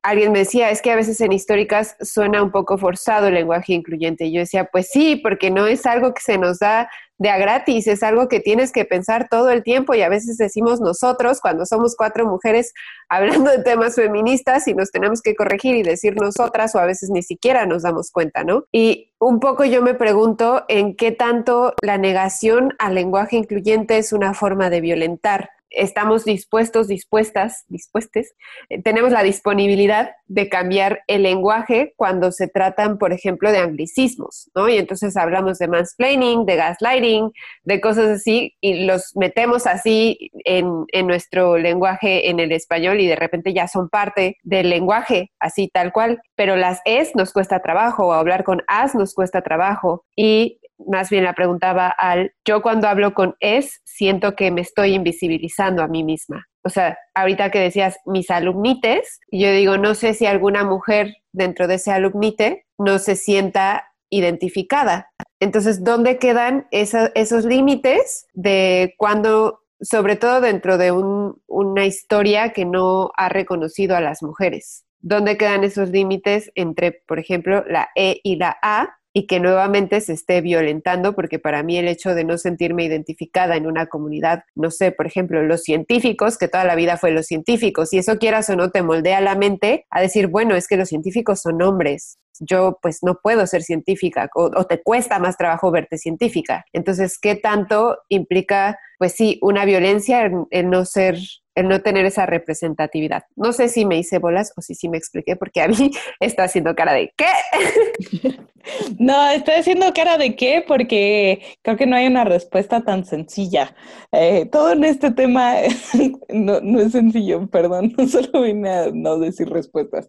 alguien 0.03 0.31
me 0.31 0.39
decía, 0.39 0.69
es 0.71 0.81
que 0.81 0.91
a 0.91 0.95
veces 0.95 1.21
en 1.21 1.31
históricas 1.31 1.95
suena 2.01 2.41
un 2.41 2.51
poco 2.51 2.77
forzado 2.77 3.27
el 3.27 3.35
lenguaje 3.35 3.73
incluyente. 3.73 4.25
Y 4.25 4.33
yo 4.33 4.39
decía, 4.39 4.65
pues 4.71 4.89
sí, 4.89 5.15
porque 5.17 5.51
no 5.51 5.67
es 5.67 5.85
algo 5.85 6.13
que 6.13 6.21
se 6.21 6.37
nos 6.37 6.59
da 6.59 6.89
de 7.21 7.29
a 7.29 7.37
gratis, 7.37 7.85
es 7.85 8.01
algo 8.01 8.27
que 8.27 8.39
tienes 8.39 8.71
que 8.71 8.83
pensar 8.83 9.27
todo 9.29 9.51
el 9.51 9.61
tiempo 9.61 9.93
y 9.93 10.01
a 10.01 10.09
veces 10.09 10.37
decimos 10.37 10.81
nosotros 10.81 11.39
cuando 11.39 11.67
somos 11.67 11.95
cuatro 11.95 12.25
mujeres 12.25 12.73
hablando 13.09 13.51
de 13.51 13.61
temas 13.61 13.93
feministas 13.93 14.67
y 14.67 14.73
nos 14.73 14.89
tenemos 14.89 15.21
que 15.21 15.35
corregir 15.35 15.75
y 15.75 15.83
decir 15.83 16.15
nosotras 16.19 16.73
o 16.73 16.79
a 16.79 16.87
veces 16.87 17.11
ni 17.11 17.21
siquiera 17.21 17.67
nos 17.67 17.83
damos 17.83 18.09
cuenta, 18.09 18.43
¿no? 18.43 18.63
Y 18.71 19.11
un 19.19 19.39
poco 19.39 19.65
yo 19.65 19.83
me 19.83 19.93
pregunto 19.93 20.65
en 20.67 20.95
qué 20.95 21.11
tanto 21.11 21.75
la 21.83 21.99
negación 21.99 22.73
al 22.79 22.95
lenguaje 22.95 23.35
incluyente 23.35 23.99
es 23.99 24.13
una 24.13 24.33
forma 24.33 24.71
de 24.71 24.81
violentar 24.81 25.51
estamos 25.71 26.25
dispuestos, 26.25 26.87
dispuestas, 26.87 27.65
dispuestes, 27.67 28.35
eh, 28.69 28.81
tenemos 28.81 29.11
la 29.11 29.23
disponibilidad 29.23 30.11
de 30.27 30.49
cambiar 30.49 31.01
el 31.07 31.23
lenguaje 31.23 31.93
cuando 31.95 32.31
se 32.31 32.47
tratan, 32.47 32.97
por 32.97 33.13
ejemplo, 33.13 33.51
de 33.51 33.59
anglicismos, 33.59 34.49
¿no? 34.55 34.69
Y 34.69 34.77
entonces 34.77 35.17
hablamos 35.17 35.57
de 35.57 35.67
mansplaining, 35.67 36.45
de 36.45 36.55
gaslighting, 36.55 37.31
de 37.63 37.81
cosas 37.81 38.09
así, 38.09 38.55
y 38.61 38.85
los 38.85 39.15
metemos 39.15 39.67
así 39.67 40.31
en, 40.45 40.85
en 40.91 41.07
nuestro 41.07 41.57
lenguaje 41.57 42.29
en 42.29 42.39
el 42.39 42.51
español 42.51 42.99
y 42.99 43.07
de 43.07 43.15
repente 43.15 43.53
ya 43.53 43.67
son 43.67 43.89
parte 43.89 44.37
del 44.43 44.69
lenguaje, 44.69 45.31
así 45.39 45.67
tal 45.67 45.91
cual. 45.91 46.21
Pero 46.35 46.55
las 46.55 46.81
es 46.85 47.15
nos 47.15 47.33
cuesta 47.33 47.61
trabajo, 47.61 48.13
hablar 48.13 48.43
con 48.43 48.63
as 48.67 48.95
nos 48.95 49.13
cuesta 49.13 49.41
trabajo, 49.41 50.05
y 50.15 50.59
más 50.87 51.09
bien 51.09 51.23
la 51.23 51.33
preguntaba 51.33 51.87
al, 51.89 52.33
yo 52.45 52.61
cuando 52.61 52.87
hablo 52.87 53.13
con 53.13 53.35
es, 53.39 53.81
siento 53.83 54.35
que 54.35 54.51
me 54.51 54.61
estoy 54.61 54.93
invisibilizando 54.93 55.83
a 55.83 55.87
mí 55.87 56.03
misma. 56.03 56.47
O 56.63 56.69
sea, 56.69 56.97
ahorita 57.15 57.49
que 57.49 57.59
decías 57.59 57.97
mis 58.05 58.29
alumnites, 58.29 59.19
yo 59.31 59.51
digo, 59.51 59.77
no 59.77 59.95
sé 59.95 60.13
si 60.13 60.25
alguna 60.25 60.63
mujer 60.63 61.15
dentro 61.31 61.67
de 61.67 61.75
ese 61.75 61.91
alumnite 61.91 62.65
no 62.77 62.99
se 62.99 63.15
sienta 63.15 63.87
identificada. 64.09 65.09
Entonces, 65.39 65.83
¿dónde 65.83 66.19
quedan 66.19 66.67
esos 66.71 67.45
límites 67.45 68.27
de 68.33 68.93
cuando, 68.97 69.61
sobre 69.79 70.15
todo 70.17 70.41
dentro 70.41 70.77
de 70.77 70.91
una 70.91 71.85
historia 71.85 72.53
que 72.53 72.65
no 72.65 73.11
ha 73.15 73.29
reconocido 73.29 73.95
a 73.95 74.01
las 74.01 74.21
mujeres? 74.21 74.85
¿Dónde 74.99 75.37
quedan 75.37 75.63
esos 75.63 75.89
límites 75.89 76.51
entre, 76.53 76.91
por 76.91 77.17
ejemplo, 77.17 77.63
la 77.67 77.89
E 77.95 78.19
y 78.23 78.35
la 78.35 78.55
A? 78.61 78.99
Y 79.13 79.27
que 79.27 79.39
nuevamente 79.39 80.01
se 80.01 80.13
esté 80.13 80.41
violentando, 80.41 81.13
porque 81.15 81.39
para 81.39 81.63
mí 81.63 81.77
el 81.77 81.87
hecho 81.87 82.15
de 82.15 82.23
no 82.23 82.37
sentirme 82.37 82.85
identificada 82.85 83.55
en 83.55 83.67
una 83.67 83.87
comunidad, 83.87 84.43
no 84.55 84.71
sé, 84.71 84.91
por 84.91 85.07
ejemplo, 85.07 85.43
los 85.43 85.63
científicos, 85.63 86.37
que 86.37 86.47
toda 86.47 86.63
la 86.63 86.75
vida 86.75 86.97
fue 86.97 87.11
los 87.11 87.25
científicos, 87.25 87.93
y 87.93 87.97
eso 87.97 88.17
quieras 88.17 88.49
o 88.49 88.55
no 88.55 88.71
te 88.71 88.81
moldea 88.81 89.21
la 89.21 89.35
mente 89.35 89.85
a 89.89 90.01
decir, 90.01 90.27
bueno, 90.27 90.55
es 90.55 90.67
que 90.67 90.77
los 90.77 90.89
científicos 90.89 91.41
son 91.41 91.61
hombres, 91.61 92.19
yo 92.39 92.79
pues 92.81 92.99
no 93.03 93.19
puedo 93.21 93.45
ser 93.45 93.61
científica 93.61 94.29
o, 94.33 94.65
te 94.65 94.81
cuesta 94.81 95.19
más 95.19 95.37
trabajo 95.37 95.69
verte 95.71 95.97
científica. 95.97 96.65
Entonces, 96.73 97.19
¿qué 97.19 97.35
tanto 97.35 97.99
implica, 98.09 98.79
pues 98.97 99.13
sí, 99.13 99.37
una 99.41 99.65
violencia 99.65 100.31
en 100.49 100.69
no 100.69 100.85
ser 100.85 101.17
el 101.55 101.67
no 101.67 101.81
tener 101.81 102.05
esa 102.05 102.25
representatividad. 102.25 103.23
No 103.35 103.53
sé 103.53 103.67
si 103.69 103.85
me 103.85 103.97
hice 103.97 104.19
bolas 104.19 104.53
o 104.55 104.61
si 104.61 104.75
sí 104.75 104.89
me 104.89 104.97
expliqué, 104.97 105.35
porque 105.35 105.61
a 105.61 105.67
mí 105.67 105.91
está 106.19 106.43
haciendo 106.43 106.75
cara 106.75 106.93
de 106.93 107.13
¿qué? 107.15 108.37
No, 108.99 109.29
estoy 109.29 109.55
haciendo 109.55 109.91
cara 109.93 110.17
de 110.19 110.35
qué 110.35 110.63
porque 110.67 111.41
creo 111.63 111.77
que 111.77 111.85
no 111.85 111.95
hay 111.95 112.07
una 112.07 112.23
respuesta 112.23 112.81
tan 112.81 113.05
sencilla. 113.05 113.75
Eh, 114.11 114.45
todo 114.51 114.73
en 114.73 114.83
este 114.83 115.11
tema 115.11 115.55
no, 116.29 116.59
no, 116.61 116.79
es 116.79 116.91
sencillo, 116.91 117.47
perdón, 117.47 117.93
no 117.97 118.07
solo 118.07 118.41
vine 118.41 118.69
a 118.69 118.91
no 118.93 119.17
decir 119.17 119.49
respuestas. 119.49 120.07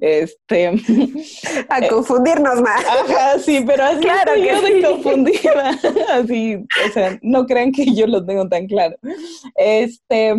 Este, 0.00 0.68
a 1.68 1.78
eh, 1.78 1.88
confundirnos 1.88 2.60
más. 2.60 2.84
Ajá, 2.84 3.38
sí, 3.38 3.64
pero 3.66 3.84
así 3.84 4.00
claro 4.00 4.34
que 4.34 4.46
yo 4.46 4.60
de 4.60 4.82
confundida. 4.82 5.78
Así, 6.12 6.56
o 6.56 6.92
sea, 6.92 7.18
no 7.22 7.46
crean 7.46 7.72
que 7.72 7.94
yo 7.94 8.06
lo 8.06 8.24
tengo 8.24 8.48
tan 8.48 8.66
claro. 8.66 8.96
Este, 9.56 10.34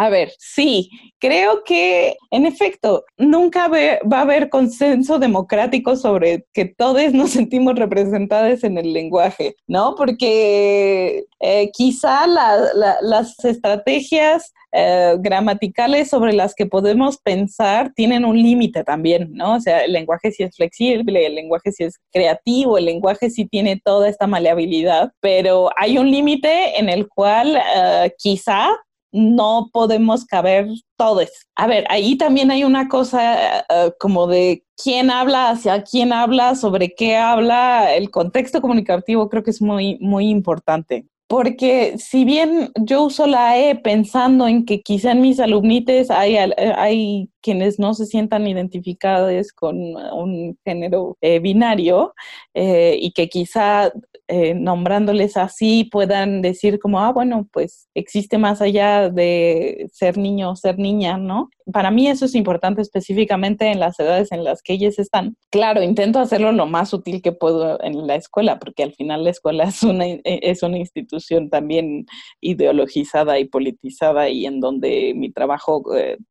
a 0.00 0.08
ver, 0.08 0.32
sí, 0.38 0.88
creo 1.18 1.62
que 1.62 2.16
en 2.30 2.46
efecto 2.46 3.04
nunca 3.18 3.68
va 3.68 4.16
a 4.16 4.22
haber 4.22 4.48
consenso 4.48 5.18
democrático 5.18 5.94
sobre 5.94 6.46
que 6.54 6.64
todos 6.64 7.12
nos 7.12 7.30
sentimos 7.32 7.74
representados 7.74 8.64
en 8.64 8.78
el 8.78 8.94
lenguaje, 8.94 9.56
¿no? 9.66 9.94
Porque 9.96 11.26
eh, 11.38 11.70
quizá 11.74 12.26
las 12.26 13.44
estrategias 13.44 14.54
eh, 14.72 15.16
gramaticales 15.18 16.08
sobre 16.08 16.32
las 16.32 16.54
que 16.54 16.64
podemos 16.64 17.18
pensar 17.18 17.92
tienen 17.94 18.24
un 18.24 18.40
límite 18.40 18.84
también, 18.84 19.30
¿no? 19.34 19.56
O 19.56 19.60
sea, 19.60 19.80
el 19.80 19.92
lenguaje 19.92 20.32
sí 20.32 20.44
es 20.44 20.56
flexible, 20.56 21.26
el 21.26 21.34
lenguaje 21.34 21.72
sí 21.72 21.84
es 21.84 21.98
creativo, 22.10 22.78
el 22.78 22.86
lenguaje 22.86 23.28
sí 23.28 23.44
tiene 23.44 23.78
toda 23.84 24.08
esta 24.08 24.26
maleabilidad, 24.26 25.12
pero 25.20 25.68
hay 25.76 25.98
un 25.98 26.10
límite 26.10 26.78
en 26.78 26.88
el 26.88 27.06
cual 27.06 27.60
eh, 27.76 28.14
quizá 28.16 28.70
no 29.12 29.70
podemos 29.72 30.24
caber 30.24 30.68
todos. 30.96 31.28
A 31.56 31.66
ver, 31.66 31.84
ahí 31.88 32.16
también 32.16 32.50
hay 32.50 32.64
una 32.64 32.88
cosa 32.88 33.60
eh, 33.60 33.92
como 33.98 34.26
de 34.26 34.64
quién 34.82 35.10
habla, 35.10 35.50
hacia 35.50 35.82
quién 35.82 36.12
habla, 36.12 36.54
sobre 36.54 36.94
qué 36.94 37.16
habla, 37.16 37.94
el 37.94 38.10
contexto 38.10 38.60
comunicativo 38.60 39.28
creo 39.28 39.42
que 39.42 39.50
es 39.50 39.62
muy, 39.62 39.98
muy 40.00 40.28
importante. 40.28 41.06
Porque 41.28 41.96
si 41.96 42.24
bien 42.24 42.72
yo 42.74 43.04
uso 43.04 43.26
la 43.26 43.56
E 43.56 43.76
pensando 43.76 44.48
en 44.48 44.64
que 44.64 44.82
quizá 44.82 45.12
en 45.12 45.20
mis 45.20 45.38
alumnites 45.38 46.10
hay, 46.10 46.36
hay 46.36 47.29
quienes 47.42 47.78
no 47.78 47.94
se 47.94 48.06
sientan 48.06 48.46
identificados 48.46 49.52
con 49.52 49.76
un 49.76 50.58
género 50.64 51.16
eh, 51.20 51.38
binario 51.38 52.14
eh, 52.54 52.98
y 53.00 53.12
que 53.12 53.28
quizá 53.28 53.92
eh, 54.32 54.54
nombrándoles 54.54 55.36
así 55.36 55.88
puedan 55.90 56.40
decir 56.40 56.78
como, 56.78 57.00
ah, 57.00 57.12
bueno, 57.12 57.48
pues 57.52 57.88
existe 57.94 58.38
más 58.38 58.60
allá 58.60 59.10
de 59.10 59.88
ser 59.92 60.18
niño 60.18 60.52
o 60.52 60.56
ser 60.56 60.78
niña, 60.78 61.18
¿no? 61.18 61.50
Para 61.72 61.90
mí 61.90 62.06
eso 62.06 62.26
es 62.26 62.36
importante 62.36 62.80
específicamente 62.80 63.70
en 63.72 63.80
las 63.80 63.98
edades 63.98 64.30
en 64.30 64.44
las 64.44 64.62
que 64.62 64.74
ellas 64.74 65.00
están. 65.00 65.36
Claro, 65.50 65.82
intento 65.82 66.20
hacerlo 66.20 66.52
lo 66.52 66.66
más 66.66 66.92
útil 66.92 67.22
que 67.22 67.32
puedo 67.32 67.82
en 67.82 68.06
la 68.06 68.14
escuela, 68.14 68.60
porque 68.60 68.84
al 68.84 68.94
final 68.94 69.24
la 69.24 69.30
escuela 69.30 69.64
es 69.64 69.82
una, 69.82 70.04
es 70.24 70.62
una 70.62 70.78
institución 70.78 71.50
también 71.50 72.06
ideologizada 72.40 73.38
y 73.40 73.46
politizada 73.46 74.28
y 74.28 74.46
en 74.46 74.60
donde 74.60 75.12
mi 75.16 75.32
trabajo 75.32 75.82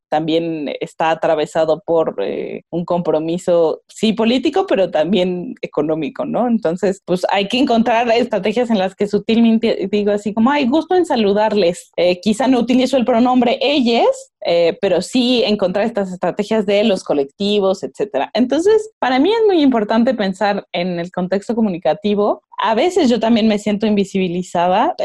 también 0.10 0.74
está 0.82 1.12
atravesado 1.12 1.82
por 1.86 2.16
eh, 2.22 2.64
un 2.70 2.86
compromiso, 2.86 3.82
sí, 3.88 4.14
político, 4.14 4.66
pero 4.68 4.92
también 4.92 5.56
económico, 5.62 6.26
¿no? 6.26 6.48
Entonces, 6.48 7.02
pues 7.06 7.26
hay 7.32 7.48
que 7.48 7.60
encontrar 7.60 8.10
estrategias 8.12 8.70
en 8.70 8.80
las 8.80 8.96
que 8.96 9.08
sutilmente 9.08 9.88
digo 9.92 10.12
así 10.12 10.34
como, 10.34 10.52
hay 10.52 10.68
gusto 10.68 10.96
en 10.96 11.06
saludarles. 11.06 11.92
Eh, 11.96 12.20
quizá 12.22 12.48
no 12.48 12.60
utilizo 12.60 12.98
el 12.98 13.06
pronombre 13.06 13.58
ellas, 13.62 14.34
eh, 14.46 14.78
pero 14.82 15.02
sí 15.02 15.44
encontrar 15.46 15.86
estas 15.86 16.12
estrategias 16.12 16.66
de 16.66 16.84
los 16.84 17.04
colectivos, 17.04 17.84
etcétera. 17.84 18.32
Entonces, 18.34 18.92
para 19.00 19.20
mí 19.20 19.32
es 19.32 19.46
muy 19.46 19.62
importante 19.62 20.14
pensar 20.14 20.66
en 20.72 21.00
el 21.00 21.12
contexto 21.12 21.56
comunicativo. 21.56 22.42
A 22.58 22.76
veces 22.76 23.10
yo 23.10 23.20
también 23.20 23.48
me 23.48 23.60
siento 23.60 23.86
invisibilizada, 23.86 24.96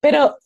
pero 0.00 0.36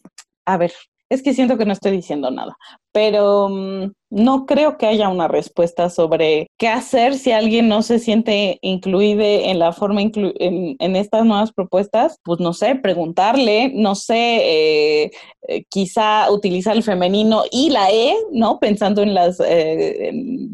a 0.46 0.56
ver, 0.56 0.72
es 1.10 1.22
que 1.22 1.34
siento 1.34 1.56
que 1.56 1.64
no 1.64 1.72
estoy 1.72 1.92
diciendo 1.92 2.30
nada, 2.30 2.56
pero 2.98 3.48
mm, 3.48 3.92
no 4.10 4.44
creo 4.44 4.76
que 4.76 4.86
haya 4.86 5.08
una 5.08 5.28
respuesta 5.28 5.88
sobre 5.88 6.48
qué 6.58 6.66
hacer 6.66 7.14
si 7.14 7.30
alguien 7.30 7.68
no 7.68 7.82
se 7.82 7.98
siente 7.98 8.58
incluido 8.62 9.20
en 9.22 9.58
la 9.58 9.72
forma 9.72 10.00
en, 10.02 10.96
estas 10.96 11.24
nuevas 11.24 11.52
propuestas. 11.52 12.18
Pues 12.24 12.40
no 12.40 12.54
sé, 12.54 12.74
preguntarle, 12.74 13.70
no 13.74 13.94
sé, 13.94 14.14
eh, 14.16 15.10
eh, 15.46 15.64
quizá 15.68 16.30
utilizar 16.30 16.74
el 16.76 16.82
femenino 16.82 17.44
y 17.52 17.70
la 17.70 17.90
E, 17.90 18.16
¿no? 18.32 18.58
Pensando 18.58 19.02
en, 19.02 19.14
las, 19.14 19.40
eh, 19.40 20.10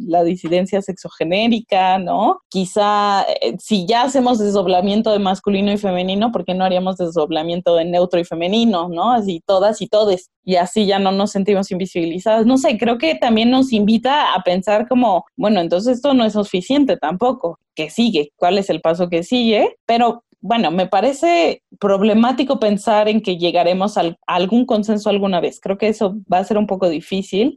la 0.07 0.25
disidencia 0.25 0.83
sexogenérica, 0.83 1.99
¿no? 1.99 2.41
Quizá 2.51 3.25
si 3.59 3.87
ya 3.87 4.03
hacemos 4.03 4.39
desdoblamiento 4.39 5.13
de 5.13 5.19
masculino 5.21 5.73
y 5.73 5.79
femenino, 5.79 6.33
¿por 6.33 6.45
qué 6.45 6.55
no 6.55 6.65
haríamos 6.65 6.97
desdoblamiento 6.97 7.77
de 7.77 7.85
neutro 7.85 8.21
y 8.21 8.25
femenino, 8.25 8.89
¿no? 8.89 9.13
Así 9.13 9.41
todas 9.47 9.81
y 9.81 9.89
todes. 9.89 10.31
Y 10.45 10.57
así 10.57 10.87
ya 10.87 10.99
no 10.99 11.11
nos 11.11 11.31
sentimos 11.31 11.71
No 12.43 12.59
sé, 12.59 12.79
creo 12.79 12.99
que 12.99 13.15
también 13.15 13.51
nos 13.51 13.73
invita 13.73 14.35
a 14.35 14.43
pensar 14.43 14.89
como, 14.89 15.25
bueno, 15.37 15.61
entonces 15.61 15.97
esto 15.97 16.15
no 16.15 16.25
es 16.25 16.33
suficiente 16.33 16.97
tampoco. 16.97 17.59
¿Qué 17.75 17.91
sigue? 17.91 18.33
¿Cuál 18.37 18.59
es 18.59 18.71
el 18.71 18.81
paso 18.81 19.09
que 19.09 19.23
sigue? 19.23 19.77
Pero 19.87 20.25
bueno, 20.45 20.71
me 20.71 20.87
parece 20.87 21.63
problemático 21.81 22.61
pensar 22.61 23.09
en 23.09 23.23
que 23.23 23.39
llegaremos 23.39 23.97
a 23.97 24.15
algún 24.27 24.67
consenso 24.67 25.09
alguna 25.09 25.41
vez. 25.41 25.59
Creo 25.59 25.79
que 25.79 25.89
eso 25.89 26.17
va 26.31 26.37
a 26.37 26.45
ser 26.45 26.59
un 26.59 26.67
poco 26.67 26.91
difícil. 26.91 27.57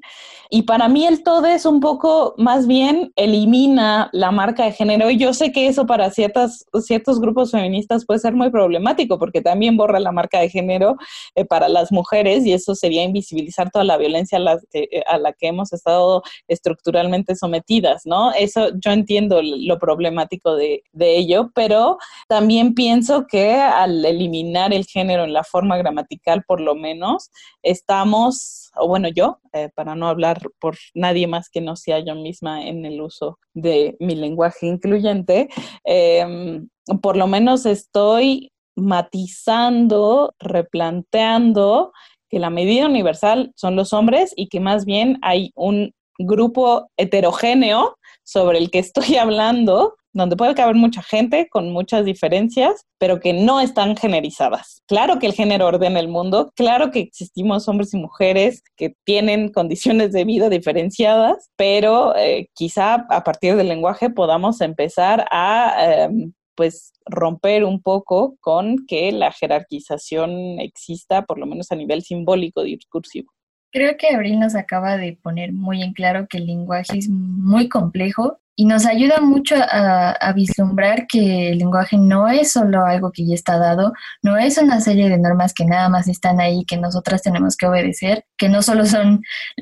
Y 0.49 0.61
para 0.61 0.87
mí 0.87 1.05
el 1.05 1.21
todo 1.21 1.47
es 1.47 1.65
un 1.65 1.81
poco, 1.81 2.33
más 2.37 2.65
bien, 2.65 3.11
elimina 3.17 4.09
la 4.13 4.31
marca 4.31 4.63
de 4.63 4.71
género. 4.71 5.09
Y 5.09 5.17
yo 5.17 5.33
sé 5.33 5.51
que 5.51 5.67
eso 5.67 5.85
para 5.85 6.09
ciertas, 6.11 6.65
ciertos 6.81 7.19
grupos 7.19 7.51
feministas 7.51 8.05
puede 8.05 8.21
ser 8.21 8.33
muy 8.33 8.51
problemático 8.51 9.19
porque 9.19 9.41
también 9.41 9.75
borra 9.75 9.99
la 9.99 10.13
marca 10.13 10.39
de 10.39 10.49
género 10.49 10.95
eh, 11.35 11.43
para 11.43 11.67
las 11.67 11.91
mujeres 11.91 12.45
y 12.45 12.53
eso 12.53 12.73
sería 12.73 13.03
invisibilizar 13.03 13.69
toda 13.69 13.83
la 13.83 13.97
violencia 13.97 14.37
a 14.37 14.41
la, 14.41 14.59
que, 14.71 15.03
a 15.05 15.17
la 15.17 15.33
que 15.33 15.47
hemos 15.47 15.73
estado 15.73 16.23
estructuralmente 16.47 17.35
sometidas, 17.35 18.03
¿no? 18.05 18.31
Eso 18.31 18.69
yo 18.81 18.91
entiendo 18.91 19.41
lo 19.43 19.77
problemático 19.77 20.55
de, 20.55 20.83
de 20.93 21.17
ello, 21.17 21.51
pero 21.53 21.97
también 22.29 22.75
pienso 22.77 23.25
que 23.25 23.55
al 23.55 24.05
eliminar 24.05 24.71
el 24.71 24.85
género 24.85 25.23
en 25.23 25.33
la 25.33 25.43
forma 25.43 25.77
gramatical, 25.77 26.43
por 26.47 26.61
lo 26.61 26.75
menos, 26.75 27.31
estamos, 27.63 28.69
o 28.77 28.87
bueno, 28.87 29.07
yo, 29.07 29.39
eh, 29.51 29.69
para 29.73 29.95
no 29.95 30.07
hablar 30.07 30.39
por 30.59 30.77
nadie 30.93 31.25
más 31.25 31.49
que 31.49 31.59
no 31.59 31.75
sea 31.75 31.99
yo 32.01 32.13
misma 32.13 32.67
en 32.67 32.85
el 32.85 33.01
uso 33.01 33.39
de 33.55 33.97
mi 33.99 34.13
lenguaje 34.13 34.67
incluyente, 34.67 35.49
em, 35.85 36.69
por 37.01 37.17
lo 37.17 37.25
menos 37.25 37.65
estoy 37.65 38.51
matizando, 38.75 40.35
replanteando 40.37 41.93
que 42.29 42.37
la 42.37 42.51
medida 42.51 42.85
universal 42.85 43.53
son 43.55 43.75
los 43.75 43.91
hombres 43.91 44.33
y 44.35 44.49
que 44.49 44.59
más 44.59 44.85
bien 44.85 45.17
hay 45.23 45.49
un 45.55 45.95
grupo 46.19 46.91
heterogéneo 46.95 47.97
sobre 48.23 48.59
el 48.59 48.69
que 48.69 48.79
estoy 48.79 49.15
hablando, 49.17 49.95
donde 50.17 50.35
puede 50.35 50.55
caber 50.55 50.75
mucha 50.75 51.01
gente 51.01 51.47
con 51.49 51.71
muchas 51.71 52.05
diferencias, 52.05 52.85
pero 52.97 53.19
que 53.19 53.33
no 53.33 53.59
están 53.59 53.95
generizadas. 53.95 54.81
Claro 54.87 55.19
que 55.19 55.27
el 55.27 55.33
género 55.33 55.67
ordena 55.67 55.99
el 55.99 56.07
mundo, 56.07 56.51
claro 56.55 56.91
que 56.91 56.99
existimos 56.99 57.67
hombres 57.67 57.93
y 57.93 57.97
mujeres 57.97 58.63
que 58.75 58.95
tienen 59.05 59.49
condiciones 59.51 60.11
de 60.11 60.25
vida 60.25 60.49
diferenciadas, 60.49 61.49
pero 61.55 62.15
eh, 62.15 62.47
quizá 62.53 63.05
a 63.09 63.23
partir 63.23 63.55
del 63.55 63.67
lenguaje 63.69 64.09
podamos 64.09 64.61
empezar 64.61 65.25
a 65.31 66.03
em, 66.05 66.33
pues 66.55 66.91
romper 67.05 67.63
un 67.63 67.81
poco 67.81 68.35
con 68.41 68.85
que 68.87 69.11
la 69.11 69.31
jerarquización 69.31 70.59
exista, 70.59 71.23
por 71.23 71.37
lo 71.37 71.45
menos 71.45 71.71
a 71.71 71.75
nivel 71.75 72.01
simbólico 72.01 72.63
discursivo. 72.63 73.31
Creo 73.71 73.97
que 73.97 74.15
Abril 74.15 74.39
nos 74.39 74.55
acaba 74.55 74.97
de 74.97 75.17
poner 75.21 75.53
muy 75.53 75.83
en 75.83 75.93
claro 75.93 76.27
que 76.27 76.37
el 76.37 76.47
lenguaje 76.47 76.97
es 76.97 77.09
muy 77.09 77.69
complejo 77.69 78.39
y 78.59 78.65
nos 78.65 78.87
ayuda 78.87 79.21
mucho 79.21 79.55
a, 79.55 80.33
vislumbrar 80.33 81.05
que 81.05 81.51
el 81.51 81.59
lenguaje 81.59 81.95
no 81.95 82.27
es 82.27 82.53
solo 82.53 82.83
algo 82.85 83.11
que 83.11 83.23
ya 83.23 83.35
está 83.35 83.59
dado, 83.59 83.93
no 84.23 84.35
es 84.35 84.57
una 84.57 84.81
serie 84.81 85.09
de 85.09 85.19
normas 85.19 85.53
que 85.53 85.63
nada 85.63 85.89
más 85.89 86.07
están 86.07 86.41
ahí, 86.41 86.65
que 86.65 86.75
nosotras 86.75 87.21
tenemos 87.21 87.55
que 87.55 87.67
obedecer, 87.67 88.25
que 88.35 88.49
no 88.49 88.63
solo 88.63 88.87
son 88.87 89.21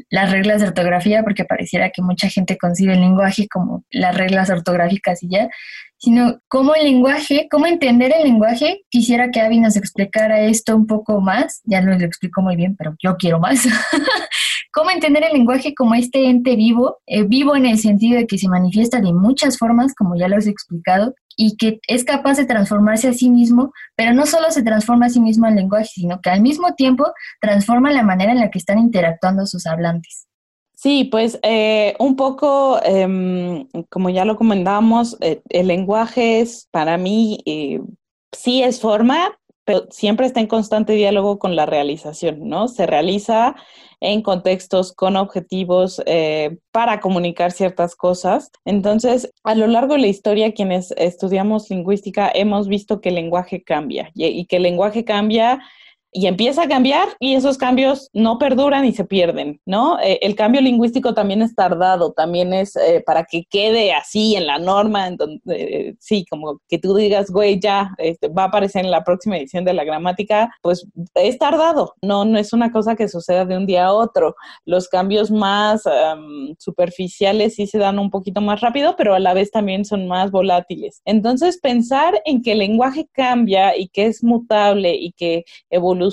las 0.09 0.31
reglas 0.31 0.61
de 0.61 0.67
ortografía, 0.67 1.23
porque 1.23 1.43
pareciera 1.43 1.89
que 1.89 2.01
mucha 2.01 2.29
gente 2.29 2.57
concibe 2.57 2.93
el 2.93 3.01
lenguaje 3.01 3.49
como 3.49 3.83
las 3.89 4.15
reglas 4.15 4.49
ortográficas 4.49 5.21
y 5.23 5.29
ya, 5.29 5.49
sino 5.97 6.39
cómo 6.47 6.75
el 6.75 6.83
lenguaje, 6.83 7.47
cómo 7.49 7.67
entender 7.67 8.13
el 8.15 8.23
lenguaje. 8.23 8.81
Quisiera 8.89 9.31
que 9.31 9.41
Avi 9.41 9.59
nos 9.59 9.75
explicara 9.75 10.41
esto 10.41 10.75
un 10.75 10.87
poco 10.87 11.21
más, 11.21 11.61
ya 11.63 11.81
nos 11.81 11.99
lo 11.99 12.05
explico 12.05 12.41
muy 12.41 12.55
bien, 12.55 12.75
pero 12.75 12.95
yo 13.01 13.15
quiero 13.17 13.39
más. 13.39 13.65
cómo 14.75 14.91
entender 14.91 15.23
el 15.23 15.31
lenguaje 15.31 15.73
como 15.73 15.95
este 15.95 16.29
ente 16.29 16.57
vivo, 16.57 16.97
eh, 17.07 17.23
vivo 17.23 17.55
en 17.55 17.65
el 17.65 17.79
sentido 17.79 18.17
de 18.17 18.27
que 18.27 18.37
se 18.37 18.49
manifiesta 18.49 18.99
de 18.99 19.13
muchas 19.13 19.57
formas, 19.57 19.95
como 19.95 20.17
ya 20.17 20.27
lo 20.27 20.35
he 20.35 20.49
explicado, 20.49 21.15
y 21.37 21.55
que 21.55 21.79
es 21.87 22.03
capaz 22.03 22.35
de 22.35 22.45
transformarse 22.45 23.07
a 23.07 23.13
sí 23.13 23.29
mismo, 23.29 23.71
pero 23.95 24.13
no 24.13 24.25
solo 24.25 24.51
se 24.51 24.63
transforma 24.63 25.05
a 25.05 25.09
sí 25.09 25.21
mismo 25.21 25.47
en 25.47 25.55
lenguaje, 25.55 25.87
sino 25.93 26.19
que 26.19 26.29
al 26.29 26.41
mismo 26.41 26.73
tiempo 26.75 27.05
transforma 27.39 27.93
la 27.93 28.03
manera 28.03 28.33
en 28.33 28.39
la 28.39 28.51
que 28.51 28.59
están 28.59 28.79
interactuando 28.79 29.45
sus 29.45 29.65
hablantes. 29.65 30.27
Sí, 30.85 31.05
pues 31.05 31.39
eh, 31.41 31.95
un 31.97 32.15
poco, 32.15 32.79
em, 32.83 33.67
como 33.89 34.11
ya 34.11 34.23
lo 34.23 34.35
comentábamos, 34.35 35.17
eh, 35.19 35.41
el 35.49 35.65
lenguaje 35.65 36.41
es 36.41 36.67
para 36.69 36.99
mí, 36.99 37.39
eh, 37.47 37.81
sí 38.31 38.61
es 38.61 38.79
forma, 38.79 39.35
pero 39.63 39.87
siempre 39.89 40.27
está 40.27 40.41
en 40.41 40.45
constante 40.45 40.93
diálogo 40.93 41.39
con 41.39 41.55
la 41.55 41.65
realización, 41.65 42.47
¿no? 42.47 42.67
Se 42.67 42.85
realiza 42.85 43.55
en 43.99 44.21
contextos 44.21 44.93
con 44.93 45.15
objetivos 45.15 45.99
para 46.71 46.99
comunicar 46.99 47.51
ciertas 47.51 47.95
cosas. 47.95 48.51
Entonces, 48.63 49.31
a 49.43 49.55
lo 49.55 49.65
largo 49.65 49.95
de 49.95 50.01
la 50.01 50.07
historia, 50.07 50.53
quienes 50.53 50.91
estudiamos 50.97 51.67
lingüística 51.71 52.29
hemos 52.31 52.67
visto 52.67 53.01
que 53.01 53.09
el 53.09 53.15
lenguaje 53.15 53.63
cambia 53.63 54.11
y 54.13 54.45
que 54.45 54.57
el 54.57 54.63
lenguaje 54.63 55.03
cambia 55.03 55.61
y 56.15 56.27
empieza 56.27 56.63
a 56.63 56.67
cambiar 56.69 57.09
y 57.19 57.35
esos 57.35 57.57
cambios 57.57 58.09
no 58.13 58.37
perduran 58.37 58.85
y 58.85 58.93
se 58.93 59.03
pierden, 59.03 59.59
¿no? 59.65 59.99
Eh, 59.99 60.19
el 60.21 60.33
cambio 60.35 60.61
lingüístico 60.61 61.13
también 61.13 61.41
es 61.41 61.53
tardado, 61.55 62.13
también 62.13 62.53
es 62.53 62.77
eh, 62.77 63.03
para 63.05 63.25
que 63.25 63.43
quede 63.49 63.91
así 63.93 64.37
en 64.37 64.47
la 64.47 64.57
norma, 64.57 65.07
en 65.07 65.17
donde, 65.17 65.41
eh, 65.47 65.95
sí, 65.99 66.25
como 66.29 66.61
que 66.69 66.79
tú 66.79 66.95
digas, 66.95 67.29
güey, 67.29 67.59
ya 67.59 67.93
este, 67.97 68.29
va 68.29 68.43
a 68.43 68.47
aparecer 68.47 68.85
en 68.85 68.91
la 68.91 69.03
próxima 69.03 69.37
edición 69.37 69.65
de 69.65 69.73
la 69.73 69.83
gramática, 69.83 70.49
pues 70.61 70.87
es 71.15 71.37
tardado, 71.37 71.95
no, 72.01 72.23
no 72.23 72.39
es 72.39 72.53
una 72.53 72.71
cosa 72.71 72.95
que 72.95 73.09
suceda 73.09 73.43
de 73.43 73.57
un 73.57 73.65
día 73.65 73.87
a 73.87 73.93
otro. 73.93 74.35
Los 74.63 74.87
cambios 74.87 75.31
más 75.31 75.83
superficiales 76.59 77.55
sí 77.55 77.67
se 77.67 77.77
dan 77.77 77.99
un 77.99 78.09
poquito 78.09 78.39
más 78.39 78.61
rápido, 78.61 78.95
pero 78.95 79.15
a 79.15 79.19
la 79.19 79.33
vez 79.33 79.51
también 79.51 79.83
son 79.83 80.07
más 80.07 80.31
volátiles. 80.31 81.01
Entonces, 81.03 81.59
pensar 81.59 82.21
en 82.23 82.41
que 82.41 82.53
el 82.53 82.59
lenguaje 82.59 83.09
cambia 83.11 83.77
y 83.77 83.89
que 83.89 84.05
es 84.05 84.23
mutable 84.23 84.95
y 84.95 85.11
que 85.11 85.43
evoluciona, 85.69 86.04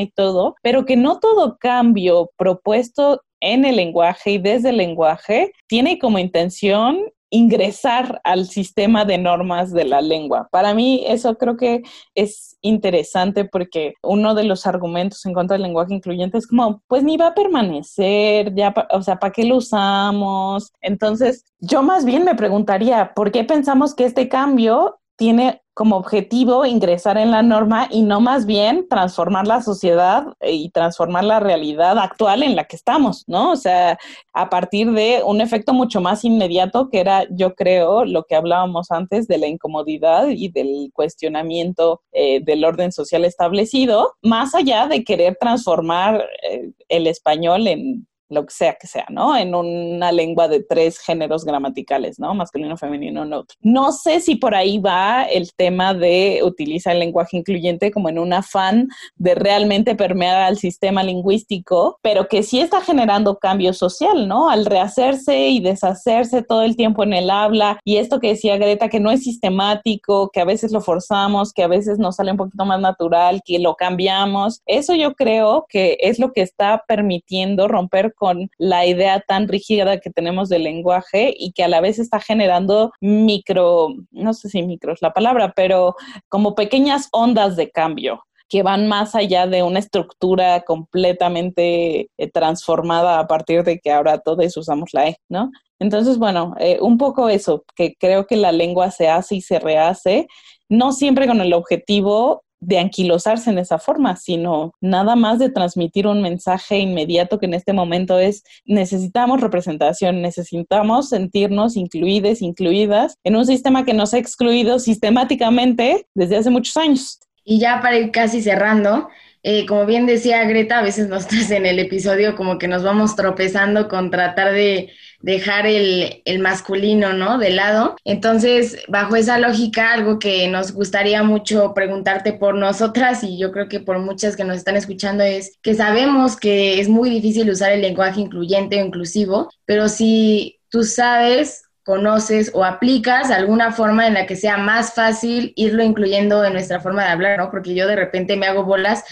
y 0.00 0.10
todo, 0.10 0.54
pero 0.62 0.84
que 0.84 0.96
no 0.96 1.18
todo 1.18 1.56
cambio 1.58 2.30
propuesto 2.36 3.22
en 3.40 3.64
el 3.64 3.76
lenguaje 3.76 4.32
y 4.32 4.38
desde 4.38 4.70
el 4.70 4.78
lenguaje 4.78 5.52
tiene 5.68 5.98
como 5.98 6.18
intención 6.18 6.98
ingresar 7.30 8.20
al 8.24 8.46
sistema 8.46 9.04
de 9.04 9.18
normas 9.18 9.72
de 9.72 9.84
la 9.84 10.00
lengua. 10.00 10.48
Para 10.50 10.74
mí 10.74 11.04
eso 11.06 11.36
creo 11.36 11.56
que 11.56 11.82
es 12.14 12.56
interesante 12.62 13.44
porque 13.44 13.94
uno 14.02 14.34
de 14.34 14.44
los 14.44 14.66
argumentos 14.66 15.24
en 15.26 15.34
contra 15.34 15.54
del 15.54 15.64
lenguaje 15.64 15.94
incluyente 15.94 16.38
es 16.38 16.46
como, 16.46 16.82
pues 16.86 17.02
ni 17.04 17.16
va 17.16 17.28
a 17.28 17.34
permanecer, 17.34 18.54
ya, 18.54 18.74
o 18.90 19.02
sea, 19.02 19.18
¿para 19.18 19.32
qué 19.32 19.44
lo 19.44 19.56
usamos? 19.56 20.72
Entonces, 20.80 21.44
yo 21.60 21.82
más 21.82 22.04
bien 22.04 22.24
me 22.24 22.34
preguntaría, 22.34 23.12
¿por 23.14 23.30
qué 23.30 23.44
pensamos 23.44 23.94
que 23.94 24.04
este 24.04 24.28
cambio 24.28 24.98
tiene 25.16 25.62
como 25.78 25.96
objetivo 25.96 26.66
ingresar 26.66 27.18
en 27.18 27.30
la 27.30 27.40
norma 27.40 27.86
y 27.88 28.02
no 28.02 28.20
más 28.20 28.46
bien 28.46 28.88
transformar 28.88 29.46
la 29.46 29.62
sociedad 29.62 30.26
y 30.42 30.70
transformar 30.70 31.22
la 31.22 31.38
realidad 31.38 32.00
actual 32.00 32.42
en 32.42 32.56
la 32.56 32.64
que 32.64 32.74
estamos, 32.74 33.22
¿no? 33.28 33.52
O 33.52 33.56
sea, 33.56 33.96
a 34.32 34.50
partir 34.50 34.90
de 34.90 35.22
un 35.24 35.40
efecto 35.40 35.72
mucho 35.72 36.00
más 36.00 36.24
inmediato 36.24 36.88
que 36.90 36.98
era, 36.98 37.28
yo 37.30 37.54
creo, 37.54 38.04
lo 38.04 38.24
que 38.24 38.34
hablábamos 38.34 38.90
antes 38.90 39.28
de 39.28 39.38
la 39.38 39.46
incomodidad 39.46 40.26
y 40.26 40.48
del 40.48 40.90
cuestionamiento 40.92 42.02
eh, 42.10 42.40
del 42.42 42.64
orden 42.64 42.90
social 42.90 43.24
establecido, 43.24 44.14
más 44.20 44.56
allá 44.56 44.88
de 44.88 45.04
querer 45.04 45.36
transformar 45.40 46.26
eh, 46.50 46.72
el 46.88 47.06
español 47.06 47.68
en 47.68 48.08
lo 48.28 48.44
que 48.46 48.54
sea 48.54 48.74
que 48.74 48.86
sea, 48.86 49.06
¿no? 49.10 49.36
En 49.36 49.54
una 49.54 50.12
lengua 50.12 50.48
de 50.48 50.62
tres 50.62 50.98
géneros 50.98 51.44
gramaticales, 51.44 52.18
¿no? 52.18 52.34
Masculino, 52.34 52.76
femenino, 52.76 53.24
neutro. 53.24 53.56
No 53.60 53.92
sé 53.92 54.20
si 54.20 54.36
por 54.36 54.54
ahí 54.54 54.78
va 54.78 55.24
el 55.24 55.52
tema 55.54 55.94
de 55.94 56.40
utilizar 56.42 56.92
el 56.92 57.00
lenguaje 57.00 57.36
incluyente 57.36 57.90
como 57.90 58.08
en 58.08 58.18
un 58.18 58.32
afán 58.32 58.88
de 59.16 59.34
realmente 59.34 59.94
permear 59.94 60.42
al 60.42 60.58
sistema 60.58 61.02
lingüístico, 61.02 61.98
pero 62.02 62.28
que 62.28 62.42
sí 62.42 62.60
está 62.60 62.80
generando 62.80 63.38
cambio 63.38 63.72
social, 63.72 64.28
¿no? 64.28 64.50
Al 64.50 64.66
rehacerse 64.66 65.48
y 65.48 65.60
deshacerse 65.60 66.42
todo 66.42 66.62
el 66.62 66.76
tiempo 66.76 67.02
en 67.02 67.12
el 67.12 67.30
habla 67.30 67.80
y 67.84 67.96
esto 67.96 68.20
que 68.20 68.28
decía 68.28 68.58
Greta, 68.58 68.88
que 68.88 69.00
no 69.00 69.10
es 69.10 69.22
sistemático, 69.22 70.30
que 70.32 70.40
a 70.40 70.44
veces 70.44 70.72
lo 70.72 70.80
forzamos, 70.80 71.52
que 71.52 71.62
a 71.62 71.68
veces 71.68 71.98
nos 71.98 72.16
sale 72.16 72.32
un 72.32 72.36
poquito 72.36 72.64
más 72.64 72.80
natural, 72.80 73.40
que 73.44 73.58
lo 73.58 73.74
cambiamos, 73.74 74.62
eso 74.66 74.94
yo 74.94 75.14
creo 75.14 75.66
que 75.68 75.96
es 76.00 76.18
lo 76.18 76.32
que 76.32 76.42
está 76.42 76.84
permitiendo 76.86 77.68
romper 77.68 78.14
con 78.18 78.50
la 78.58 78.86
idea 78.86 79.20
tan 79.20 79.48
rígida 79.48 79.98
que 79.98 80.10
tenemos 80.10 80.48
del 80.48 80.64
lenguaje 80.64 81.34
y 81.36 81.52
que 81.52 81.64
a 81.64 81.68
la 81.68 81.80
vez 81.80 81.98
está 81.98 82.20
generando 82.20 82.92
micro, 83.00 83.88
no 84.10 84.34
sé 84.34 84.48
si 84.48 84.62
micro 84.62 84.92
es 84.92 85.02
la 85.02 85.12
palabra, 85.12 85.52
pero 85.54 85.94
como 86.28 86.54
pequeñas 86.54 87.08
ondas 87.12 87.56
de 87.56 87.70
cambio 87.70 88.22
que 88.48 88.62
van 88.62 88.88
más 88.88 89.14
allá 89.14 89.46
de 89.46 89.62
una 89.62 89.78
estructura 89.78 90.62
completamente 90.62 92.08
eh, 92.16 92.30
transformada 92.32 93.18
a 93.18 93.26
partir 93.26 93.62
de 93.62 93.78
que 93.78 93.92
ahora 93.92 94.18
todos 94.18 94.56
usamos 94.56 94.90
la 94.92 95.08
E, 95.08 95.16
¿no? 95.28 95.50
Entonces, 95.78 96.18
bueno, 96.18 96.54
eh, 96.58 96.78
un 96.80 96.98
poco 96.98 97.28
eso, 97.28 97.64
que 97.76 97.94
creo 97.98 98.26
que 98.26 98.36
la 98.36 98.50
lengua 98.50 98.90
se 98.90 99.08
hace 99.08 99.36
y 99.36 99.42
se 99.42 99.60
rehace, 99.60 100.26
no 100.68 100.92
siempre 100.92 101.26
con 101.26 101.40
el 101.40 101.52
objetivo 101.52 102.42
de 102.60 102.78
anquilosarse 102.78 103.50
en 103.50 103.58
esa 103.58 103.78
forma, 103.78 104.16
sino 104.16 104.72
nada 104.80 105.16
más 105.16 105.38
de 105.38 105.50
transmitir 105.50 106.06
un 106.06 106.22
mensaje 106.22 106.78
inmediato 106.78 107.38
que 107.38 107.46
en 107.46 107.54
este 107.54 107.72
momento 107.72 108.18
es 108.18 108.42
necesitamos 108.64 109.40
representación, 109.40 110.22
necesitamos 110.22 111.08
sentirnos 111.10 111.76
incluides, 111.76 112.42
incluidas 112.42 113.16
en 113.24 113.36
un 113.36 113.46
sistema 113.46 113.84
que 113.84 113.94
nos 113.94 114.14
ha 114.14 114.18
excluido 114.18 114.78
sistemáticamente 114.78 116.06
desde 116.14 116.36
hace 116.36 116.50
muchos 116.50 116.76
años. 116.76 117.20
Y 117.44 117.58
ya 117.58 117.80
para 117.80 117.96
ir 117.98 118.10
casi 118.10 118.42
cerrando, 118.42 119.08
eh, 119.42 119.66
como 119.66 119.86
bien 119.86 120.06
decía 120.06 120.44
Greta, 120.44 120.78
a 120.78 120.82
veces 120.82 121.08
nosotros 121.08 121.50
en 121.50 121.66
el 121.66 121.78
episodio 121.78 122.34
como 122.34 122.58
que 122.58 122.68
nos 122.68 122.82
vamos 122.82 123.14
tropezando 123.16 123.88
con 123.88 124.10
tratar 124.10 124.52
de 124.52 124.90
dejar 125.20 125.66
el, 125.66 126.22
el, 126.24 126.38
masculino, 126.38 127.12
¿no? 127.12 127.38
De 127.38 127.50
lado. 127.50 127.96
Entonces, 128.04 128.78
bajo 128.88 129.16
esa 129.16 129.38
lógica, 129.38 129.92
algo 129.92 130.18
que 130.18 130.48
nos 130.48 130.72
gustaría 130.72 131.22
mucho 131.22 131.74
preguntarte 131.74 132.32
por 132.32 132.54
nosotras 132.54 133.24
y 133.24 133.38
yo 133.38 133.50
creo 133.52 133.68
que 133.68 133.80
por 133.80 133.98
muchas 133.98 134.36
que 134.36 134.44
nos 134.44 134.56
están 134.56 134.76
escuchando 134.76 135.24
es 135.24 135.58
que 135.62 135.74
sabemos 135.74 136.36
que 136.36 136.80
es 136.80 136.88
muy 136.88 137.10
difícil 137.10 137.50
usar 137.50 137.72
el 137.72 137.82
lenguaje 137.82 138.20
incluyente 138.20 138.80
o 138.80 138.86
inclusivo, 138.86 139.50
pero 139.64 139.88
si 139.88 140.60
tú 140.68 140.84
sabes 140.84 141.62
conoces 141.88 142.50
o 142.52 142.66
aplicas 142.66 143.30
alguna 143.30 143.72
forma 143.72 144.06
en 144.06 144.12
la 144.12 144.26
que 144.26 144.36
sea 144.36 144.58
más 144.58 144.92
fácil 144.92 145.54
irlo 145.56 145.82
incluyendo 145.82 146.44
en 146.44 146.52
nuestra 146.52 146.80
forma 146.80 147.02
de 147.02 147.12
hablar, 147.12 147.38
¿no? 147.38 147.50
Porque 147.50 147.74
yo 147.74 147.86
de 147.86 147.96
repente 147.96 148.36
me 148.36 148.46
hago 148.46 148.62
bolas, 148.64 149.04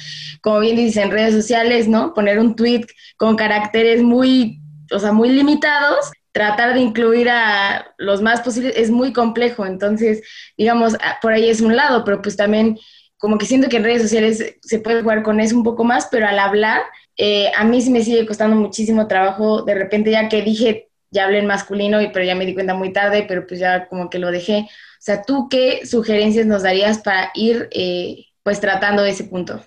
como 0.43 0.61
bien 0.61 0.77
dices, 0.77 1.03
en 1.03 1.11
redes 1.11 1.33
sociales, 1.33 1.89
¿no? 1.89 2.13
Poner 2.13 2.39
un 2.39 2.55
tweet 2.55 2.85
con 3.17 3.35
caracteres 3.35 4.03
muy, 4.03 4.61
o 4.93 4.99
sea, 4.99 5.11
muy 5.13 5.31
limitados, 5.31 6.11
tratar 6.33 6.75
de 6.75 6.81
incluir 6.81 7.31
a 7.31 7.95
los 7.97 8.21
más 8.21 8.43
posibles 8.43 8.75
es 8.77 8.91
muy 8.91 9.15
complejo. 9.15 9.65
Entonces, 9.65 10.23
digamos, 10.59 10.99
ah, 11.01 11.17
por 11.23 11.33
ahí 11.33 11.49
es 11.49 11.63
un 11.63 11.77
lado, 11.77 12.05
pero 12.05 12.21
pues 12.21 12.37
también 12.37 12.79
como 13.17 13.39
que 13.39 13.47
siento 13.47 13.71
que 13.71 13.79
en 13.79 13.85
redes 13.85 14.03
sociales 14.03 14.55
se 14.61 14.81
puede 14.81 15.01
jugar 15.01 15.23
con 15.23 15.41
eso 15.41 15.57
un 15.57 15.65
poco 15.65 15.83
más, 15.83 16.09
pero 16.11 16.29
al 16.29 16.39
hablar, 16.39 16.83
eh, 17.17 17.51
a 17.57 17.65
mí 17.65 17.81
sí 17.81 17.89
me 17.89 18.05
sigue 18.05 18.27
costando 18.27 18.55
muchísimo 18.55 19.09
trabajo. 19.09 19.63
De 19.63 19.75
repente 19.75 20.11
ya 20.11 20.29
que 20.29 20.43
dije 20.43 20.91
ya 21.17 21.25
hablé 21.25 21.39
en 21.39 21.47
masculino, 21.47 22.01
y, 22.01 22.09
pero 22.09 22.25
ya 22.25 22.35
me 22.35 22.47
di 22.47 22.55
cuenta 22.55 22.75
muy 22.75 22.93
tarde, 22.93 23.25
pero 23.27 23.47
pues 23.47 23.59
ya 23.59 23.89
como 23.89 24.11
que 24.11 24.19
lo 24.19 24.31
dejé. 24.31 24.61
O 24.61 25.01
sea, 25.07 25.23
¿tú 25.23 25.49
qué 25.49 25.87
sugerencias 25.87 26.47
nos 26.47 26.63
darías 26.63 26.99
para 26.99 27.31
ir 27.35 27.69
eh, 27.73 28.27
pues 28.43 28.61
tratando 28.61 29.05
ese 29.05 29.25
punto? 29.25 29.61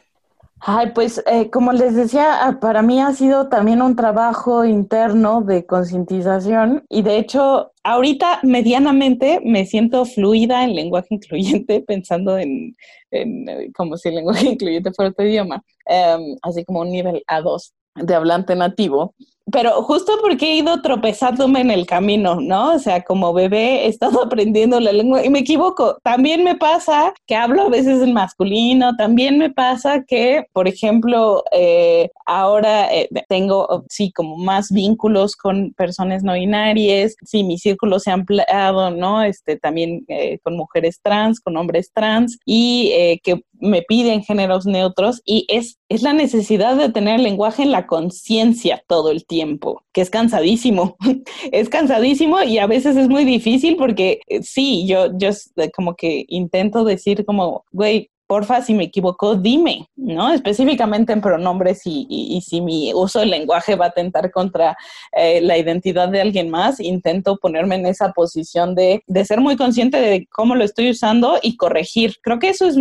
Ay, 0.62 0.92
pues 0.94 1.24
eh, 1.26 1.50
como 1.50 1.72
les 1.72 1.96
decía, 1.96 2.46
ah, 2.46 2.60
para 2.60 2.82
mí 2.82 3.02
ha 3.02 3.14
sido 3.14 3.48
también 3.48 3.82
un 3.82 3.96
trabajo 3.96 4.66
interno 4.66 5.42
de 5.42 5.66
concientización 5.66 6.84
y 6.90 7.02
de 7.02 7.18
hecho 7.18 7.72
ahorita 7.84 8.42
medianamente 8.44 9.40
me 9.46 9.66
siento 9.66 10.04
fluida 10.06 10.66
en 10.66 10.76
lenguaje 10.76 11.08
incluyente, 11.16 11.82
pensando 11.82 12.38
en, 12.38 12.76
eh, 13.12 13.72
como 13.74 13.96
si 13.96 14.10
el 14.10 14.16
lenguaje 14.16 14.48
incluyente 14.52 14.92
fuera 14.92 15.12
otro 15.12 15.26
idioma, 15.26 15.64
em, 15.86 16.36
así 16.42 16.66
como 16.66 16.82
un 16.82 16.92
nivel 16.92 17.24
A2 17.28 17.72
de 17.96 18.16
hablante 18.16 18.56
nativo 18.56 19.16
pero 19.52 19.82
justo 19.84 20.14
porque 20.22 20.52
he 20.52 20.58
ido 20.58 20.82
tropezándome 20.82 21.62
en 21.62 21.72
el 21.72 21.86
camino, 21.86 22.40
¿no? 22.42 22.74
O 22.74 22.80
sea, 22.80 23.04
como 23.04 23.34
bebé 23.34 23.86
he 23.86 23.88
estado 23.88 24.22
aprendiendo 24.24 24.80
la 24.80 24.92
lengua 24.92 25.26
y 25.26 25.30
me 25.30 25.40
equivoco. 25.40 25.98
También 26.04 26.44
me 26.44 26.56
pasa 26.56 27.14
que 27.26 27.36
hablo 27.36 27.64
a 27.64 27.70
veces 27.70 28.02
en 28.02 28.14
masculino, 28.14 28.96
también 28.96 29.38
me 29.38 29.50
pasa 29.50 30.04
que, 30.08 30.46
por 30.54 30.68
ejemplo, 30.68 31.44
eh, 31.52 32.10
ahora 32.26 32.94
eh, 32.94 33.10
tengo, 33.28 33.86
sí, 33.90 34.12
como 34.12 34.38
más 34.38 34.72
vínculos 34.72 35.36
con 35.36 35.74
personas 35.74 36.24
no 36.24 36.34
binarias, 36.34 37.16
sí, 37.24 37.44
mi 37.44 37.58
círculo 37.58 38.00
se 38.00 38.12
ha 38.12 38.14
ampliado, 38.14 38.92
¿no? 38.92 39.24
Este, 39.24 39.58
también 39.58 40.06
eh, 40.08 40.40
con 40.44 40.56
mujeres 40.58 41.00
trans, 41.02 41.40
con 41.40 41.58
hombres 41.58 41.92
trans 41.94 42.38
y 42.46 43.20
que 43.24 43.42
me 43.60 43.82
piden 43.82 44.24
géneros 44.24 44.66
neutros 44.66 45.22
y 45.26 45.46
es, 45.50 45.80
es 45.90 46.02
la 46.02 46.14
necesidad 46.14 46.76
de 46.76 46.90
tener 46.90 47.16
el 47.16 47.24
lenguaje 47.24 47.64
en 47.64 47.72
la 47.72 47.88
conciencia 47.88 48.84
todo 48.88 49.12
el 49.12 49.26
tiempo, 49.26 49.84
que 49.94 50.02
es 50.02 50.10
cansadísimo, 50.10 50.98
es 51.52 51.70
cansadísimo 51.70 52.42
y 52.44 52.58
a 52.58 52.68
veces 52.68 52.96
es 52.98 53.10
muy 53.10 53.26
difícil 53.26 53.76
porque 53.76 54.22
eh, 54.28 54.42
sí, 54.44 54.86
yo, 54.88 55.18
yo 55.18 55.30
como 55.76 55.96
que 55.96 56.26
intento 56.28 56.84
decir 56.84 57.26
como, 57.26 57.66
güey, 57.72 58.10
porfa, 58.30 58.62
si 58.62 58.76
me 58.76 58.84
equivoco, 58.84 59.34
dime, 59.34 59.90
¿no? 59.96 60.32
Específicamente 60.32 61.12
en 61.12 61.20
pronombres 61.20 61.82
y, 61.86 62.40
si 62.46 62.62
mi 62.62 62.94
uso 62.94 63.22
del 63.22 63.32
lenguaje 63.32 63.76
va 63.76 63.86
a 63.86 63.90
atentar 63.90 64.30
contra 64.30 64.78
eh, 65.18 65.42
la 65.42 65.58
identidad 65.58 66.10
de 66.10 66.22
alguien 66.22 66.52
más, 66.52 66.80
intento 66.80 67.38
ponerme 67.38 67.76
en 67.76 67.88
esa 67.88 68.12
posición 68.12 68.76
de, 68.76 69.02
ser 69.26 69.42
muy 69.42 69.58
consciente 69.58 70.00
de 70.00 70.28
cómo 70.32 70.54
lo 70.54 70.64
estoy 70.64 70.92
usando 70.92 71.40
y 71.42 71.58
corregir. 71.58 72.18
Creo 72.22 72.38
que 72.38 72.50
eso 72.50 72.68
es, 72.68 72.76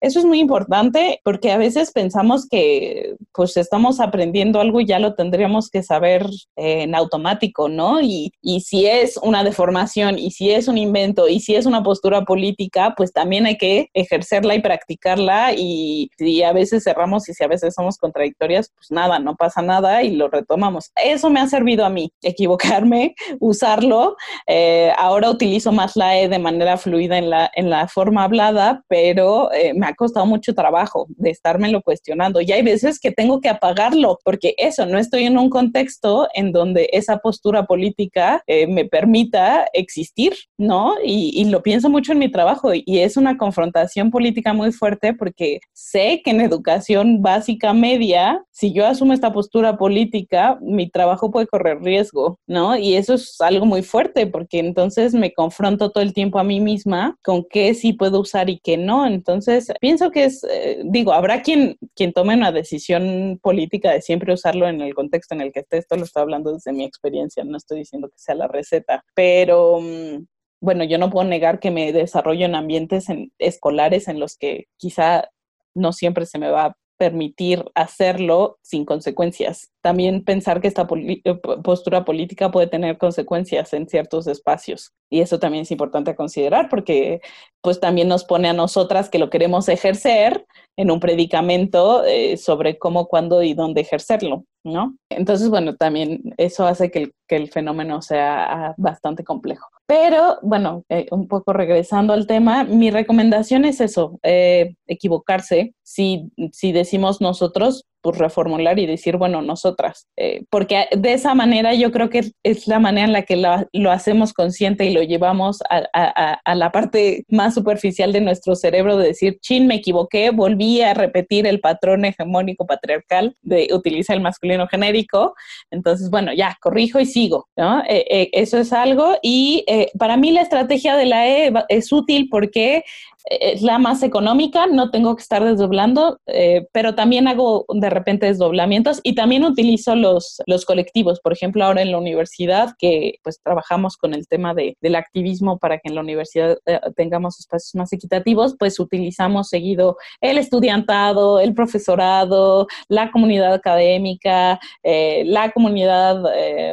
eso 0.00 0.18
es 0.18 0.24
muy 0.24 0.40
importante 0.40 1.20
porque 1.22 1.52
a 1.52 1.58
veces 1.58 1.92
pensamos 1.92 2.48
que 2.48 3.16
pues 3.34 3.58
estamos 3.58 4.00
aprendiendo 4.00 4.60
algo 4.60 4.80
y 4.80 4.86
ya 4.86 4.98
lo 4.98 5.14
tendríamos 5.14 5.68
que 5.68 5.82
saber 5.82 6.24
eh, 6.56 6.84
en 6.84 6.94
automático, 6.94 7.68
¿no? 7.68 8.00
Y, 8.00 8.32
y 8.40 8.60
si 8.62 8.86
es 8.86 9.18
una 9.22 9.44
deformación 9.44 10.18
y 10.18 10.30
si 10.30 10.52
es 10.52 10.68
un 10.68 10.78
invento 10.78 11.28
y 11.28 11.40
si 11.40 11.54
es 11.54 11.66
una 11.66 11.82
postura 11.82 12.22
política, 12.24 12.94
pues 12.96 13.12
también 13.12 13.44
hay 13.44 13.58
que 13.58 13.90
ejercerla 13.92 14.54
y 14.54 14.62
practicarla 14.62 14.85
practicarla 14.86 15.52
y 15.56 16.10
si 16.16 16.42
a 16.42 16.52
veces 16.52 16.84
cerramos 16.84 17.28
y 17.28 17.34
si 17.34 17.42
a 17.42 17.48
veces 17.48 17.74
somos 17.74 17.98
contradictorias, 17.98 18.70
pues 18.74 18.90
nada, 18.90 19.18
no 19.18 19.34
pasa 19.36 19.62
nada 19.62 20.02
y 20.02 20.14
lo 20.14 20.28
retomamos. 20.28 20.90
Eso 21.02 21.28
me 21.30 21.40
ha 21.40 21.48
servido 21.48 21.84
a 21.84 21.90
mí, 21.90 22.12
equivocarme, 22.22 23.14
usarlo. 23.40 24.16
Eh, 24.46 24.92
ahora 24.96 25.30
utilizo 25.30 25.72
más 25.72 25.96
la 25.96 26.18
E 26.18 26.28
de 26.28 26.38
manera 26.38 26.76
fluida 26.76 27.18
en 27.18 27.30
la, 27.30 27.50
en 27.54 27.68
la 27.70 27.88
forma 27.88 28.24
hablada, 28.24 28.82
pero 28.88 29.52
eh, 29.52 29.74
me 29.74 29.86
ha 29.86 29.94
costado 29.94 30.26
mucho 30.26 30.54
trabajo 30.54 31.06
de 31.08 31.30
estármelo 31.30 31.82
cuestionando. 31.82 32.40
Y 32.40 32.52
hay 32.52 32.62
veces 32.62 33.00
que 33.00 33.10
tengo 33.10 33.40
que 33.40 33.48
apagarlo 33.48 34.18
porque 34.24 34.54
eso, 34.56 34.86
no 34.86 34.98
estoy 34.98 35.24
en 35.24 35.38
un 35.38 35.50
contexto 35.50 36.28
en 36.34 36.52
donde 36.52 36.88
esa 36.92 37.18
postura 37.18 37.66
política 37.66 38.42
eh, 38.46 38.66
me 38.66 38.84
permita 38.84 39.66
existir, 39.72 40.34
¿no? 40.58 40.94
Y, 41.04 41.32
y 41.34 41.46
lo 41.46 41.62
pienso 41.62 41.90
mucho 41.90 42.12
en 42.12 42.18
mi 42.18 42.30
trabajo 42.30 42.70
y 42.74 43.00
es 43.00 43.16
una 43.16 43.36
confrontación 43.36 44.10
política 44.10 44.52
muy 44.52 44.72
fuerte 44.76 45.14
porque 45.14 45.60
sé 45.72 46.22
que 46.24 46.30
en 46.30 46.40
educación 46.40 47.22
básica 47.22 47.72
media, 47.72 48.44
si 48.50 48.72
yo 48.72 48.86
asumo 48.86 49.12
esta 49.12 49.32
postura 49.32 49.76
política, 49.76 50.58
mi 50.60 50.88
trabajo 50.88 51.30
puede 51.30 51.46
correr 51.46 51.82
riesgo, 51.82 52.38
¿no? 52.46 52.76
Y 52.76 52.94
eso 52.94 53.14
es 53.14 53.40
algo 53.40 53.66
muy 53.66 53.82
fuerte 53.82 54.26
porque 54.26 54.58
entonces 54.58 55.14
me 55.14 55.32
confronto 55.32 55.90
todo 55.90 56.02
el 56.02 56.12
tiempo 56.12 56.38
a 56.38 56.44
mí 56.44 56.60
misma 56.60 57.16
con 57.24 57.44
qué 57.48 57.74
sí 57.74 57.92
puedo 57.92 58.20
usar 58.20 58.50
y 58.50 58.60
qué 58.60 58.76
no. 58.76 59.06
Entonces, 59.06 59.72
pienso 59.80 60.10
que 60.10 60.24
es, 60.24 60.44
eh, 60.44 60.82
digo, 60.84 61.12
habrá 61.12 61.42
quien, 61.42 61.76
quien 61.94 62.12
tome 62.12 62.34
una 62.34 62.52
decisión 62.52 63.38
política 63.42 63.92
de 63.92 64.02
siempre 64.02 64.32
usarlo 64.32 64.68
en 64.68 64.80
el 64.80 64.94
contexto 64.94 65.34
en 65.34 65.40
el 65.40 65.52
que 65.52 65.60
esté. 65.60 65.78
Esto 65.78 65.96
lo 65.96 66.04
estoy 66.04 66.22
hablando 66.22 66.52
desde 66.52 66.72
mi 66.72 66.84
experiencia, 66.84 67.44
no 67.44 67.56
estoy 67.56 67.78
diciendo 67.78 68.08
que 68.08 68.18
sea 68.18 68.34
la 68.34 68.48
receta, 68.48 69.04
pero 69.14 69.80
mm, 69.80 70.24
bueno, 70.60 70.84
yo 70.84 70.98
no 70.98 71.10
puedo 71.10 71.26
negar 71.28 71.60
que 71.60 71.70
me 71.70 71.92
desarrollo 71.92 72.46
en 72.46 72.54
ambientes 72.54 73.06
escolares 73.38 74.08
en 74.08 74.20
los 74.20 74.36
que 74.36 74.66
quizá 74.76 75.28
no 75.74 75.92
siempre 75.92 76.26
se 76.26 76.38
me 76.38 76.50
va 76.50 76.64
a 76.66 76.76
permitir 76.96 77.64
hacerlo 77.74 78.58
sin 78.62 78.84
consecuencias. 78.84 79.70
También 79.82 80.24
pensar 80.24 80.60
que 80.60 80.68
esta 80.68 80.86
eh, 80.90 81.34
postura 81.62 82.04
política 82.04 82.50
puede 82.50 82.66
tener 82.66 82.98
consecuencias 82.98 83.72
en 83.74 83.88
ciertos 83.88 84.26
espacios 84.26 84.92
y 85.10 85.20
eso 85.20 85.38
también 85.38 85.62
es 85.62 85.70
importante 85.70 86.16
considerar 86.16 86.68
porque 86.68 87.20
pues 87.66 87.80
también 87.80 88.06
nos 88.06 88.22
pone 88.22 88.48
a 88.48 88.52
nosotras 88.52 89.10
que 89.10 89.18
lo 89.18 89.28
queremos 89.28 89.68
ejercer 89.68 90.46
en 90.76 90.92
un 90.92 91.00
predicamento 91.00 92.04
eh, 92.04 92.36
sobre 92.36 92.78
cómo, 92.78 93.08
cuándo 93.08 93.42
y 93.42 93.54
dónde 93.54 93.80
ejercerlo, 93.80 94.44
¿no? 94.62 94.94
Entonces, 95.10 95.50
bueno, 95.50 95.74
también 95.74 96.32
eso 96.36 96.64
hace 96.64 96.92
que 96.92 97.00
el, 97.00 97.12
que 97.26 97.34
el 97.34 97.50
fenómeno 97.50 98.02
sea 98.02 98.72
bastante 98.76 99.24
complejo. 99.24 99.66
Pero 99.88 100.38
bueno, 100.42 100.84
eh, 100.88 101.08
un 101.10 101.26
poco 101.26 101.52
regresando 101.52 102.12
al 102.12 102.28
tema, 102.28 102.62
mi 102.62 102.92
recomendación 102.92 103.64
es 103.64 103.80
eso, 103.80 104.20
eh, 104.22 104.76
equivocarse. 104.86 105.74
Si, 105.82 106.30
si 106.52 106.70
decimos 106.70 107.20
nosotros, 107.20 107.84
pues 108.06 108.18
reformular 108.18 108.78
y 108.78 108.86
decir, 108.86 109.16
bueno, 109.16 109.42
nosotras, 109.42 110.06
eh, 110.16 110.44
porque 110.48 110.86
de 110.96 111.12
esa 111.12 111.34
manera 111.34 111.74
yo 111.74 111.90
creo 111.90 112.08
que 112.08 112.30
es 112.44 112.68
la 112.68 112.78
manera 112.78 113.04
en 113.08 113.12
la 113.12 113.22
que 113.22 113.36
lo, 113.36 113.90
hacemos 113.90 114.32
consciente 114.32 114.84
y 114.84 114.92
lo 114.92 115.02
llevamos 115.02 115.58
a, 115.68 116.54
la 116.54 116.70
parte 116.70 117.24
más 117.28 117.54
superficial 117.54 118.12
de 118.12 118.20
nuestro 118.20 118.54
cerebro 118.54 118.96
de 118.96 119.08
decir, 119.08 119.38
chin, 119.40 119.66
me 119.66 119.74
equivoqué, 119.74 120.30
volví 120.30 120.82
a 120.82 120.94
repetir 120.94 121.48
el 121.48 121.58
patrón 121.58 122.04
hegemónico 122.04 122.64
patriarcal 122.64 123.34
de 123.42 123.70
utilizar 123.72 124.14
el 124.14 124.22
masculino 124.22 124.68
genérico, 124.68 125.34
entonces, 125.72 126.08
bueno, 126.08 126.32
ya, 126.32 126.56
corrijo 126.60 127.00
y 127.00 127.06
sigo. 127.06 127.48
Eh, 127.88 128.04
eh, 128.08 128.30
eso 128.34 128.58
es 128.58 128.72
algo 128.72 129.16
y 129.20 129.64
para 129.98 130.16
mí 130.16 130.30
la 130.30 130.42
estrategia 130.42 130.94
de 130.96 131.06
la 131.06 131.26
E 131.26 131.52
es 131.68 131.90
útil 131.90 132.28
porque 132.30 132.84
es 133.26 133.62
la 133.62 133.78
más 133.78 134.02
económica, 134.02 134.66
no 134.66 134.90
tengo 134.90 135.16
que 135.16 135.22
estar 135.22 135.44
desdoblando, 135.44 136.18
eh, 136.26 136.66
pero 136.72 136.94
también 136.94 137.26
hago 137.26 137.66
de 137.68 137.90
repente 137.90 138.26
desdoblamientos 138.26 139.00
y 139.02 139.14
también 139.14 139.44
utilizo 139.44 139.96
los, 139.96 140.40
los 140.46 140.64
colectivos. 140.64 141.20
Por 141.20 141.32
ejemplo, 141.32 141.64
ahora 141.64 141.82
en 141.82 141.90
la 141.90 141.98
universidad, 141.98 142.74
que 142.78 143.16
pues 143.24 143.40
trabajamos 143.42 143.96
con 143.96 144.14
el 144.14 144.28
tema 144.28 144.54
de, 144.54 144.76
del 144.80 144.94
activismo 144.94 145.58
para 145.58 145.78
que 145.78 145.88
en 145.88 145.96
la 145.96 146.02
universidad 146.02 146.56
eh, 146.66 146.80
tengamos 146.94 147.40
espacios 147.40 147.74
más 147.74 147.92
equitativos, 147.92 148.54
pues 148.58 148.78
utilizamos 148.78 149.48
seguido 149.48 149.96
el 150.20 150.38
estudiantado, 150.38 151.40
el 151.40 151.52
profesorado, 151.52 152.68
la 152.88 153.10
comunidad 153.10 153.54
académica, 153.54 154.60
eh, 154.84 155.24
la 155.26 155.50
comunidad 155.50 156.22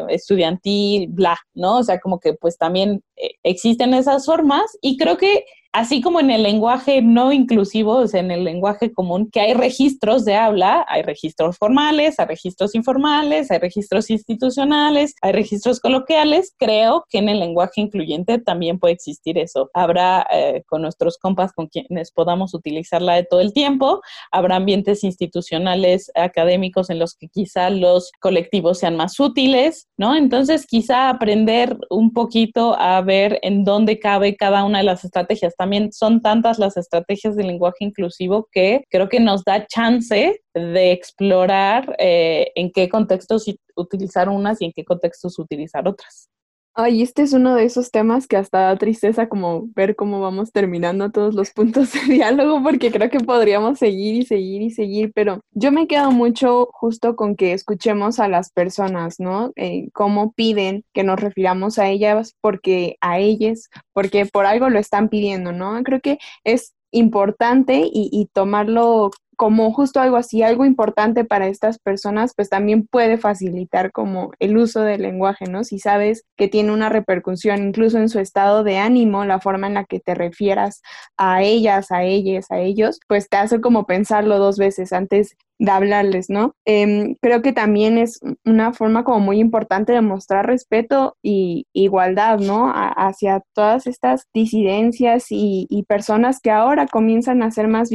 estudiantil, 0.09 1.07
bla, 1.09 1.37
¿no? 1.55 1.79
O 1.79 1.83
sea, 1.83 1.99
como 1.99 2.19
que 2.19 2.33
pues 2.33 2.57
también 2.57 3.01
existen 3.43 3.93
esas 3.93 4.25
formas 4.25 4.77
y 4.81 4.97
creo 4.97 5.17
que 5.17 5.45
así 5.73 6.01
como 6.01 6.19
en 6.19 6.29
el 6.29 6.43
lenguaje 6.43 7.01
no 7.01 7.33
inclusivo, 7.33 7.97
o 7.97 8.07
sea, 8.07 8.19
en 8.19 8.29
el 8.29 8.43
lenguaje 8.43 8.93
común, 8.93 9.29
que 9.31 9.41
hay 9.41 9.53
registros 9.53 10.23
de 10.23 10.35
habla, 10.35 10.85
hay 10.87 11.01
registros 11.01 11.57
formales, 11.57 12.19
hay 12.19 12.27
registros 12.27 12.75
informales, 12.75 13.49
hay 13.49 13.57
registros 13.57 14.11
institucionales, 14.11 15.15
hay 15.21 15.31
registros 15.31 15.79
coloquiales, 15.79 16.53
creo 16.57 17.05
que 17.09 17.17
en 17.17 17.27
el 17.27 17.39
lenguaje 17.39 17.81
incluyente 17.81 18.37
también 18.37 18.77
puede 18.77 18.93
existir 18.93 19.39
eso. 19.39 19.71
Habrá 19.73 20.27
eh, 20.31 20.63
con 20.67 20.83
nuestros 20.83 21.17
compas 21.17 21.51
con 21.53 21.67
quienes 21.67 22.11
podamos 22.11 22.53
utilizarla 22.53 23.15
de 23.15 23.23
todo 23.23 23.41
el 23.41 23.51
tiempo, 23.51 24.01
habrá 24.31 24.57
ambientes 24.57 25.03
institucionales 25.03 26.11
académicos 26.13 26.91
en 26.91 26.99
los 26.99 27.15
que 27.15 27.29
quizá 27.29 27.71
los 27.71 28.11
colectivos 28.19 28.77
sean 28.77 28.95
más 28.95 29.19
útiles, 29.19 29.87
¿no? 29.97 30.15
Entonces, 30.15 30.67
quizá 30.67 31.09
aprender 31.09 31.77
un 31.89 32.13
poquito 32.13 32.77
a 32.77 33.01
ver 33.01 33.39
en 33.41 33.63
dónde 33.63 33.97
cabe 33.97 34.35
cada 34.35 34.63
una 34.63 34.77
de 34.77 34.83
las 34.83 35.03
estrategias. 35.03 35.55
También 35.63 35.93
son 35.93 36.21
tantas 36.21 36.59
las 36.59 36.75
estrategias 36.75 37.37
de 37.37 37.45
lenguaje 37.45 37.85
inclusivo 37.85 38.49
que 38.51 38.83
creo 38.89 39.07
que 39.07 39.21
nos 39.21 39.45
da 39.45 39.65
chance 39.65 40.41
de 40.53 40.91
explorar 40.91 41.95
eh, 41.99 42.51
en 42.55 42.69
qué 42.69 42.89
contextos 42.89 43.45
utilizar 43.77 44.27
unas 44.27 44.61
y 44.61 44.65
en 44.65 44.73
qué 44.75 44.83
contextos 44.83 45.39
utilizar 45.39 45.87
otras. 45.87 46.27
Ay, 46.75 47.03
este 47.03 47.21
es 47.21 47.33
uno 47.33 47.53
de 47.53 47.65
esos 47.65 47.91
temas 47.91 48.25
que 48.25 48.35
hasta 48.35 48.61
da 48.61 48.77
tristeza 48.77 49.29
como 49.29 49.67
ver 49.75 49.95
cómo 49.95 50.21
vamos 50.21 50.51
terminando 50.51 51.11
todos 51.11 51.35
los 51.35 51.51
puntos 51.51 51.93
de 51.93 51.99
diálogo, 52.11 52.63
porque 52.63 52.91
creo 52.91 53.11
que 53.11 53.19
podríamos 53.19 53.77
seguir 53.77 54.15
y 54.15 54.25
seguir 54.25 54.63
y 54.63 54.71
seguir, 54.71 55.11
pero 55.13 55.41
yo 55.51 55.71
me 55.71 55.85
quedo 55.85 56.11
mucho 56.11 56.69
justo 56.73 57.15
con 57.15 57.35
que 57.35 57.53
escuchemos 57.53 58.19
a 58.19 58.27
las 58.27 58.51
personas, 58.51 59.19
¿no? 59.19 59.51
Eh, 59.55 59.89
cómo 59.93 60.33
piden 60.33 60.83
que 60.93 61.03
nos 61.03 61.19
refiramos 61.19 61.77
a 61.77 61.89
ellas, 61.89 62.35
porque 62.41 62.97
a 63.01 63.19
ellas, 63.19 63.69
porque 63.93 64.25
por 64.25 64.47
algo 64.47 64.69
lo 64.69 64.79
están 64.79 65.09
pidiendo, 65.09 65.51
¿no? 65.51 65.83
Creo 65.83 66.01
que 66.01 66.17
es 66.43 66.73
importante 66.89 67.83
y, 67.85 68.09
y 68.11 68.29
tomarlo 68.33 69.11
como 69.43 69.73
justo 69.73 69.99
algo 69.99 70.15
así, 70.15 70.41
algo 70.41 70.63
importante 70.63 71.25
para 71.25 71.47
estas 71.47 71.77
personas, 71.77 72.31
pues 72.33 72.47
también 72.47 72.87
puede 72.87 73.17
facilitar 73.17 73.91
como 73.91 74.31
el 74.39 74.55
uso 74.55 74.79
del 74.83 75.01
lenguaje, 75.01 75.47
¿no? 75.49 75.65
Si 75.65 75.79
sabes 75.79 76.23
que 76.37 76.47
tiene 76.47 76.71
una 76.71 76.87
repercusión 76.87 77.61
incluso 77.61 77.97
en 77.97 78.07
su 78.07 78.19
estado 78.19 78.63
de 78.63 78.77
ánimo, 78.77 79.25
la 79.25 79.41
forma 79.41 79.67
en 79.67 79.73
la 79.73 79.83
que 79.83 79.99
te 79.99 80.15
refieras 80.15 80.81
a 81.17 81.43
ellas, 81.43 81.91
a 81.91 82.05
ellas, 82.05 82.51
a 82.51 82.59
ellos, 82.59 83.01
pues 83.09 83.27
te 83.27 83.35
hace 83.35 83.59
como 83.59 83.85
pensarlo 83.85 84.37
dos 84.39 84.57
veces 84.57 84.93
antes 84.93 85.35
de 85.59 85.71
hablarles, 85.71 86.29
¿no? 86.29 86.55
Em, 86.65 87.15
creo 87.21 87.41
que 87.41 87.53
también 87.53 87.97
es 87.97 88.19
una 88.45 88.73
forma 88.73 89.03
como 89.03 89.19
muy 89.19 89.39
importante 89.39 89.93
de 89.93 90.01
mostrar 90.01 90.45
respeto 90.47 91.15
y 91.21 91.67
igualdad, 91.73 92.39
¿no? 92.39 92.71
hacia 92.73 93.41
todas 93.53 93.87
estas 93.87 94.27
disidencias 94.33 95.27
y, 95.29 95.67
personas 95.87 96.39
que 96.39 96.49
ahora 96.49 96.87
comienzan 96.87 97.43
a 97.43 97.51
ser 97.51 97.67
más 97.67 97.89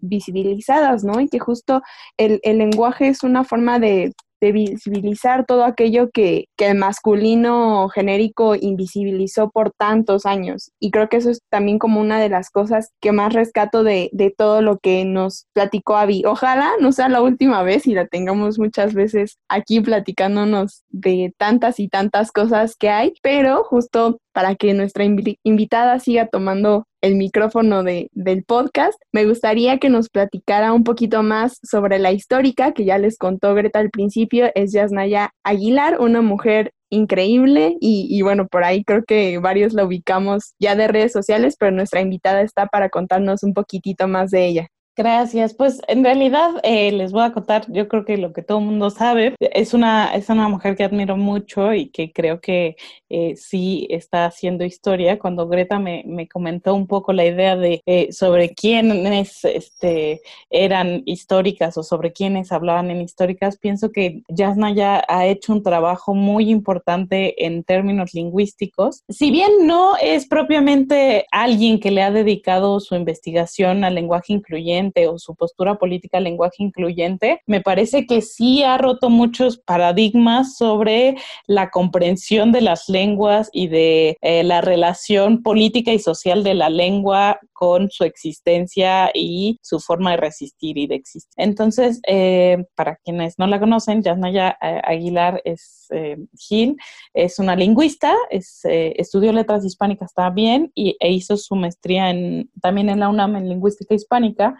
visibilizadas, 0.00 1.04
¿no? 1.04 1.20
Y 1.20 1.28
que 1.28 1.38
justo 1.38 1.82
el, 2.16 2.40
el 2.42 2.58
lenguaje 2.58 3.08
es 3.08 3.22
una 3.22 3.44
forma 3.44 3.78
de 3.78 4.12
de 4.40 4.52
visibilizar 4.52 5.46
todo 5.46 5.64
aquello 5.64 6.10
que, 6.10 6.46
que, 6.56 6.68
el 6.68 6.76
masculino 6.76 7.88
genérico 7.88 8.54
invisibilizó 8.54 9.50
por 9.50 9.72
tantos 9.72 10.26
años. 10.26 10.70
Y 10.80 10.90
creo 10.90 11.08
que 11.08 11.18
eso 11.18 11.30
es 11.30 11.40
también 11.50 11.78
como 11.78 12.00
una 12.00 12.20
de 12.20 12.28
las 12.28 12.50
cosas 12.50 12.90
que 13.00 13.12
más 13.12 13.32
rescato 13.32 13.82
de, 13.82 14.10
de 14.12 14.30
todo 14.30 14.62
lo 14.62 14.78
que 14.78 15.04
nos 15.04 15.46
platicó 15.52 15.96
Avi. 15.96 16.24
Ojalá 16.26 16.72
no 16.80 16.92
sea 16.92 17.08
la 17.08 17.22
última 17.22 17.62
vez 17.62 17.86
y 17.86 17.94
la 17.94 18.06
tengamos 18.06 18.58
muchas 18.58 18.94
veces 18.94 19.38
aquí 19.48 19.80
platicándonos 19.80 20.82
de 20.90 21.32
tantas 21.38 21.80
y 21.80 21.88
tantas 21.88 22.32
cosas 22.32 22.76
que 22.76 22.90
hay, 22.90 23.14
pero 23.22 23.64
justo 23.64 24.18
para 24.32 24.54
que 24.54 24.74
nuestra 24.74 25.04
invitada 25.04 25.98
siga 25.98 26.26
tomando 26.26 26.84
el 27.06 27.14
micrófono 27.14 27.84
de, 27.84 28.10
del 28.12 28.42
podcast, 28.42 29.00
me 29.12 29.24
gustaría 29.24 29.78
que 29.78 29.88
nos 29.88 30.08
platicara 30.08 30.72
un 30.72 30.82
poquito 30.82 31.22
más 31.22 31.58
sobre 31.62 32.00
la 32.00 32.10
histórica 32.10 32.72
que 32.72 32.84
ya 32.84 32.98
les 32.98 33.16
contó 33.16 33.54
Greta 33.54 33.78
al 33.78 33.90
principio, 33.90 34.50
es 34.56 34.72
Yasnaya 34.72 35.30
Aguilar, 35.44 36.00
una 36.00 36.20
mujer 36.20 36.72
increíble 36.90 37.76
y, 37.80 38.08
y, 38.10 38.22
bueno, 38.22 38.46
por 38.48 38.64
ahí 38.64 38.84
creo 38.84 39.04
que 39.04 39.38
varios 39.38 39.72
la 39.72 39.84
ubicamos 39.84 40.54
ya 40.58 40.74
de 40.74 40.88
redes 40.88 41.12
sociales, 41.12 41.56
pero 41.58 41.70
nuestra 41.72 42.00
invitada 42.00 42.42
está 42.42 42.66
para 42.66 42.90
contarnos 42.90 43.42
un 43.44 43.54
poquitito 43.54 44.08
más 44.08 44.30
de 44.30 44.46
ella. 44.46 44.68
Gracias. 44.96 45.52
Pues 45.52 45.82
en 45.88 46.02
realidad 46.02 46.52
eh, 46.62 46.90
les 46.90 47.12
voy 47.12 47.22
a 47.22 47.32
contar, 47.32 47.70
yo 47.70 47.86
creo 47.86 48.06
que 48.06 48.16
lo 48.16 48.32
que 48.32 48.40
todo 48.40 48.60
el 48.60 48.64
mundo 48.64 48.88
sabe, 48.88 49.34
es 49.40 49.74
una, 49.74 50.14
es 50.14 50.30
una 50.30 50.48
mujer 50.48 50.74
que 50.74 50.84
admiro 50.84 51.18
mucho 51.18 51.74
y 51.74 51.90
que 51.90 52.12
creo 52.12 52.40
que 52.40 52.76
eh, 53.10 53.36
sí 53.36 53.86
está 53.90 54.24
haciendo 54.24 54.64
historia. 54.64 55.18
Cuando 55.18 55.48
Greta 55.48 55.78
me, 55.78 56.02
me 56.06 56.26
comentó 56.26 56.74
un 56.74 56.86
poco 56.86 57.12
la 57.12 57.26
idea 57.26 57.56
de 57.56 57.82
eh, 57.84 58.10
sobre 58.10 58.54
quiénes 58.54 59.44
este, 59.44 60.22
eran 60.48 61.02
históricas 61.04 61.76
o 61.76 61.82
sobre 61.82 62.14
quiénes 62.14 62.50
hablaban 62.50 62.90
en 62.90 63.02
históricas, 63.02 63.58
pienso 63.58 63.92
que 63.92 64.22
Yasna 64.28 64.72
ya 64.72 65.04
ha 65.08 65.26
hecho 65.26 65.52
un 65.52 65.62
trabajo 65.62 66.14
muy 66.14 66.48
importante 66.48 67.44
en 67.44 67.64
términos 67.64 68.14
lingüísticos. 68.14 69.02
Si 69.10 69.30
bien 69.30 69.66
no 69.66 69.98
es 70.00 70.26
propiamente 70.26 71.26
alguien 71.32 71.80
que 71.80 71.90
le 71.90 72.02
ha 72.02 72.10
dedicado 72.10 72.80
su 72.80 72.94
investigación 72.94 73.84
al 73.84 73.94
lenguaje 73.94 74.32
incluyente, 74.32 74.85
o 75.08 75.18
su 75.18 75.34
postura 75.34 75.76
política 75.76 76.20
lenguaje 76.20 76.62
incluyente, 76.62 77.40
me 77.46 77.60
parece 77.60 78.06
que 78.06 78.22
sí 78.22 78.62
ha 78.62 78.78
roto 78.78 79.10
muchos 79.10 79.58
paradigmas 79.58 80.56
sobre 80.56 81.16
la 81.46 81.70
comprensión 81.70 82.52
de 82.52 82.60
las 82.60 82.88
lenguas 82.88 83.48
y 83.52 83.68
de 83.68 84.16
eh, 84.20 84.42
la 84.44 84.60
relación 84.60 85.42
política 85.42 85.92
y 85.92 85.98
social 85.98 86.42
de 86.42 86.54
la 86.54 86.68
lengua 86.68 87.38
con 87.52 87.90
su 87.90 88.04
existencia 88.04 89.10
y 89.14 89.58
su 89.62 89.80
forma 89.80 90.10
de 90.10 90.18
resistir 90.18 90.76
y 90.76 90.86
de 90.86 90.96
existir. 90.96 91.32
Entonces, 91.36 92.00
eh, 92.06 92.66
para 92.74 92.96
quienes 92.96 93.38
no 93.38 93.46
la 93.46 93.58
conocen, 93.58 94.02
Yasnaya 94.02 94.58
eh, 94.60 94.80
Aguilar 94.84 95.40
es 95.44 95.88
Gil, 96.36 96.76
es 97.14 97.38
una 97.38 97.54
lingüista, 97.54 98.12
es, 98.28 98.60
estudió 98.64 99.32
letras 99.32 99.64
hispánicas 99.64 100.12
también 100.12 100.72
y, 100.74 100.96
e 100.98 101.12
hizo 101.12 101.36
su 101.36 101.54
maestría 101.54 102.10
en, 102.10 102.50
también 102.60 102.90
en 102.90 103.00
la 103.00 103.08
UNAM 103.08 103.36
en 103.36 103.48
lingüística 103.48 103.94
hispánica 103.94 104.56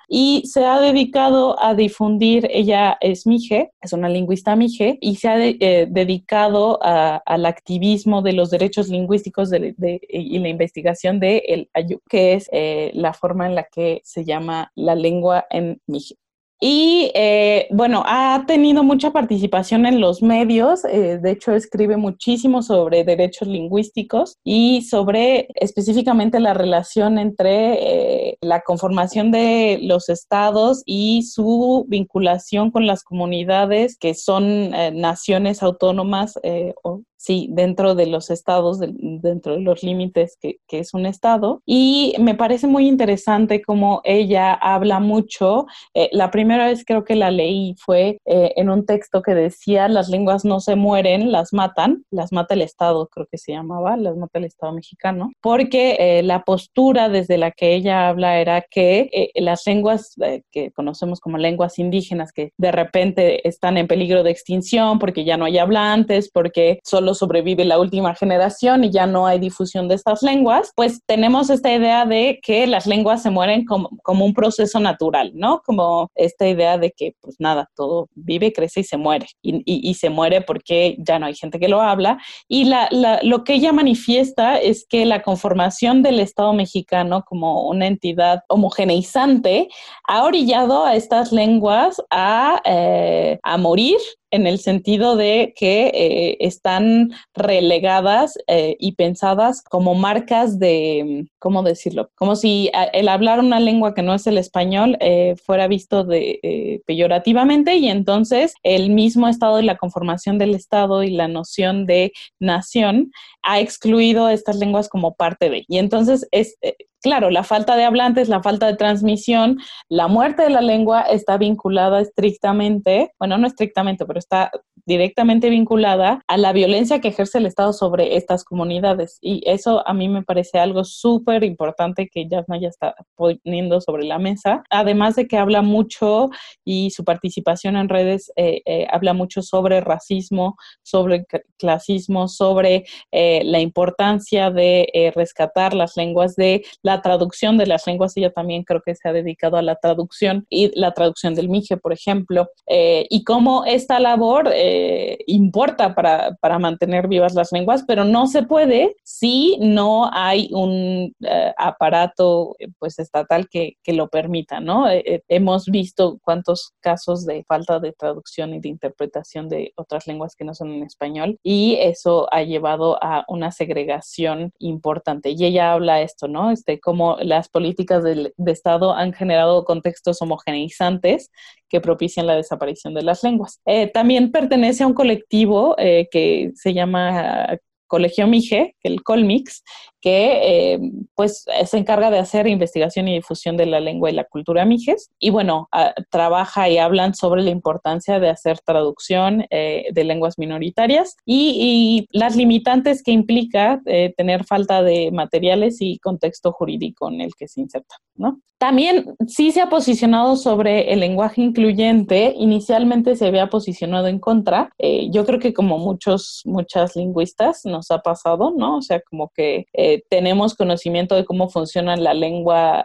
se 0.46 0.64
ha 0.64 0.80
dedicado 0.80 1.62
a 1.62 1.74
difundir, 1.74 2.48
ella 2.50 2.96
es 3.00 3.26
Mije, 3.26 3.72
es 3.82 3.92
una 3.92 4.08
lingüista 4.08 4.56
Mije, 4.56 4.96
y 5.02 5.16
se 5.16 5.28
ha 5.28 5.46
eh, 5.46 5.86
dedicado 5.90 6.78
al 6.82 7.44
activismo 7.44 8.22
de 8.22 8.32
los 8.32 8.50
derechos 8.50 8.88
lingüísticos 8.88 9.50
y 9.52 10.38
la 10.38 10.48
investigación 10.48 11.20
de 11.20 11.42
el 11.48 11.70
Ayuk, 11.74 12.02
que 12.08 12.32
es 12.32 12.48
eh, 12.52 12.92
la 12.94 13.12
forma 13.12 13.46
en 13.46 13.54
la 13.54 13.64
que 13.64 14.00
se 14.04 14.24
llama 14.24 14.72
la 14.74 14.94
lengua 14.94 15.44
en 15.50 15.82
Mije. 15.86 16.16
Y 16.58 17.10
eh, 17.14 17.68
bueno, 17.70 18.02
ha 18.06 18.44
tenido 18.46 18.82
mucha 18.82 19.12
participación 19.12 19.84
en 19.84 20.00
los 20.00 20.22
medios, 20.22 20.86
eh, 20.86 21.18
de 21.18 21.30
hecho 21.32 21.52
escribe 21.52 21.98
muchísimo 21.98 22.62
sobre 22.62 23.04
derechos 23.04 23.46
lingüísticos 23.46 24.38
y 24.42 24.82
sobre 24.82 25.48
específicamente 25.56 26.40
la 26.40 26.54
relación 26.54 27.18
entre 27.18 28.30
eh, 28.30 28.38
la 28.40 28.62
conformación 28.62 29.30
de 29.30 29.80
los 29.82 30.08
estados 30.08 30.82
y 30.86 31.24
su 31.24 31.84
vinculación 31.88 32.70
con 32.70 32.86
las 32.86 33.04
comunidades 33.04 33.98
que 33.98 34.14
son 34.14 34.70
naciones 34.70 35.62
autónomas 35.62 36.38
o 36.82 37.02
sí, 37.16 37.48
dentro 37.50 37.94
de 37.94 38.06
los 38.06 38.30
estados, 38.30 38.80
dentro 38.80 39.54
de 39.54 39.60
los 39.60 39.82
límites 39.82 40.36
que, 40.40 40.58
es 40.76 40.92
un 40.92 41.06
estado. 41.06 41.62
Y 41.64 42.14
me 42.20 42.34
parece 42.34 42.66
muy 42.66 42.86
interesante 42.86 43.62
cómo 43.62 44.02
ella 44.04 44.52
habla 44.52 45.00
mucho. 45.00 45.64
Eh, 45.94 46.10
la 46.12 46.30
primera 46.30 46.66
vez 46.66 46.84
creo 46.84 47.02
que 47.02 47.16
la 47.16 47.30
leí 47.30 47.74
fue 47.78 48.18
eh, 48.26 48.52
en 48.56 48.68
un 48.68 48.84
texto 48.84 49.22
que 49.22 49.34
decía, 49.34 49.88
las 49.88 50.10
lenguas 50.10 50.44
no 50.44 50.60
se 50.60 50.76
mueren, 50.76 51.32
las 51.32 51.54
matan, 51.54 52.04
las 52.10 52.30
mata 52.32 52.52
el 52.52 52.60
Estado, 52.60 53.08
creo 53.08 53.26
que 53.30 53.38
se 53.38 53.52
llamaba, 53.52 53.96
las 53.96 54.16
mata 54.16 54.38
el 54.38 54.44
Estado 54.44 54.74
mexicano, 54.74 55.32
porque 55.40 55.96
eh, 55.98 56.22
la 56.22 56.44
postura 56.44 57.08
desde 57.08 57.38
la 57.38 57.52
que 57.52 57.74
ella 57.74 58.08
habla 58.08 58.38
era 58.38 58.60
que 58.60 59.30
las 59.36 59.66
lenguas 59.66 60.14
que 60.50 60.70
conocemos 60.72 61.20
como 61.20 61.38
lenguas 61.38 61.78
indígenas, 61.78 62.32
que 62.32 62.52
de 62.58 62.72
repente 62.72 63.48
están 63.48 63.78
en 63.78 63.86
peligro 63.86 64.22
de 64.22 64.30
extinción 64.30 64.98
porque 64.98 65.24
ya 65.24 65.36
no 65.36 65.46
hay 65.46 65.58
hablantes, 65.58 66.30
porque 66.30 66.80
solo 66.84 67.05
sobrevive 67.14 67.64
la 67.64 67.78
última 67.78 68.14
generación 68.14 68.84
y 68.84 68.90
ya 68.90 69.06
no 69.06 69.26
hay 69.26 69.38
difusión 69.38 69.88
de 69.88 69.94
estas 69.94 70.22
lenguas, 70.22 70.72
pues 70.74 71.00
tenemos 71.06 71.50
esta 71.50 71.72
idea 71.72 72.04
de 72.04 72.40
que 72.42 72.66
las 72.66 72.86
lenguas 72.86 73.22
se 73.22 73.30
mueren 73.30 73.64
como, 73.64 73.90
como 74.02 74.24
un 74.24 74.34
proceso 74.34 74.80
natural, 74.80 75.32
¿no? 75.34 75.62
Como 75.64 76.10
esta 76.14 76.48
idea 76.48 76.78
de 76.78 76.92
que, 76.92 77.14
pues 77.20 77.36
nada, 77.38 77.68
todo 77.74 78.08
vive, 78.14 78.52
crece 78.52 78.80
y 78.80 78.84
se 78.84 78.96
muere. 78.96 79.26
Y, 79.42 79.94
se 79.94 80.10
muere 80.10 80.42
porque 80.42 80.96
ya 80.98 81.18
no 81.18 81.26
hay 81.26 81.34
gente 81.34 81.58
que 81.58 81.68
lo 81.68 81.80
habla. 81.80 82.18
Y 82.48 82.64
la, 82.64 82.88
lo 83.22 83.44
que 83.44 83.54
ella 83.54 83.72
manifiesta 83.72 84.58
es 84.58 84.86
que 84.86 85.06
la 85.06 85.22
conformación 85.22 86.02
del 86.02 86.20
Estado 86.20 86.52
mexicano 86.52 87.24
como 87.26 87.68
una 87.68 87.86
entidad 87.86 88.40
homogeneizante 88.48 89.68
ha 90.04 90.24
orillado 90.24 90.84
a 90.84 90.96
estas 90.96 91.32
lenguas 91.32 92.02
a, 92.10 92.60
eh, 92.64 93.38
a 93.42 93.56
morir 93.56 93.96
en 94.36 94.46
el 94.46 94.58
sentido 94.58 95.16
de 95.16 95.54
que 95.56 95.86
eh, 95.94 96.36
están 96.40 97.10
relegadas 97.34 98.38
eh, 98.46 98.76
y 98.78 98.92
pensadas 98.92 99.62
como 99.62 99.94
marcas 99.94 100.58
de, 100.58 101.26
¿cómo 101.38 101.62
decirlo? 101.62 102.10
Como 102.14 102.36
si 102.36 102.70
el 102.92 103.08
hablar 103.08 103.40
una 103.40 103.60
lengua 103.60 103.94
que 103.94 104.02
no 104.02 104.14
es 104.14 104.26
el 104.26 104.36
español 104.36 104.98
eh, 105.00 105.36
fuera 105.42 105.68
visto 105.68 106.04
de, 106.04 106.82
peyorativamente 106.86 107.76
y 107.76 107.88
entonces 107.88 108.54
el 108.62 108.90
mismo 108.90 109.26
estado 109.26 109.56
de 109.56 109.62
la 109.62 109.78
conformación 109.78 110.38
del 110.38 110.54
Estado 110.54 111.02
y 111.02 111.10
la 111.10 111.28
noción 111.28 111.86
de 111.86 112.12
nación 112.38 113.10
ha 113.42 113.60
excluido 113.60 114.28
estas 114.28 114.56
lenguas 114.56 114.88
como 114.88 115.14
parte 115.14 115.48
de. 115.48 115.64
Y 115.66 115.78
entonces 115.78 116.28
es, 116.30 116.56
claro, 117.02 117.30
la 117.30 117.44
falta 117.44 117.76
de 117.76 117.84
hablantes, 117.84 118.28
la 118.28 118.42
falta 118.42 118.66
de 118.66 118.76
transmisión, 118.76 119.58
la 119.88 120.08
muerte 120.08 120.42
de 120.42 120.50
la 120.50 120.60
lengua 120.60 121.02
está 121.02 121.38
vinculada 121.38 122.00
estrictamente, 122.00 123.12
bueno, 123.18 123.38
no 123.38 123.46
estrictamente, 123.46 124.06
pero 124.06 124.18
está 124.18 124.50
directamente 124.86 125.50
vinculada 125.50 126.22
a 126.28 126.36
la 126.36 126.52
violencia 126.52 127.00
que 127.00 127.08
ejerce 127.08 127.38
el 127.38 127.46
Estado 127.46 127.72
sobre 127.72 128.16
estas 128.16 128.44
comunidades. 128.44 129.18
Y 129.20 129.42
eso 129.44 129.86
a 129.86 129.92
mí 129.92 130.08
me 130.08 130.22
parece 130.22 130.58
algo 130.58 130.84
súper 130.84 131.42
importante 131.44 132.08
que 132.08 132.28
Yasna 132.28 132.58
ya 132.60 132.68
está 132.68 132.94
poniendo 133.16 133.80
sobre 133.80 134.04
la 134.04 134.18
mesa. 134.18 134.62
Además 134.70 135.16
de 135.16 135.26
que 135.26 135.38
habla 135.38 135.62
mucho 135.62 136.30
y 136.64 136.90
su 136.90 137.04
participación 137.04 137.76
en 137.76 137.88
redes 137.88 138.32
eh, 138.36 138.62
eh, 138.64 138.86
habla 138.90 139.12
mucho 139.12 139.42
sobre 139.42 139.80
racismo, 139.80 140.56
sobre 140.82 141.26
clasismo, 141.58 142.28
sobre 142.28 142.84
eh, 143.10 143.42
la 143.44 143.60
importancia 143.60 144.50
de 144.50 145.12
rescatar 145.14 145.74
las 145.74 145.96
lenguas, 145.96 146.36
de 146.36 146.64
la 146.82 147.02
traducción 147.02 147.58
de 147.58 147.66
las 147.66 147.86
lenguas. 147.86 148.16
Ella 148.16 148.30
también 148.30 148.62
creo 148.62 148.82
que 148.84 148.94
se 148.94 149.08
ha 149.08 149.12
dedicado 149.12 149.56
a 149.56 149.62
la 149.62 149.76
traducción 149.76 150.46
y 150.48 150.70
la 150.78 150.92
traducción 150.92 151.34
del 151.34 151.48
Mije, 151.48 151.76
por 151.76 151.92
ejemplo, 151.92 152.48
y 152.68 153.24
cómo 153.24 153.64
esta 153.64 153.98
labor 153.98 154.52
eh, 154.78 155.18
importa 155.26 155.94
para, 155.94 156.36
para, 156.40 156.58
mantener 156.58 157.08
vivas 157.08 157.34
las 157.34 157.50
lenguas, 157.50 157.84
pero 157.86 158.04
no 158.04 158.26
se 158.26 158.42
puede 158.42 158.94
si 159.04 159.56
no 159.58 160.10
hay 160.12 160.50
un 160.52 161.14
eh, 161.20 161.52
aparato 161.56 162.54
pues 162.78 162.98
estatal 162.98 163.48
que, 163.48 163.78
que 163.82 163.94
lo 163.94 164.08
permita, 164.08 164.60
¿no? 164.60 164.86
Eh, 164.90 165.22
hemos 165.28 165.66
visto 165.66 166.18
cuántos 166.22 166.74
casos 166.80 167.24
de 167.24 167.42
falta 167.48 167.78
de 167.78 167.92
traducción 167.92 168.52
y 168.52 168.60
de 168.60 168.68
interpretación 168.68 169.48
de 169.48 169.72
otras 169.76 170.06
lenguas 170.06 170.36
que 170.36 170.44
no 170.44 170.54
son 170.54 170.70
en 170.72 170.82
español 170.82 171.38
y 171.42 171.76
eso 171.80 172.28
ha 172.30 172.42
llevado 172.42 173.02
a 173.02 173.24
una 173.28 173.52
segregación 173.52 174.52
importante. 174.58 175.30
Y 175.30 175.42
ella 175.44 175.72
habla 175.72 176.02
esto, 176.02 176.28
¿no? 176.28 176.50
Este, 176.50 176.80
cómo 176.80 177.16
las 177.22 177.48
políticas 177.48 178.04
de, 178.04 178.34
de 178.36 178.52
Estado 178.52 178.92
han 178.92 179.14
generado 179.14 179.64
contextos 179.64 180.20
homogeneizantes 180.20 181.30
que 181.68 181.80
propician 181.80 182.26
la 182.26 182.36
desaparición 182.36 182.94
de 182.94 183.02
las 183.02 183.22
lenguas. 183.22 183.60
Eh, 183.66 183.88
también 183.88 184.30
pertenece 184.30 184.84
a 184.84 184.86
un 184.86 184.94
colectivo 184.94 185.74
eh, 185.78 186.08
que 186.10 186.52
se 186.54 186.72
llama 186.72 187.58
Colegio 187.86 188.26
Mije, 188.26 188.76
el 188.82 189.02
Colmix, 189.02 189.62
que 190.06 190.74
eh, 190.74 190.78
pues 191.16 191.44
se 191.64 191.78
encarga 191.78 192.12
de 192.12 192.20
hacer 192.20 192.46
investigación 192.46 193.08
y 193.08 193.14
difusión 193.14 193.56
de 193.56 193.66
la 193.66 193.80
lengua 193.80 194.08
y 194.08 194.14
la 194.14 194.22
cultura 194.22 194.64
mijes. 194.64 195.10
Y 195.18 195.30
bueno, 195.30 195.68
trabaja 196.12 196.68
y 196.68 196.78
hablan 196.78 197.16
sobre 197.16 197.42
la 197.42 197.50
importancia 197.50 198.20
de 198.20 198.28
hacer 198.28 198.60
traducción 198.60 199.46
eh, 199.50 199.86
de 199.92 200.04
lenguas 200.04 200.38
minoritarias 200.38 201.16
y, 201.26 202.06
las 202.12 202.36
limitantes 202.36 203.02
que 203.02 203.10
implica 203.10 203.80
eh, 203.86 204.14
tener 204.16 204.44
falta 204.44 204.82
de 204.82 205.10
materiales 205.10 205.78
y 205.80 205.98
contexto 205.98 206.52
jurídico 206.52 207.10
en 207.10 207.22
el 207.22 207.34
que 207.34 207.48
se 207.48 207.62
inserta. 207.62 207.96
¿no? 208.14 208.40
También 208.58 209.16
sí 209.26 209.50
se 209.50 209.60
ha 209.60 209.68
posicionado 209.68 210.36
sobre 210.36 210.92
el 210.92 211.00
lenguaje 211.00 211.42
incluyente. 211.42 212.32
Inicialmente 212.36 213.16
se 213.16 213.26
había 213.26 213.48
posicionado 213.48 214.06
en 214.06 214.20
contra. 214.20 214.70
yo 215.10 215.26
creo 215.26 215.40
que 215.40 215.52
como 215.52 215.78
muchos, 215.78 216.42
muchas 216.44 216.96
lingüistas 216.96 217.62
nos 217.64 217.90
ha 217.90 217.98
pasado, 217.98 218.54
¿no? 218.56 218.78
O 218.78 218.82
sea, 218.82 219.00
como 219.00 219.30
que 219.34 219.66
tenemos 220.08 220.54
conocimiento 220.54 221.14
de 221.14 221.24
cómo 221.24 221.48
funciona 221.48 221.96
la 221.96 222.14
lengua 222.14 222.84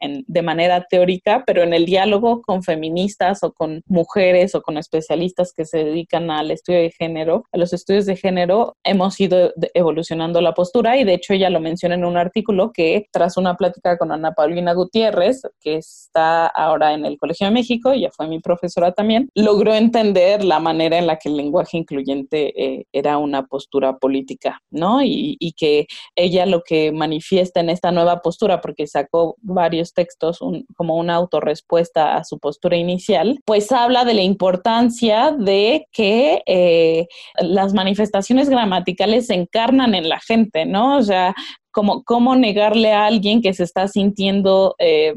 de 0.00 0.42
manera 0.42 0.86
teórica, 0.88 1.44
pero 1.46 1.62
en 1.62 1.74
el 1.74 1.86
diálogo 1.86 2.42
con 2.42 2.62
feministas 2.62 3.42
o 3.42 3.52
con 3.52 3.82
mujeres 3.86 4.54
o 4.54 4.62
con 4.62 4.78
especialistas 4.78 5.52
que 5.52 5.64
se 5.64 5.84
dedican 5.84 6.30
al 6.30 6.50
estudio 6.50 6.80
de 6.80 6.90
género, 6.90 7.44
a 7.52 7.58
los 7.58 7.72
estudios 7.72 8.06
de 8.06 8.16
género, 8.16 8.76
hemos 8.84 9.18
ido 9.20 9.52
evolucionando 9.74 10.40
la 10.40 10.54
postura 10.54 10.96
y 10.96 11.04
de 11.04 11.14
hecho 11.14 11.34
ella 11.34 11.50
lo 11.50 11.60
menciona 11.60 11.94
en 11.94 12.04
un 12.04 12.16
artículo 12.16 12.72
que 12.72 13.06
tras 13.12 13.36
una 13.36 13.56
plática 13.56 13.96
con 13.98 14.12
Ana 14.12 14.32
Paulina 14.32 14.72
Gutiérrez, 14.72 15.42
que 15.60 15.76
está 15.76 16.46
ahora 16.46 16.94
en 16.94 17.06
el 17.06 17.18
Colegio 17.18 17.46
de 17.46 17.52
México, 17.52 17.94
ya 17.94 18.10
fue 18.10 18.28
mi 18.28 18.40
profesora 18.40 18.92
también, 18.92 19.28
logró 19.34 19.74
entender 19.74 20.44
la 20.44 20.58
manera 20.58 20.98
en 20.98 21.06
la 21.06 21.16
que 21.16 21.28
el 21.28 21.36
lenguaje 21.36 21.78
incluyente 21.78 22.52
eh, 22.62 22.86
era 22.92 23.18
una 23.18 23.46
postura 23.46 23.98
política, 23.98 24.60
¿no? 24.70 25.00
Y 25.02 25.54
que 25.56 25.86
ella 26.16 26.46
lo 26.46 26.62
que 26.62 26.92
manifiesta 26.92 27.60
en 27.60 27.70
esta 27.70 27.92
nueva 27.92 28.20
postura, 28.20 28.60
porque 28.60 28.86
sacó 28.86 29.36
varios 29.40 29.92
textos 29.92 30.40
como 30.76 30.96
una 30.96 31.14
autorrespuesta 31.14 32.16
a 32.16 32.24
su 32.24 32.38
postura 32.38 32.76
inicial, 32.76 33.40
pues 33.44 33.72
habla 33.72 34.04
de 34.04 34.14
la 34.14 34.22
importancia 34.22 35.32
de 35.38 35.86
que 35.92 36.42
eh, 36.46 37.06
las 37.38 37.74
manifestaciones 37.74 38.48
gramaticales 38.48 39.26
se 39.26 39.34
encarnan 39.34 39.94
en 39.94 40.08
la 40.08 40.20
gente, 40.20 40.66
¿no? 40.66 40.98
O 40.98 41.02
sea, 41.02 41.34
como 41.70 42.04
cómo 42.04 42.36
negarle 42.36 42.92
a 42.92 43.06
alguien 43.06 43.42
que 43.42 43.52
se 43.52 43.64
está 43.64 43.88
sintiendo 43.88 44.76
eh, 44.78 45.12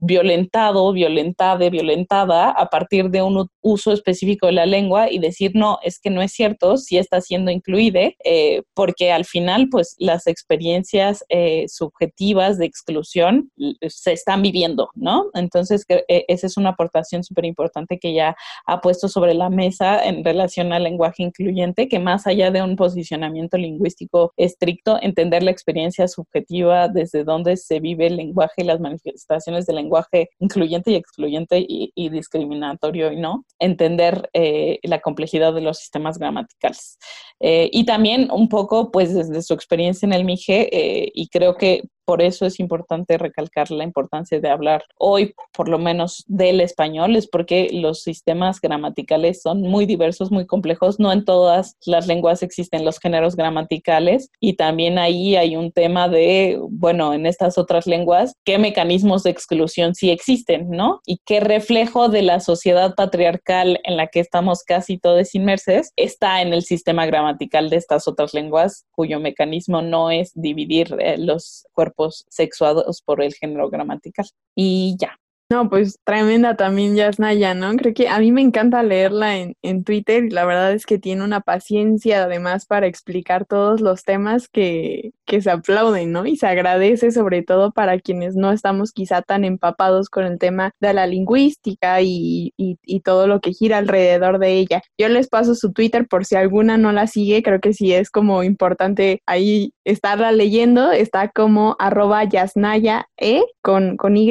violentado, 0.00 0.92
violentada, 0.92 1.68
violentada 1.68 2.50
a 2.50 2.66
partir 2.66 3.10
de 3.10 3.22
un 3.22 3.46
uso 3.60 3.92
específico 3.92 4.46
de 4.46 4.52
la 4.52 4.66
lengua 4.66 5.10
y 5.10 5.18
decir, 5.18 5.52
no, 5.54 5.78
es 5.82 6.00
que 6.00 6.10
no 6.10 6.22
es 6.22 6.32
cierto, 6.32 6.78
si 6.78 6.96
está 6.96 7.20
siendo 7.20 7.50
incluida, 7.50 8.10
eh, 8.24 8.62
porque 8.74 9.12
al 9.12 9.24
final, 9.24 9.68
pues 9.70 9.94
las 9.98 10.26
experiencias 10.26 11.24
eh, 11.28 11.66
subjetivas 11.68 12.58
de 12.58 12.66
exclusión 12.66 13.50
se 13.88 14.12
están 14.12 14.42
viviendo, 14.42 14.88
¿no? 14.94 15.26
Entonces, 15.34 15.84
eh, 15.88 16.24
esa 16.28 16.46
es 16.46 16.56
una 16.56 16.70
aportación 16.70 17.22
súper 17.22 17.44
importante 17.44 17.98
que 17.98 18.14
ya 18.14 18.34
ha 18.66 18.80
puesto 18.80 19.08
sobre 19.08 19.34
la 19.34 19.50
mesa 19.50 20.02
en 20.04 20.24
relación 20.24 20.72
al 20.72 20.84
lenguaje 20.84 21.22
incluyente, 21.22 21.88
que 21.88 21.98
más 21.98 22.26
allá 22.26 22.50
de 22.50 22.62
un 22.62 22.76
posicionamiento 22.76 23.58
lingüístico 23.58 24.32
estricto, 24.36 24.98
entender 25.02 25.42
la 25.42 25.50
experiencia 25.50 26.08
subjetiva 26.08 26.88
desde 26.88 27.24
donde 27.24 27.56
se 27.56 27.80
vive 27.80 28.06
el 28.06 28.16
lenguaje 28.16 28.62
y 28.62 28.64
las 28.64 28.80
manifestaciones 28.80 29.66
del 29.66 29.76
lenguaje 29.76 29.89
lenguaje 29.90 30.30
incluyente 30.38 30.92
y 30.92 30.94
excluyente 30.94 31.64
y, 31.66 32.08
discriminatorio 32.10 33.12
y 33.12 33.16
no, 33.16 33.44
entender 33.58 34.30
eh, 34.32 34.78
la 34.82 35.00
complejidad 35.00 35.52
de 35.52 35.60
los 35.60 35.78
sistemas 35.78 36.18
gramaticales. 36.18 36.98
Eh, 37.40 37.68
y 37.72 37.84
también 37.84 38.28
un 38.30 38.48
poco, 38.48 38.90
pues 38.90 39.14
desde 39.14 39.42
su 39.42 39.54
experiencia 39.54 40.06
en 40.06 40.12
el 40.12 40.24
MIGE, 40.24 40.68
eh, 40.72 41.10
y 41.14 41.28
creo 41.28 41.56
que 41.56 41.82
por 42.10 42.22
eso 42.22 42.44
es 42.44 42.58
importante 42.58 43.18
recalcar 43.18 43.70
la 43.70 43.84
importancia 43.84 44.40
de 44.40 44.50
hablar 44.50 44.82
hoy, 44.98 45.32
por 45.52 45.68
lo 45.68 45.78
menos, 45.78 46.24
del 46.26 46.60
español, 46.60 47.14
es 47.14 47.28
porque 47.28 47.68
los 47.70 48.02
sistemas 48.02 48.60
gramaticales 48.60 49.42
son 49.42 49.62
muy 49.62 49.86
diversos, 49.86 50.32
muy 50.32 50.44
complejos. 50.44 50.98
No 50.98 51.12
en 51.12 51.24
todas 51.24 51.76
las 51.86 52.08
lenguas 52.08 52.42
existen 52.42 52.84
los 52.84 52.98
géneros 52.98 53.36
gramaticales 53.36 54.28
y 54.40 54.54
también 54.54 54.98
ahí 54.98 55.36
hay 55.36 55.54
un 55.54 55.70
tema 55.70 56.08
de, 56.08 56.58
bueno, 56.68 57.14
en 57.14 57.26
estas 57.26 57.58
otras 57.58 57.86
lenguas, 57.86 58.34
qué 58.44 58.58
mecanismos 58.58 59.22
de 59.22 59.30
exclusión 59.30 59.94
sí 59.94 60.10
existen, 60.10 60.68
¿no? 60.68 61.02
Y 61.06 61.20
qué 61.24 61.38
reflejo 61.38 62.08
de 62.08 62.22
la 62.22 62.40
sociedad 62.40 62.96
patriarcal 62.96 63.78
en 63.84 63.96
la 63.96 64.08
que 64.08 64.18
estamos 64.18 64.64
casi 64.64 64.98
todos 64.98 65.32
inmersos 65.36 65.90
está 65.94 66.42
en 66.42 66.54
el 66.54 66.64
sistema 66.64 67.06
gramatical 67.06 67.70
de 67.70 67.76
estas 67.76 68.08
otras 68.08 68.34
lenguas, 68.34 68.84
cuyo 68.90 69.20
mecanismo 69.20 69.80
no 69.80 70.10
es 70.10 70.32
dividir 70.34 70.96
eh, 70.98 71.16
los 71.16 71.68
cuerpos 71.72 71.99
sexuados 72.08 73.02
por 73.02 73.22
el 73.22 73.34
género 73.34 73.68
gramatical. 73.68 74.26
Y 74.54 74.96
ya. 74.98 75.19
No, 75.52 75.68
pues 75.68 75.98
tremenda 76.04 76.54
también 76.54 76.94
Yasnaya, 76.94 77.54
¿no? 77.54 77.74
Creo 77.74 77.92
que 77.92 78.08
a 78.08 78.20
mí 78.20 78.30
me 78.30 78.40
encanta 78.40 78.84
leerla 78.84 79.36
en, 79.36 79.56
en, 79.62 79.82
Twitter 79.82 80.22
y 80.22 80.30
la 80.30 80.44
verdad 80.44 80.72
es 80.72 80.86
que 80.86 81.00
tiene 81.00 81.24
una 81.24 81.40
paciencia 81.40 82.22
además 82.22 82.66
para 82.66 82.86
explicar 82.86 83.46
todos 83.46 83.80
los 83.80 84.04
temas 84.04 84.46
que, 84.48 85.10
que 85.26 85.42
se 85.42 85.50
aplauden, 85.50 86.12
¿no? 86.12 86.24
Y 86.24 86.36
se 86.36 86.46
agradece 86.46 87.10
sobre 87.10 87.42
todo 87.42 87.72
para 87.72 87.98
quienes 87.98 88.36
no 88.36 88.52
estamos 88.52 88.92
quizá 88.92 89.22
tan 89.22 89.44
empapados 89.44 90.08
con 90.08 90.24
el 90.24 90.38
tema 90.38 90.70
de 90.78 90.94
la 90.94 91.08
lingüística 91.08 92.00
y, 92.00 92.52
y, 92.56 92.78
y 92.84 93.00
todo 93.00 93.26
lo 93.26 93.40
que 93.40 93.52
gira 93.52 93.78
alrededor 93.78 94.38
de 94.38 94.52
ella. 94.52 94.82
Yo 94.98 95.08
les 95.08 95.28
paso 95.28 95.56
su 95.56 95.72
Twitter 95.72 96.06
por 96.06 96.26
si 96.26 96.36
alguna 96.36 96.78
no 96.78 96.92
la 96.92 97.08
sigue, 97.08 97.42
creo 97.42 97.58
que 97.58 97.72
sí 97.72 97.92
es 97.92 98.10
como 98.12 98.44
importante 98.44 99.20
ahí 99.26 99.72
estarla 99.84 100.30
leyendo, 100.30 100.92
está 100.92 101.28
como 101.28 101.74
arroba 101.80 102.22
yasnaya 102.22 103.08
e 103.16 103.42
con, 103.62 103.96
con 103.96 104.16
Y, 104.16 104.30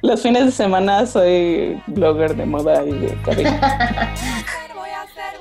Los 0.02 0.22
fines 0.22 0.46
de 0.46 0.52
semana 0.52 1.06
soy 1.06 1.82
blogger 1.88 2.36
de 2.36 2.46
moda 2.46 2.84
y 2.84 2.92
de 2.92 3.22
cabello. 3.22 3.50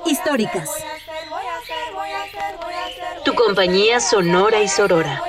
Históricas. 0.06 0.70
Tu 3.24 3.34
compañía 3.34 4.00
sonora 4.00 4.60
y 4.60 4.68
sorora. 4.68 5.20